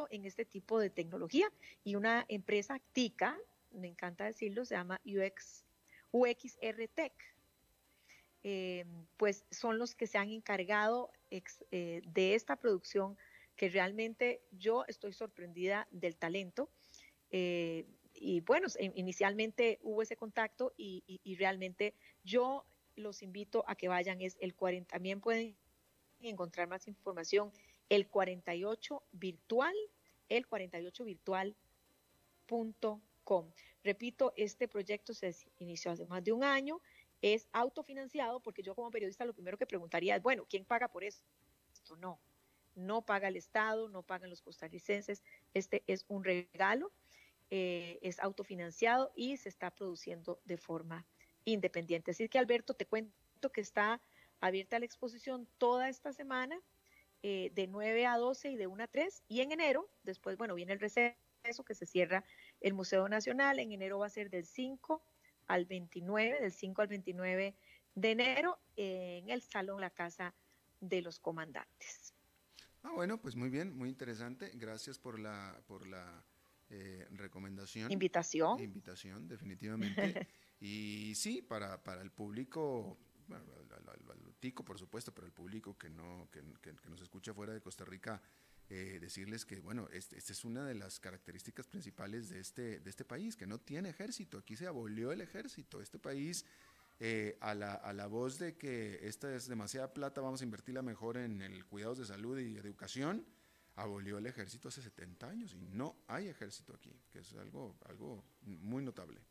en 0.09 0.25
este 0.25 0.45
tipo 0.45 0.79
de 0.79 0.89
tecnología 0.89 1.51
y 1.83 1.95
una 1.95 2.25
empresa 2.27 2.79
TICA, 2.93 3.37
me 3.71 3.87
encanta 3.87 4.25
decirlo, 4.25 4.65
se 4.65 4.75
llama 4.75 5.01
UX, 5.05 5.65
UXR 6.11 6.87
Tech 6.93 7.13
eh, 8.47 8.85
pues 9.17 9.43
son 9.49 9.79
los 9.79 9.95
que 9.95 10.05
se 10.05 10.19
han 10.19 10.29
encargado 10.29 11.11
eh, 11.31 12.03
de 12.05 12.35
esta 12.35 12.55
producción 12.57 13.17
que 13.55 13.69
realmente 13.69 14.39
yo 14.51 14.85
estoy 14.87 15.13
sorprendida 15.13 15.87
del 15.89 16.15
talento. 16.15 16.69
Eh, 17.31 17.87
y 18.13 18.41
bueno, 18.41 18.67
inicialmente 18.79 19.79
hubo 19.81 20.03
ese 20.03 20.15
contacto 20.15 20.73
y, 20.77 21.03
realmente 21.39 21.95
yo 22.23 22.67
los 22.95 23.23
invito 23.23 23.65
a 23.67 23.75
que 23.75 23.87
vayan, 23.87 24.21
es 24.21 24.37
el 24.39 24.53
40, 24.53 24.91
también 24.93 25.21
pueden 25.21 25.57
encontrar 26.21 26.67
más 26.67 26.87
información, 26.87 27.51
el 27.89 28.07
48 28.07 29.03
virtual, 29.11 29.75
el 30.29 30.47
48 30.47 31.05
virtual.com. 31.05 31.55
Repito, 33.83 34.33
este 34.35 34.67
proyecto 34.67 35.13
se 35.13 35.35
inició 35.59 35.91
hace 35.91 36.05
más 36.05 36.23
de 36.23 36.31
un 36.31 36.43
año, 36.43 36.81
es 37.21 37.47
autofinanciado, 37.53 38.39
porque 38.39 38.63
yo 38.63 38.75
como 38.75 38.91
periodista 38.91 39.25
lo 39.25 39.33
primero 39.33 39.57
que 39.57 39.65
preguntaría 39.65 40.15
es, 40.15 40.21
bueno, 40.21 40.45
¿quién 40.49 40.65
paga 40.65 40.87
por 40.87 41.03
esto? 41.03 41.23
No, 41.97 42.19
no 42.75 43.03
paga 43.03 43.27
el 43.27 43.35
Estado, 43.35 43.89
no 43.89 44.03
pagan 44.03 44.29
los 44.29 44.41
costarricenses, 44.41 45.23
este 45.53 45.83
es 45.87 46.05
un 46.07 46.23
regalo, 46.23 46.91
eh, 47.51 47.99
es 48.01 48.19
autofinanciado 48.19 49.11
y 49.15 49.37
se 49.37 49.49
está 49.49 49.71
produciendo 49.71 50.39
de 50.45 50.57
forma 50.57 51.05
independiente. 51.45 52.11
Así 52.11 52.27
que 52.27 52.39
Alberto, 52.39 52.73
te 52.73 52.85
cuento 52.85 53.51
que 53.51 53.61
está 53.61 54.01
abierta 54.39 54.79
la 54.79 54.85
exposición 54.85 55.47
toda 55.57 55.89
esta 55.89 56.11
semana, 56.11 56.59
eh, 57.27 57.49
de 57.55 57.65
9 57.65 58.05
a 58.05 58.17
12 58.17 58.51
y 58.51 58.55
de 58.55 58.67
1 58.67 58.83
a 58.83 58.87
3, 58.87 59.23
y 59.27 59.41
en 59.41 59.51
enero, 59.51 59.89
después, 60.03 60.37
bueno, 60.37 60.53
viene 60.53 60.73
el 60.73 60.79
receso 60.79 61.63
que 61.65 61.73
se 61.73 61.87
cierra 61.87 62.23
el 62.61 62.75
Museo 62.75 63.09
Nacional, 63.09 63.57
en 63.57 63.71
enero 63.71 63.97
va 63.97 64.05
a 64.05 64.09
ser 64.09 64.29
del 64.29 64.45
5 64.45 65.03
al 65.47 65.65
29, 65.65 66.39
del 66.39 66.51
5 66.51 66.81
al 66.83 66.87
29 66.87 67.55
de 67.95 68.11
enero, 68.11 68.59
en 68.75 69.27
el 69.31 69.41
Salón 69.41 69.81
La 69.81 69.89
Casa 69.89 70.35
de 70.79 71.01
los 71.01 71.19
Comandantes. 71.19 72.13
Ah, 72.83 72.91
bueno, 72.93 73.19
pues 73.19 73.35
muy 73.35 73.49
bien, 73.49 73.75
muy 73.75 73.89
interesante. 73.89 74.51
Gracias 74.53 74.99
por 74.99 75.17
la, 75.17 75.59
por 75.65 75.87
la 75.87 76.23
eh, 76.69 77.07
recomendación. 77.09 77.91
Invitación. 77.91 78.59
Invitación, 78.59 79.27
definitivamente. 79.27 80.27
y 80.59 81.15
sí, 81.15 81.41
para, 81.41 81.81
para 81.81 82.03
el 82.03 82.11
público, 82.11 82.99
bueno, 83.27 83.45
al, 83.55 84.35
tico, 84.39 84.63
por 84.63 84.77
supuesto, 84.77 85.13
pero 85.13 85.25
el 85.27 85.33
público 85.33 85.77
que, 85.77 85.89
no, 85.89 86.29
que, 86.31 86.41
que 86.61 86.89
nos 86.89 87.01
escucha 87.01 87.33
fuera 87.33 87.53
de 87.53 87.61
Costa 87.61 87.85
Rica, 87.85 88.21
eh, 88.67 88.97
decirles 88.99 89.45
que, 89.45 89.59
bueno, 89.59 89.87
esta 89.91 90.15
este 90.15 90.33
es 90.33 90.43
una 90.43 90.65
de 90.65 90.73
las 90.73 90.99
características 90.99 91.67
principales 91.67 92.29
de 92.29 92.39
este, 92.39 92.79
de 92.79 92.89
este 92.89 93.05
país, 93.05 93.35
que 93.35 93.45
no 93.45 93.59
tiene 93.59 93.89
ejército. 93.89 94.39
Aquí 94.39 94.55
se 94.55 94.65
abolió 94.65 95.11
el 95.11 95.21
ejército. 95.21 95.81
Este 95.81 95.99
país, 95.99 96.45
eh, 96.99 97.37
a, 97.41 97.53
la, 97.53 97.73
a 97.75 97.93
la 97.93 98.07
voz 98.07 98.39
de 98.39 98.57
que 98.57 99.07
esta 99.07 99.35
es 99.35 99.47
demasiada 99.47 99.93
plata, 99.93 100.19
vamos 100.21 100.41
a 100.41 100.45
invertirla 100.45 100.81
mejor 100.81 101.17
en 101.17 101.41
el 101.43 101.65
cuidados 101.65 101.99
de 101.99 102.05
salud 102.05 102.39
y 102.39 102.57
educación, 102.57 103.23
abolió 103.75 104.17
el 104.17 104.25
ejército 104.25 104.69
hace 104.69 104.81
70 104.81 105.29
años 105.29 105.53
y 105.53 105.61
no 105.61 105.97
hay 106.07 106.27
ejército 106.27 106.73
aquí, 106.73 106.91
que 107.11 107.19
es 107.19 107.33
algo, 107.33 107.77
algo 107.85 108.23
muy 108.41 108.83
notable. 108.83 109.21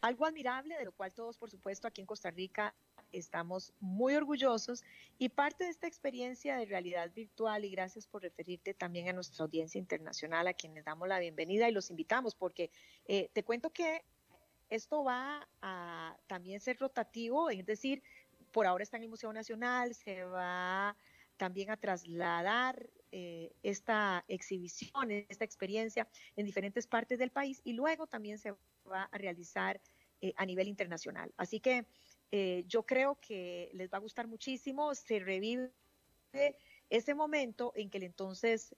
Algo 0.00 0.26
admirable, 0.26 0.76
de 0.76 0.84
lo 0.84 0.92
cual 0.92 1.12
todos, 1.12 1.36
por 1.36 1.50
supuesto, 1.50 1.86
aquí 1.86 2.00
en 2.00 2.06
Costa 2.06 2.30
Rica 2.30 2.74
estamos 3.12 3.72
muy 3.80 4.14
orgullosos. 4.14 4.82
Y 5.18 5.28
parte 5.28 5.64
de 5.64 5.70
esta 5.70 5.86
experiencia 5.86 6.56
de 6.56 6.66
realidad 6.66 7.10
virtual 7.12 7.64
y 7.64 7.70
gracias 7.70 8.06
por 8.06 8.22
referirte 8.22 8.74
también 8.74 9.08
a 9.08 9.12
nuestra 9.12 9.44
audiencia 9.44 9.78
internacional 9.78 10.46
a 10.46 10.54
quienes 10.54 10.84
damos 10.84 11.08
la 11.08 11.18
bienvenida 11.18 11.68
y 11.68 11.72
los 11.72 11.90
invitamos 11.90 12.34
porque 12.34 12.70
eh, 13.06 13.28
te 13.32 13.42
cuento 13.42 13.70
que 13.70 14.04
esto 14.68 15.02
va 15.02 15.48
a 15.60 16.16
también 16.28 16.60
ser 16.60 16.78
rotativo, 16.78 17.50
es 17.50 17.66
decir, 17.66 18.02
por 18.52 18.66
ahora 18.66 18.84
está 18.84 18.96
en 18.96 19.04
el 19.04 19.08
Museo 19.08 19.32
Nacional, 19.32 19.94
se 19.94 20.24
va 20.24 20.96
también 21.36 21.70
a 21.70 21.76
trasladar 21.76 22.88
eh, 23.12 23.52
esta 23.62 24.24
exhibición, 24.28 25.10
esta 25.10 25.44
experiencia 25.44 26.06
en 26.36 26.46
diferentes 26.46 26.86
partes 26.86 27.18
del 27.18 27.30
país 27.30 27.60
y 27.64 27.72
luego 27.72 28.06
también 28.06 28.38
se 28.38 28.54
va 28.90 29.04
a 29.04 29.18
realizar 29.18 29.80
eh, 30.20 30.32
a 30.36 30.46
nivel 30.46 30.68
internacional. 30.68 31.32
Así 31.36 31.60
que 31.60 31.86
eh, 32.32 32.64
yo 32.66 32.84
creo 32.84 33.18
que 33.20 33.70
les 33.72 33.90
va 33.90 33.98
a 33.98 34.00
gustar 34.00 34.26
muchísimo, 34.28 34.94
se 34.94 35.18
revive 35.18 35.70
ese 36.88 37.14
momento 37.14 37.72
en 37.74 37.90
que 37.90 37.98
el 37.98 38.04
entonces 38.04 38.74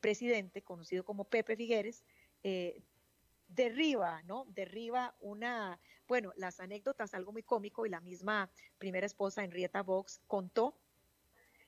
presidente, 0.00 0.62
conocido 0.62 1.04
como 1.04 1.24
Pepe 1.24 1.56
Figueres, 1.56 2.04
derriba, 3.48 4.22
¿no? 4.22 4.46
Derriba 4.48 5.16
una, 5.20 5.80
bueno, 6.06 6.32
las 6.36 6.60
anécdotas, 6.60 7.14
algo 7.14 7.32
muy 7.32 7.42
cómico, 7.42 7.86
y 7.86 7.90
la 7.90 8.00
misma 8.00 8.50
primera 8.78 9.06
esposa, 9.06 9.44
Henrietta 9.44 9.82
Vox, 9.82 10.20
contó 10.26 10.76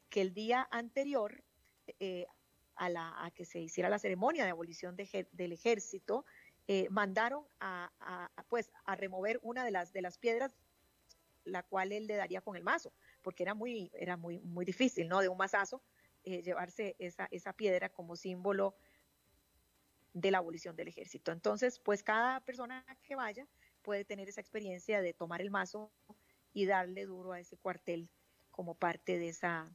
que 0.09 0.21
el 0.21 0.35
día 0.35 0.67
anterior 0.71 1.43
eh, 1.99 2.27
a, 2.75 2.89
la, 2.89 3.25
a, 3.25 3.31
que 3.31 3.45
se 3.45 3.61
hiciera 3.61 3.89
la 3.89 3.99
ceremonia 3.99 4.45
de 4.45 4.51
abolición 4.51 4.97
del 4.97 5.53
ejército, 5.53 6.25
eh, 6.69 6.89
mandaron 6.91 7.45
a, 7.61 7.91
pues, 8.49 8.73
a 8.85 8.97
remover 8.97 9.39
una 9.43 9.65
de 9.65 9.71
las, 9.71 9.93
de 9.93 10.03
las 10.03 10.19
piedras, 10.19 10.57
la 11.45 11.63
cual 11.63 11.93
él 11.93 12.07
le 12.07 12.17
daría 12.17 12.41
con 12.41 12.57
el 12.57 12.65
mazo, 12.65 12.93
porque 13.23 13.45
era 13.45 13.55
muy, 13.55 13.91
era 13.95 14.17
muy, 14.17 14.41
muy 14.41 14.65
difícil, 14.65 15.09
¿no? 15.09 15.21
De 15.21 15.29
un 15.29 15.37
mazazo, 15.37 15.83
eh, 16.25 16.43
llevarse 16.43 16.97
esa, 16.99 17.29
esa 17.31 17.53
piedra 17.53 17.89
como 17.89 18.17
símbolo 18.17 18.77
de 20.13 20.31
la 20.31 20.39
abolición 20.39 20.75
del 20.75 20.89
ejército. 20.89 21.31
Entonces, 21.31 21.79
pues 21.79 22.03
cada 22.03 22.41
persona 22.41 22.85
que 23.05 23.15
vaya 23.15 23.47
puede 23.83 24.05
tener 24.05 24.29
esa 24.29 24.41
experiencia 24.41 25.01
de 25.03 25.13
tomar 25.13 25.41
el 25.41 25.51
mazo 25.51 25.93
y 26.53 26.67
darle 26.67 27.05
duro 27.05 27.33
a 27.33 27.39
ese 27.39 27.57
cuartel 27.57 28.09
como 28.51 28.75
parte 28.75 29.19
de 29.19 29.29
esa 29.29 29.71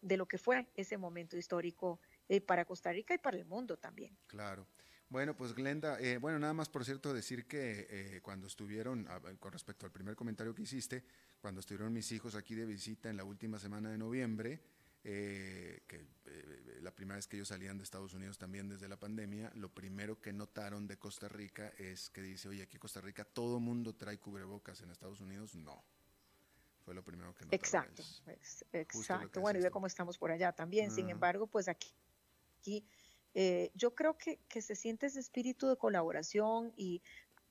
de 0.00 0.16
lo 0.16 0.26
que 0.26 0.38
fue 0.38 0.68
ese 0.74 0.96
momento 0.96 1.36
histórico 1.36 2.00
eh, 2.28 2.40
para 2.40 2.64
Costa 2.64 2.92
Rica 2.92 3.14
y 3.14 3.18
para 3.18 3.36
el 3.36 3.44
mundo 3.44 3.76
también. 3.76 4.16
Claro. 4.26 4.66
Bueno, 5.10 5.34
pues 5.34 5.54
Glenda, 5.54 5.98
eh, 6.00 6.18
bueno, 6.18 6.38
nada 6.38 6.52
más 6.52 6.68
por 6.68 6.84
cierto 6.84 7.14
decir 7.14 7.46
que 7.46 7.86
eh, 7.88 8.20
cuando 8.22 8.46
estuvieron, 8.46 9.08
con 9.40 9.52
respecto 9.52 9.86
al 9.86 9.92
primer 9.92 10.14
comentario 10.14 10.54
que 10.54 10.62
hiciste, 10.62 11.02
cuando 11.40 11.60
estuvieron 11.60 11.92
mis 11.92 12.12
hijos 12.12 12.34
aquí 12.34 12.54
de 12.54 12.66
visita 12.66 13.08
en 13.08 13.16
la 13.16 13.24
última 13.24 13.58
semana 13.58 13.90
de 13.90 13.96
noviembre, 13.96 14.60
eh, 15.04 15.84
que 15.86 16.06
eh, 16.26 16.80
la 16.82 16.90
primera 16.90 17.16
vez 17.16 17.26
que 17.26 17.36
ellos 17.36 17.48
salían 17.48 17.78
de 17.78 17.84
Estados 17.84 18.12
Unidos 18.14 18.36
también 18.36 18.68
desde 18.68 18.88
la 18.88 18.98
pandemia, 18.98 19.50
lo 19.54 19.72
primero 19.72 20.20
que 20.20 20.32
notaron 20.32 20.86
de 20.86 20.98
Costa 20.98 21.28
Rica 21.28 21.72
es 21.78 22.10
que 22.10 22.20
dice, 22.20 22.48
oye, 22.48 22.62
aquí 22.62 22.76
en 22.76 22.80
Costa 22.80 23.00
Rica 23.00 23.24
todo 23.24 23.60
mundo 23.60 23.94
trae 23.94 24.18
cubrebocas, 24.18 24.80
en 24.82 24.90
Estados 24.90 25.20
Unidos 25.20 25.54
no. 25.54 25.82
Fue 26.84 26.94
lo 26.94 27.02
primero 27.04 27.34
que 27.34 27.44
notaron. 27.44 27.60
Exacto, 27.60 28.02
exacto. 28.72 29.40
Bueno, 29.40 29.60
y 29.60 29.62
ve 29.62 29.70
cómo 29.70 29.86
estamos 29.86 30.18
por 30.18 30.30
allá 30.30 30.52
también. 30.52 30.90
Sin 30.90 31.08
embargo, 31.10 31.46
pues 31.46 31.68
aquí, 31.68 31.92
aquí 32.58 32.84
eh, 33.40 33.70
yo 33.76 33.94
creo 33.94 34.18
que, 34.18 34.40
que 34.48 34.60
se 34.60 34.74
siente 34.74 35.06
ese 35.06 35.20
espíritu 35.20 35.68
de 35.68 35.76
colaboración 35.76 36.72
y 36.76 37.02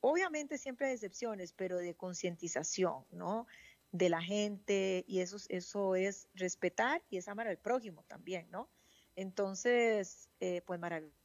obviamente 0.01 0.57
siempre 0.57 0.87
hay 0.87 0.93
excepciones, 0.95 1.53
pero 1.53 1.77
de 1.77 1.95
concientización, 1.95 3.05
¿no? 3.11 3.47
de 3.93 4.09
la 4.09 4.21
gente 4.21 5.05
y 5.07 5.21
eso, 5.21 5.37
eso 5.47 5.95
es 5.95 6.27
respetar 6.33 7.01
y 7.09 7.15
es 7.15 7.29
amar 7.29 7.47
al 7.47 7.57
prójimo 7.57 8.03
también, 8.09 8.51
¿no? 8.51 8.67
Entonces, 9.15 10.29
eh, 10.41 10.61
pues 10.65 10.77
maravilloso. 10.77 11.15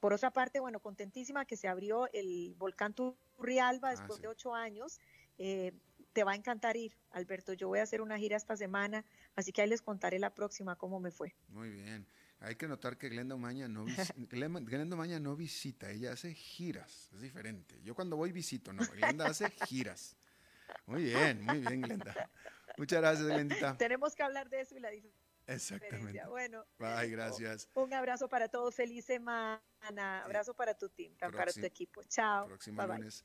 Por 0.00 0.14
otra 0.14 0.30
parte, 0.32 0.60
bueno, 0.60 0.80
contentísima 0.80 1.44
que 1.44 1.58
se 1.58 1.68
abrió 1.68 2.10
el 2.14 2.54
volcán 2.56 2.94
Turrialba 2.94 3.88
ah, 3.88 3.90
después 3.90 4.22
de 4.22 4.28
ocho 4.28 4.54
años. 4.54 4.98
Eh, 5.36 5.74
te 6.14 6.24
va 6.24 6.32
a 6.32 6.36
encantar 6.36 6.78
ir, 6.78 6.96
Alberto. 7.10 7.52
Yo 7.52 7.68
voy 7.68 7.80
a 7.80 7.82
hacer 7.82 8.00
una 8.00 8.16
gira 8.16 8.38
esta 8.38 8.56
semana, 8.56 9.04
así 9.36 9.52
que 9.52 9.60
ahí 9.60 9.68
les 9.68 9.82
contaré 9.82 10.18
la 10.18 10.34
próxima 10.34 10.74
cómo 10.76 11.00
me 11.00 11.10
fue. 11.10 11.34
Muy 11.48 11.68
bien. 11.68 12.06
Hay 12.40 12.54
que 12.54 12.68
notar 12.68 12.96
que 12.96 13.08
Glenda 13.08 13.34
Umaña 13.34 13.68
no, 13.68 13.84
Glenda 14.16 14.94
Umaña 14.94 15.18
no 15.18 15.34
visita, 15.34 15.90
ella 15.90 16.12
hace 16.12 16.34
giras, 16.34 17.10
es 17.12 17.20
diferente. 17.20 17.80
Yo 17.82 17.94
cuando 17.94 18.16
voy 18.16 18.32
visito, 18.32 18.72
no, 18.72 18.84
Glenda 18.86 19.26
hace 19.26 19.50
giras. 19.66 20.16
Muy 20.86 21.04
bien, 21.04 21.42
muy 21.44 21.58
bien, 21.58 21.82
Glenda. 21.82 22.30
Muchas 22.76 23.00
gracias, 23.00 23.26
Glendita. 23.26 23.76
Tenemos 23.76 24.14
que 24.14 24.22
hablar 24.22 24.48
de 24.48 24.60
eso 24.60 24.76
y 24.76 24.80
la 24.80 24.90
diferencia. 24.90 25.28
Exactamente. 25.48 26.22
Bueno. 26.26 26.64
Bye, 26.78 27.08
gracias. 27.08 27.68
Un 27.74 27.92
abrazo 27.94 28.28
para 28.28 28.48
todos. 28.48 28.74
Feliz 28.74 29.06
semana. 29.06 29.60
Abrazo 30.22 30.54
para 30.54 30.74
tu 30.74 30.90
team, 30.90 31.16
para 31.16 31.50
tu 31.50 31.64
equipo. 31.64 32.02
Chao. 32.04 32.46
Próximo 32.46 32.86
lunes. 32.86 33.24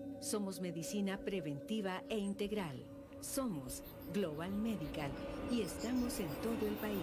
Somos 0.21 0.59
medicina 0.61 1.17
preventiva 1.17 2.03
e 2.07 2.15
integral. 2.15 2.85
Somos 3.21 3.81
Global 4.13 4.51
Medical 4.51 5.09
y 5.49 5.63
estamos 5.63 6.19
en 6.19 6.27
todo 6.43 6.67
el 6.67 6.75
país. 6.75 7.01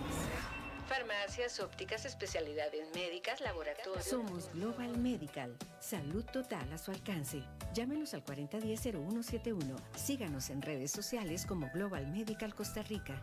Farmacias, 0.86 1.58
ópticas, 1.58 2.04
especialidades 2.04 2.94
médicas, 2.94 3.40
laboratorios. 3.40 4.04
Somos 4.04 4.48
Global 4.54 4.96
Medical. 4.98 5.56
Salud 5.80 6.24
total 6.32 6.72
a 6.72 6.78
su 6.78 6.92
alcance. 6.92 7.42
Llámenos 7.74 8.14
al 8.14 8.24
4010-0171. 8.24 9.76
Síganos 9.96 10.48
en 10.50 10.62
redes 10.62 10.92
sociales 10.92 11.44
como 11.44 11.68
Global 11.74 12.06
Medical 12.06 12.54
Costa 12.54 12.84
Rica. 12.84 13.20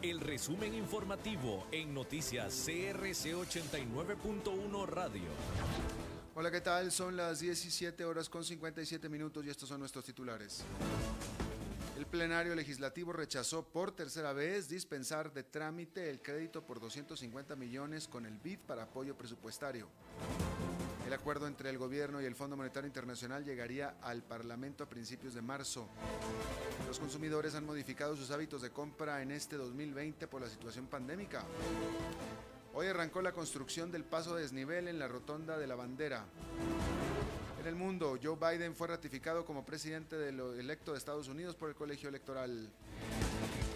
El 0.00 0.20
resumen 0.20 0.72
informativo 0.72 1.66
en 1.70 1.92
noticias 1.92 2.54
CRC 2.64 3.34
89.1 3.34 4.86
Radio. 4.86 5.28
Hola, 6.34 6.50
¿qué 6.50 6.62
tal? 6.62 6.90
Son 6.90 7.18
las 7.18 7.40
17 7.40 8.02
horas 8.06 8.30
con 8.30 8.42
57 8.42 9.10
minutos 9.10 9.44
y 9.44 9.50
estos 9.50 9.68
son 9.68 9.80
nuestros 9.80 10.06
titulares. 10.06 10.64
El 11.98 12.06
plenario 12.06 12.54
legislativo 12.54 13.12
rechazó 13.12 13.62
por 13.62 13.92
tercera 13.92 14.32
vez 14.32 14.70
dispensar 14.70 15.30
de 15.34 15.42
trámite 15.42 16.08
el 16.08 16.22
crédito 16.22 16.64
por 16.64 16.80
250 16.80 17.56
millones 17.56 18.08
con 18.08 18.24
el 18.24 18.38
BID 18.38 18.60
para 18.60 18.84
apoyo 18.84 19.18
presupuestario. 19.18 19.86
El 21.06 21.12
acuerdo 21.12 21.46
entre 21.46 21.70
el 21.70 21.78
gobierno 21.78 22.20
y 22.20 22.24
el 22.24 22.34
Fondo 22.34 22.56
Monetario 22.56 22.88
Internacional 22.88 23.44
llegaría 23.44 23.94
al 24.02 24.24
Parlamento 24.24 24.82
a 24.82 24.88
principios 24.88 25.34
de 25.34 25.40
marzo. 25.40 25.88
Los 26.88 26.98
consumidores 26.98 27.54
han 27.54 27.64
modificado 27.64 28.16
sus 28.16 28.32
hábitos 28.32 28.60
de 28.60 28.70
compra 28.70 29.22
en 29.22 29.30
este 29.30 29.56
2020 29.56 30.26
por 30.26 30.40
la 30.40 30.48
situación 30.48 30.88
pandémica. 30.88 31.44
Hoy 32.74 32.88
arrancó 32.88 33.22
la 33.22 33.30
construcción 33.30 33.92
del 33.92 34.02
paso 34.02 34.34
de 34.34 34.42
desnivel 34.42 34.88
en 34.88 34.98
la 34.98 35.06
rotonda 35.06 35.56
de 35.56 35.68
la 35.68 35.76
bandera. 35.76 36.24
En 37.60 37.68
el 37.68 37.76
mundo, 37.76 38.18
Joe 38.20 38.36
Biden 38.36 38.74
fue 38.74 38.88
ratificado 38.88 39.44
como 39.44 39.64
presidente 39.64 40.16
de 40.16 40.32
lo 40.32 40.54
electo 40.54 40.90
de 40.90 40.98
Estados 40.98 41.28
Unidos 41.28 41.54
por 41.54 41.68
el 41.68 41.76
colegio 41.76 42.08
electoral. 42.08 42.68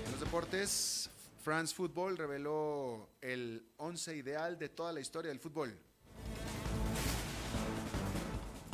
En 0.04 0.10
los 0.10 0.20
deportes, 0.20 1.08
France 1.44 1.76
Football 1.76 2.18
reveló 2.18 3.08
el 3.20 3.64
11 3.76 4.16
ideal 4.16 4.58
de 4.58 4.68
toda 4.68 4.92
la 4.92 4.98
historia 4.98 5.28
del 5.28 5.38
fútbol. 5.38 5.78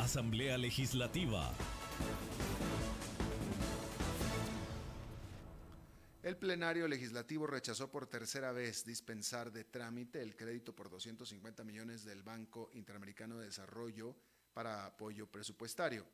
Asamblea 0.07 0.57
Legislativa. 0.57 1.53
El 6.23 6.37
plenario 6.37 6.87
legislativo 6.87 7.49
rechazó 7.49 7.91
por 7.91 8.07
tercera 8.07 8.53
vez 8.53 8.85
dispensar 8.85 9.51
de 9.51 9.65
trámite 9.65 10.23
el 10.23 10.37
crédito 10.37 10.73
por 10.77 10.91
250 10.91 11.65
millones 11.65 12.05
del 12.05 12.23
Banco 12.23 12.71
Interamericano 12.75 13.37
de 13.37 13.47
Desarrollo 13.47 14.15
para 14.55 14.87
apoyo 14.87 15.27
presupuestario. 15.27 16.07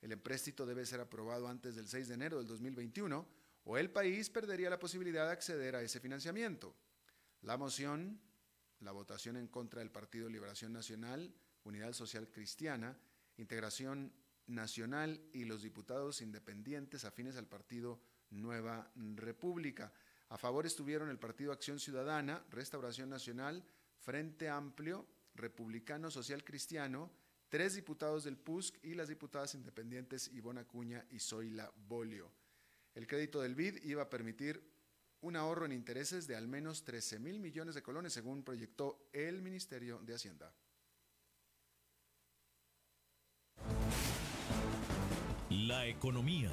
El 0.00 0.12
empréstito 0.12 0.64
debe 0.64 0.86
ser 0.86 1.00
aprobado 1.00 1.48
antes 1.48 1.74
del 1.74 1.88
6 1.88 2.06
de 2.06 2.14
enero 2.14 2.38
del 2.38 2.46
2021 2.46 3.26
o 3.64 3.76
el 3.76 3.90
país 3.90 4.30
perdería 4.30 4.70
la 4.70 4.78
posibilidad 4.78 5.26
de 5.26 5.32
acceder 5.32 5.74
a 5.74 5.82
ese 5.82 5.98
financiamiento. 5.98 6.72
La 7.42 7.56
moción, 7.56 8.20
la 8.78 8.92
votación 8.92 9.36
en 9.36 9.48
contra 9.48 9.80
del 9.80 9.90
Partido 9.90 10.28
Liberación 10.28 10.72
Nacional, 10.72 11.34
Unidad 11.64 11.94
Social 11.94 12.30
Cristiana, 12.30 12.96
Integración 13.36 14.12
Nacional 14.46 15.20
y 15.32 15.44
los 15.44 15.62
diputados 15.62 16.20
independientes 16.20 17.04
afines 17.04 17.36
al 17.36 17.46
Partido 17.46 18.00
Nueva 18.30 18.90
República. 18.94 19.92
A 20.28 20.36
favor 20.36 20.66
estuvieron 20.66 21.08
el 21.08 21.18
Partido 21.18 21.52
Acción 21.52 21.78
Ciudadana, 21.78 22.44
Restauración 22.50 23.08
Nacional, 23.08 23.64
Frente 23.98 24.48
Amplio, 24.48 25.06
Republicano 25.34 26.10
Social 26.10 26.44
Cristiano, 26.44 27.10
tres 27.48 27.74
diputados 27.74 28.24
del 28.24 28.36
PUSC 28.36 28.84
y 28.84 28.94
las 28.94 29.08
diputadas 29.08 29.54
independientes 29.54 30.30
Ivona 30.32 30.62
Acuña 30.62 31.06
y 31.10 31.18
Zoila 31.18 31.72
Bolio. 31.88 32.32
El 32.94 33.06
crédito 33.06 33.40
del 33.40 33.54
BID 33.54 33.82
iba 33.84 34.02
a 34.02 34.10
permitir 34.10 34.62
un 35.20 35.36
ahorro 35.36 35.64
en 35.64 35.72
intereses 35.72 36.26
de 36.26 36.36
al 36.36 36.48
menos 36.48 36.84
13 36.84 37.18
mil 37.18 37.40
millones 37.40 37.74
de 37.74 37.82
colones, 37.82 38.12
según 38.12 38.44
proyectó 38.44 39.08
el 39.12 39.40
Ministerio 39.40 39.98
de 40.00 40.14
Hacienda. 40.14 40.52
La 45.66 45.86
economía. 45.86 46.50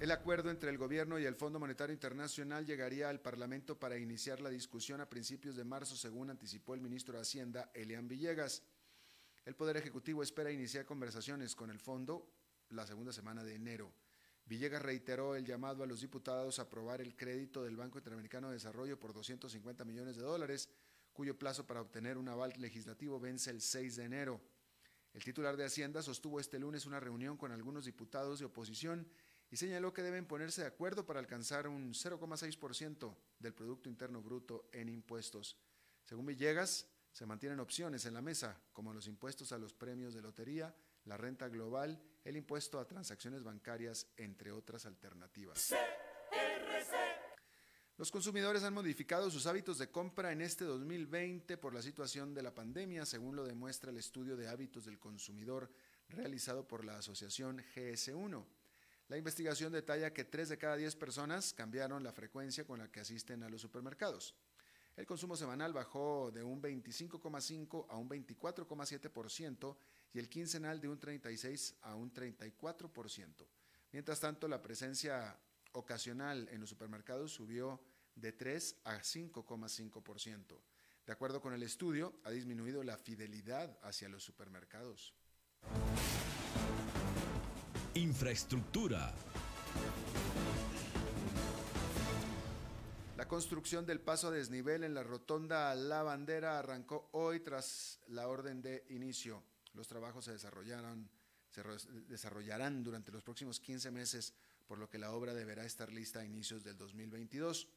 El 0.00 0.10
acuerdo 0.10 0.50
entre 0.50 0.70
el 0.70 0.78
gobierno 0.78 1.20
y 1.20 1.24
el 1.24 1.36
Fondo 1.36 1.60
Monetario 1.60 1.92
Internacional 1.92 2.66
llegaría 2.66 3.08
al 3.08 3.20
Parlamento 3.20 3.78
para 3.78 3.96
iniciar 3.96 4.40
la 4.40 4.50
discusión 4.50 5.00
a 5.00 5.08
principios 5.08 5.54
de 5.54 5.62
marzo, 5.62 5.94
según 5.94 6.30
anticipó 6.30 6.74
el 6.74 6.80
ministro 6.80 7.14
de 7.14 7.20
Hacienda, 7.20 7.70
Elian 7.74 8.08
Villegas. 8.08 8.64
El 9.44 9.54
Poder 9.54 9.76
Ejecutivo 9.76 10.20
espera 10.20 10.50
iniciar 10.50 10.84
conversaciones 10.84 11.54
con 11.54 11.70
el 11.70 11.78
fondo 11.78 12.26
la 12.70 12.84
segunda 12.88 13.12
semana 13.12 13.44
de 13.44 13.54
enero. 13.54 13.92
Villegas 14.46 14.82
reiteró 14.82 15.36
el 15.36 15.44
llamado 15.44 15.84
a 15.84 15.86
los 15.86 16.00
diputados 16.00 16.58
a 16.58 16.62
aprobar 16.62 17.00
el 17.00 17.14
crédito 17.14 17.62
del 17.62 17.76
Banco 17.76 17.98
Interamericano 17.98 18.48
de 18.48 18.54
Desarrollo 18.54 18.98
por 18.98 19.12
250 19.12 19.84
millones 19.84 20.16
de 20.16 20.22
dólares, 20.22 20.68
cuyo 21.12 21.38
plazo 21.38 21.66
para 21.66 21.80
obtener 21.80 22.18
un 22.18 22.28
aval 22.28 22.52
legislativo 22.58 23.18
vence 23.18 23.50
el 23.50 23.60
6 23.60 23.96
de 23.96 24.04
enero. 24.04 24.40
El 25.12 25.24
titular 25.24 25.56
de 25.56 25.64
Hacienda 25.64 26.02
sostuvo 26.02 26.38
este 26.38 26.58
lunes 26.58 26.86
una 26.86 27.00
reunión 27.00 27.36
con 27.36 27.52
algunos 27.52 27.84
diputados 27.84 28.38
de 28.38 28.44
oposición 28.44 29.08
y 29.50 29.56
señaló 29.56 29.92
que 29.92 30.02
deben 30.02 30.26
ponerse 30.26 30.60
de 30.62 30.68
acuerdo 30.68 31.04
para 31.04 31.18
alcanzar 31.18 31.66
un 31.66 31.92
0,6% 31.92 33.16
del 33.38 33.54
Producto 33.54 33.88
Interno 33.88 34.22
Bruto 34.22 34.68
en 34.72 34.88
impuestos. 34.88 35.56
Según 36.04 36.26
Villegas, 36.26 36.86
se 37.12 37.26
mantienen 37.26 37.58
opciones 37.58 38.06
en 38.06 38.14
la 38.14 38.22
mesa, 38.22 38.60
como 38.72 38.94
los 38.94 39.08
impuestos 39.08 39.50
a 39.52 39.58
los 39.58 39.74
premios 39.74 40.14
de 40.14 40.22
lotería, 40.22 40.74
la 41.04 41.16
renta 41.16 41.48
global, 41.48 42.00
el 42.24 42.36
impuesto 42.36 42.78
a 42.78 42.86
transacciones 42.86 43.42
bancarias, 43.42 44.06
entre 44.16 44.52
otras 44.52 44.86
alternativas. 44.86 45.74
Los 48.00 48.10
consumidores 48.10 48.62
han 48.62 48.72
modificado 48.72 49.30
sus 49.30 49.46
hábitos 49.46 49.76
de 49.76 49.90
compra 49.90 50.32
en 50.32 50.40
este 50.40 50.64
2020 50.64 51.58
por 51.58 51.74
la 51.74 51.82
situación 51.82 52.32
de 52.32 52.42
la 52.42 52.54
pandemia, 52.54 53.04
según 53.04 53.36
lo 53.36 53.44
demuestra 53.44 53.90
el 53.90 53.98
estudio 53.98 54.38
de 54.38 54.48
hábitos 54.48 54.86
del 54.86 54.98
consumidor 54.98 55.70
realizado 56.08 56.66
por 56.66 56.82
la 56.82 56.96
asociación 56.96 57.62
GS1. 57.76 58.42
La 59.08 59.18
investigación 59.18 59.70
detalla 59.70 60.14
que 60.14 60.24
3 60.24 60.48
de 60.48 60.56
cada 60.56 60.76
10 60.76 60.96
personas 60.96 61.52
cambiaron 61.52 62.02
la 62.02 62.14
frecuencia 62.14 62.64
con 62.64 62.78
la 62.78 62.90
que 62.90 63.00
asisten 63.00 63.42
a 63.42 63.50
los 63.50 63.60
supermercados. 63.60 64.34
El 64.96 65.04
consumo 65.04 65.36
semanal 65.36 65.74
bajó 65.74 66.30
de 66.32 66.42
un 66.42 66.62
25,5 66.62 67.84
a 67.86 67.98
un 67.98 68.08
24,7% 68.08 69.76
y 70.14 70.18
el 70.20 70.30
quincenal 70.30 70.80
de 70.80 70.88
un 70.88 70.98
36 70.98 71.74
a 71.82 71.96
un 71.96 72.10
34%. 72.14 73.46
Mientras 73.92 74.20
tanto, 74.20 74.48
la 74.48 74.62
presencia 74.62 75.38
ocasional 75.72 76.48
en 76.50 76.60
los 76.60 76.70
supermercados 76.70 77.32
subió 77.32 77.78
de 78.20 78.32
3 78.32 78.76
a 78.84 78.98
5,5%. 78.98 80.60
De 81.06 81.12
acuerdo 81.12 81.40
con 81.40 81.52
el 81.54 81.62
estudio, 81.62 82.20
ha 82.24 82.30
disminuido 82.30 82.84
la 82.84 82.96
fidelidad 82.96 83.78
hacia 83.82 84.08
los 84.08 84.22
supermercados. 84.22 85.14
Infraestructura. 87.94 89.12
La 93.16 93.28
construcción 93.28 93.84
del 93.84 94.00
paso 94.00 94.28
a 94.28 94.30
desnivel 94.30 94.84
en 94.84 94.94
la 94.94 95.02
rotonda 95.02 95.74
La 95.74 96.02
Bandera 96.02 96.58
arrancó 96.58 97.10
hoy 97.12 97.40
tras 97.40 98.00
la 98.06 98.28
orden 98.28 98.62
de 98.62 98.86
inicio. 98.90 99.42
Los 99.74 99.88
trabajos 99.88 100.24
se 100.24 100.32
desarrollarán, 100.32 101.10
se 101.50 101.62
desarrollarán 102.08 102.82
durante 102.82 103.12
los 103.12 103.22
próximos 103.22 103.60
15 103.60 103.90
meses, 103.90 104.34
por 104.66 104.78
lo 104.78 104.88
que 104.88 104.98
la 104.98 105.12
obra 105.12 105.34
deberá 105.34 105.64
estar 105.64 105.92
lista 105.92 106.20
a 106.20 106.24
inicios 106.24 106.62
del 106.62 106.76
2022. 106.76 107.68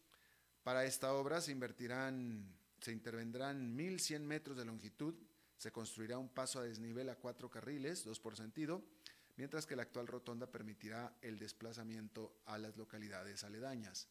Para 0.63 0.85
esta 0.85 1.13
obra 1.13 1.41
se 1.41 1.51
invertirán, 1.51 2.55
se 2.79 2.93
intervendrán 2.93 3.77
1.100 3.77 4.21
metros 4.21 4.57
de 4.57 4.63
longitud, 4.63 5.13
se 5.57 5.73
construirá 5.73 6.17
un 6.17 6.29
paso 6.29 6.59
a 6.59 6.63
desnivel 6.63 7.09
a 7.09 7.15
cuatro 7.15 7.49
carriles, 7.49 8.05
dos 8.05 8.21
por 8.21 8.37
sentido, 8.37 8.81
mientras 9.35 9.65
que 9.65 9.75
la 9.75 9.83
actual 9.83 10.07
rotonda 10.07 10.47
permitirá 10.47 11.17
el 11.21 11.37
desplazamiento 11.37 12.39
a 12.45 12.57
las 12.57 12.77
localidades 12.77 13.43
aledañas. 13.43 14.07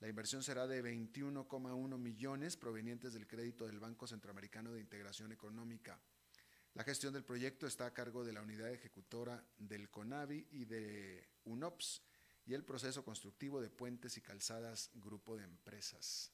La 0.00 0.08
inversión 0.08 0.42
será 0.42 0.66
de 0.66 0.84
21,1 0.84 1.96
millones 1.96 2.58
provenientes 2.58 3.14
del 3.14 3.26
crédito 3.26 3.66
del 3.66 3.78
Banco 3.78 4.06
Centroamericano 4.06 4.72
de 4.72 4.80
Integración 4.80 5.32
Económica. 5.32 5.98
La 6.74 6.84
gestión 6.84 7.14
del 7.14 7.24
proyecto 7.24 7.66
está 7.66 7.86
a 7.86 7.94
cargo 7.94 8.24
de 8.24 8.34
la 8.34 8.42
unidad 8.42 8.70
ejecutora 8.70 9.42
del 9.56 9.88
CONAVI 9.88 10.48
y 10.50 10.64
de 10.66 11.30
UNOPS 11.44 12.02
y 12.46 12.54
el 12.54 12.64
proceso 12.64 13.04
constructivo 13.04 13.60
de 13.60 13.70
puentes 13.70 14.16
y 14.16 14.20
calzadas 14.20 14.90
Grupo 14.94 15.36
de 15.36 15.44
Empresas. 15.44 16.32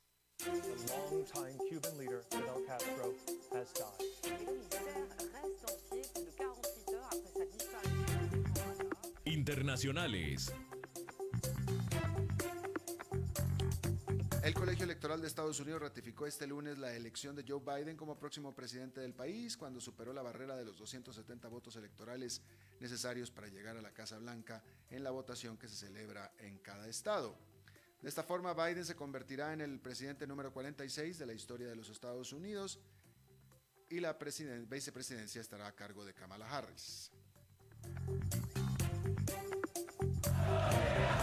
Internacionales. 9.24 10.52
El 14.42 14.54
Colegio 14.54 14.84
Electoral 14.84 15.20
de 15.20 15.26
Estados 15.28 15.60
Unidos 15.60 15.82
ratificó 15.82 16.26
este 16.26 16.46
lunes 16.46 16.78
la 16.78 16.94
elección 16.96 17.36
de 17.36 17.44
Joe 17.46 17.60
Biden 17.60 17.96
como 17.96 18.18
próximo 18.18 18.54
presidente 18.54 19.00
del 19.00 19.14
país 19.14 19.56
cuando 19.56 19.80
superó 19.80 20.14
la 20.14 20.22
barrera 20.22 20.56
de 20.56 20.64
los 20.64 20.78
270 20.78 21.46
votos 21.48 21.76
electorales 21.76 22.42
necesarios 22.80 23.30
para 23.30 23.48
llegar 23.48 23.76
a 23.76 23.82
la 23.82 23.92
Casa 23.92 24.18
Blanca 24.18 24.62
en 24.90 25.04
la 25.04 25.10
votación 25.10 25.56
que 25.56 25.68
se 25.68 25.76
celebra 25.76 26.32
en 26.38 26.58
cada 26.58 26.88
estado. 26.88 27.36
De 28.02 28.08
esta 28.08 28.22
forma, 28.22 28.54
Biden 28.54 28.84
se 28.84 28.96
convertirá 28.96 29.52
en 29.52 29.60
el 29.60 29.78
presidente 29.78 30.26
número 30.26 30.52
46 30.52 31.18
de 31.18 31.26
la 31.26 31.34
historia 31.34 31.68
de 31.68 31.76
los 31.76 31.90
Estados 31.90 32.32
Unidos 32.32 32.80
y 33.90 34.00
la 34.00 34.16
vicepresidencia 34.68 35.40
estará 35.40 35.66
a 35.66 35.72
cargo 35.74 36.04
de 36.04 36.14
Kamala 36.14 36.48
Harris. 36.48 37.10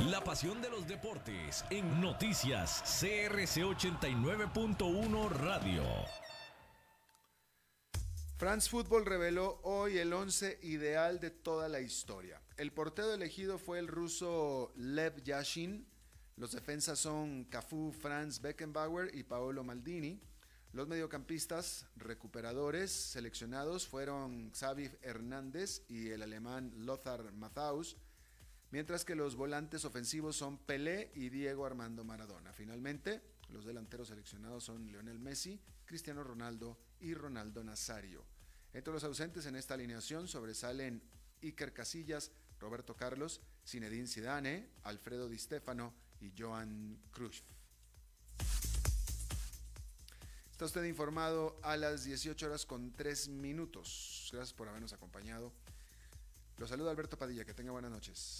La 0.09 0.23
pasión 0.23 0.61
de 0.61 0.69
los 0.69 0.87
deportes 0.87 1.65
en 1.69 1.99
noticias 1.99 2.81
CRC 2.99 3.63
89.1 3.63 5.29
Radio. 5.31 6.26
France 8.37 8.69
Football 8.69 9.07
reveló 9.07 9.59
hoy 9.63 9.97
el 9.97 10.13
once 10.13 10.59
ideal 10.61 11.19
de 11.19 11.31
toda 11.31 11.67
la 11.67 11.81
historia. 11.81 12.39
El 12.57 12.71
portero 12.71 13.11
elegido 13.11 13.57
fue 13.57 13.79
el 13.79 13.87
ruso 13.87 14.71
Lev 14.75 15.23
Yashin. 15.23 15.87
Los 16.35 16.51
defensas 16.51 16.99
son 16.99 17.45
Cafú, 17.45 17.91
Franz 17.91 18.39
Beckenbauer 18.39 19.09
y 19.15 19.23
Paolo 19.23 19.63
Maldini. 19.63 20.21
Los 20.71 20.87
mediocampistas 20.87 21.87
recuperadores 21.95 22.91
seleccionados 22.91 23.87
fueron 23.87 24.51
Xavi 24.51 24.91
Hernández 25.01 25.81
y 25.89 26.09
el 26.09 26.21
alemán 26.21 26.71
Lothar 26.75 27.31
Matthaus 27.31 27.97
mientras 28.69 29.03
que 29.03 29.15
los 29.15 29.35
volantes 29.35 29.83
ofensivos 29.83 30.35
son 30.35 30.59
Pelé 30.59 31.11
y 31.15 31.29
Diego 31.29 31.65
Armando 31.65 32.03
Maradona. 32.03 32.53
Finalmente, 32.53 33.19
los 33.49 33.65
delanteros 33.65 34.09
seleccionados 34.09 34.63
son 34.63 34.85
Lionel 34.91 35.17
Messi, 35.17 35.59
Cristiano 35.85 36.23
Ronaldo 36.23 36.77
y 37.01 37.13
Ronaldo 37.13 37.63
Nazario. 37.63 38.23
Entre 38.73 38.93
los 38.93 39.03
ausentes 39.03 39.45
en 39.45 39.55
esta 39.55 39.73
alineación 39.73 40.27
sobresalen 40.27 41.01
Iker 41.41 41.73
Casillas, 41.73 42.31
Roberto 42.59 42.95
Carlos, 42.95 43.41
Zinedine 43.65 44.07
Zidane, 44.07 44.69
Alfredo 44.83 45.29
Di 45.29 45.37
Stefano 45.37 45.93
y 46.19 46.31
Joan 46.37 46.99
Cruyff. 47.11 47.41
Está 50.51 50.65
usted 50.65 50.83
informado 50.85 51.59
a 51.61 51.77
las 51.77 52.03
18 52.03 52.47
horas 52.47 52.65
con 52.65 52.91
3 52.91 53.29
minutos. 53.29 54.29
Gracias 54.33 54.53
por 54.53 54.67
habernos 54.67 54.91
acompañado. 54.91 55.53
Los 56.57 56.69
saluda 56.69 56.89
Alberto 56.89 57.15
Padilla. 57.15 57.45
Que 57.45 57.53
tenga 57.53 57.71
buenas 57.71 57.91
noches. 57.91 58.39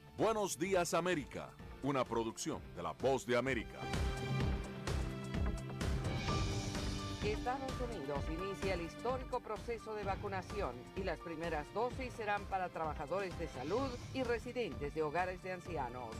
Buenos 0.21 0.59
Días 0.59 0.93
América, 0.93 1.49
una 1.81 2.05
producción 2.05 2.61
de 2.75 2.83
La 2.83 2.91
Voz 2.91 3.25
de 3.25 3.35
América. 3.35 3.79
Estados 7.23 7.71
Unidos 7.89 8.19
inicia 8.29 8.75
el 8.75 8.81
histórico 8.81 9.39
proceso 9.39 9.95
de 9.95 10.03
vacunación 10.03 10.75
y 10.95 11.01
las 11.01 11.17
primeras 11.17 11.65
dosis 11.73 12.13
serán 12.13 12.45
para 12.45 12.69
trabajadores 12.69 13.35
de 13.39 13.47
salud 13.47 13.89
y 14.13 14.21
residentes 14.21 14.93
de 14.93 15.01
hogares 15.01 15.41
de 15.41 15.53
ancianos. 15.53 16.13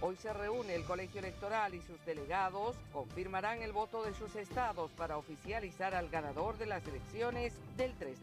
Hoy 0.00 0.16
se 0.16 0.32
reúne 0.32 0.74
el 0.74 0.84
colegio 0.84 1.20
electoral 1.20 1.74
y 1.74 1.82
sus 1.82 2.02
delegados 2.06 2.76
confirmarán 2.94 3.60
el 3.60 3.72
voto 3.72 4.04
de 4.04 4.14
sus 4.14 4.34
estados 4.36 4.90
para 4.92 5.18
oficializar 5.18 5.94
al 5.94 6.08
ganador 6.08 6.56
de 6.56 6.64
las 6.64 6.86
elecciones 6.86 7.52
del 7.76 7.92
3 7.92 8.22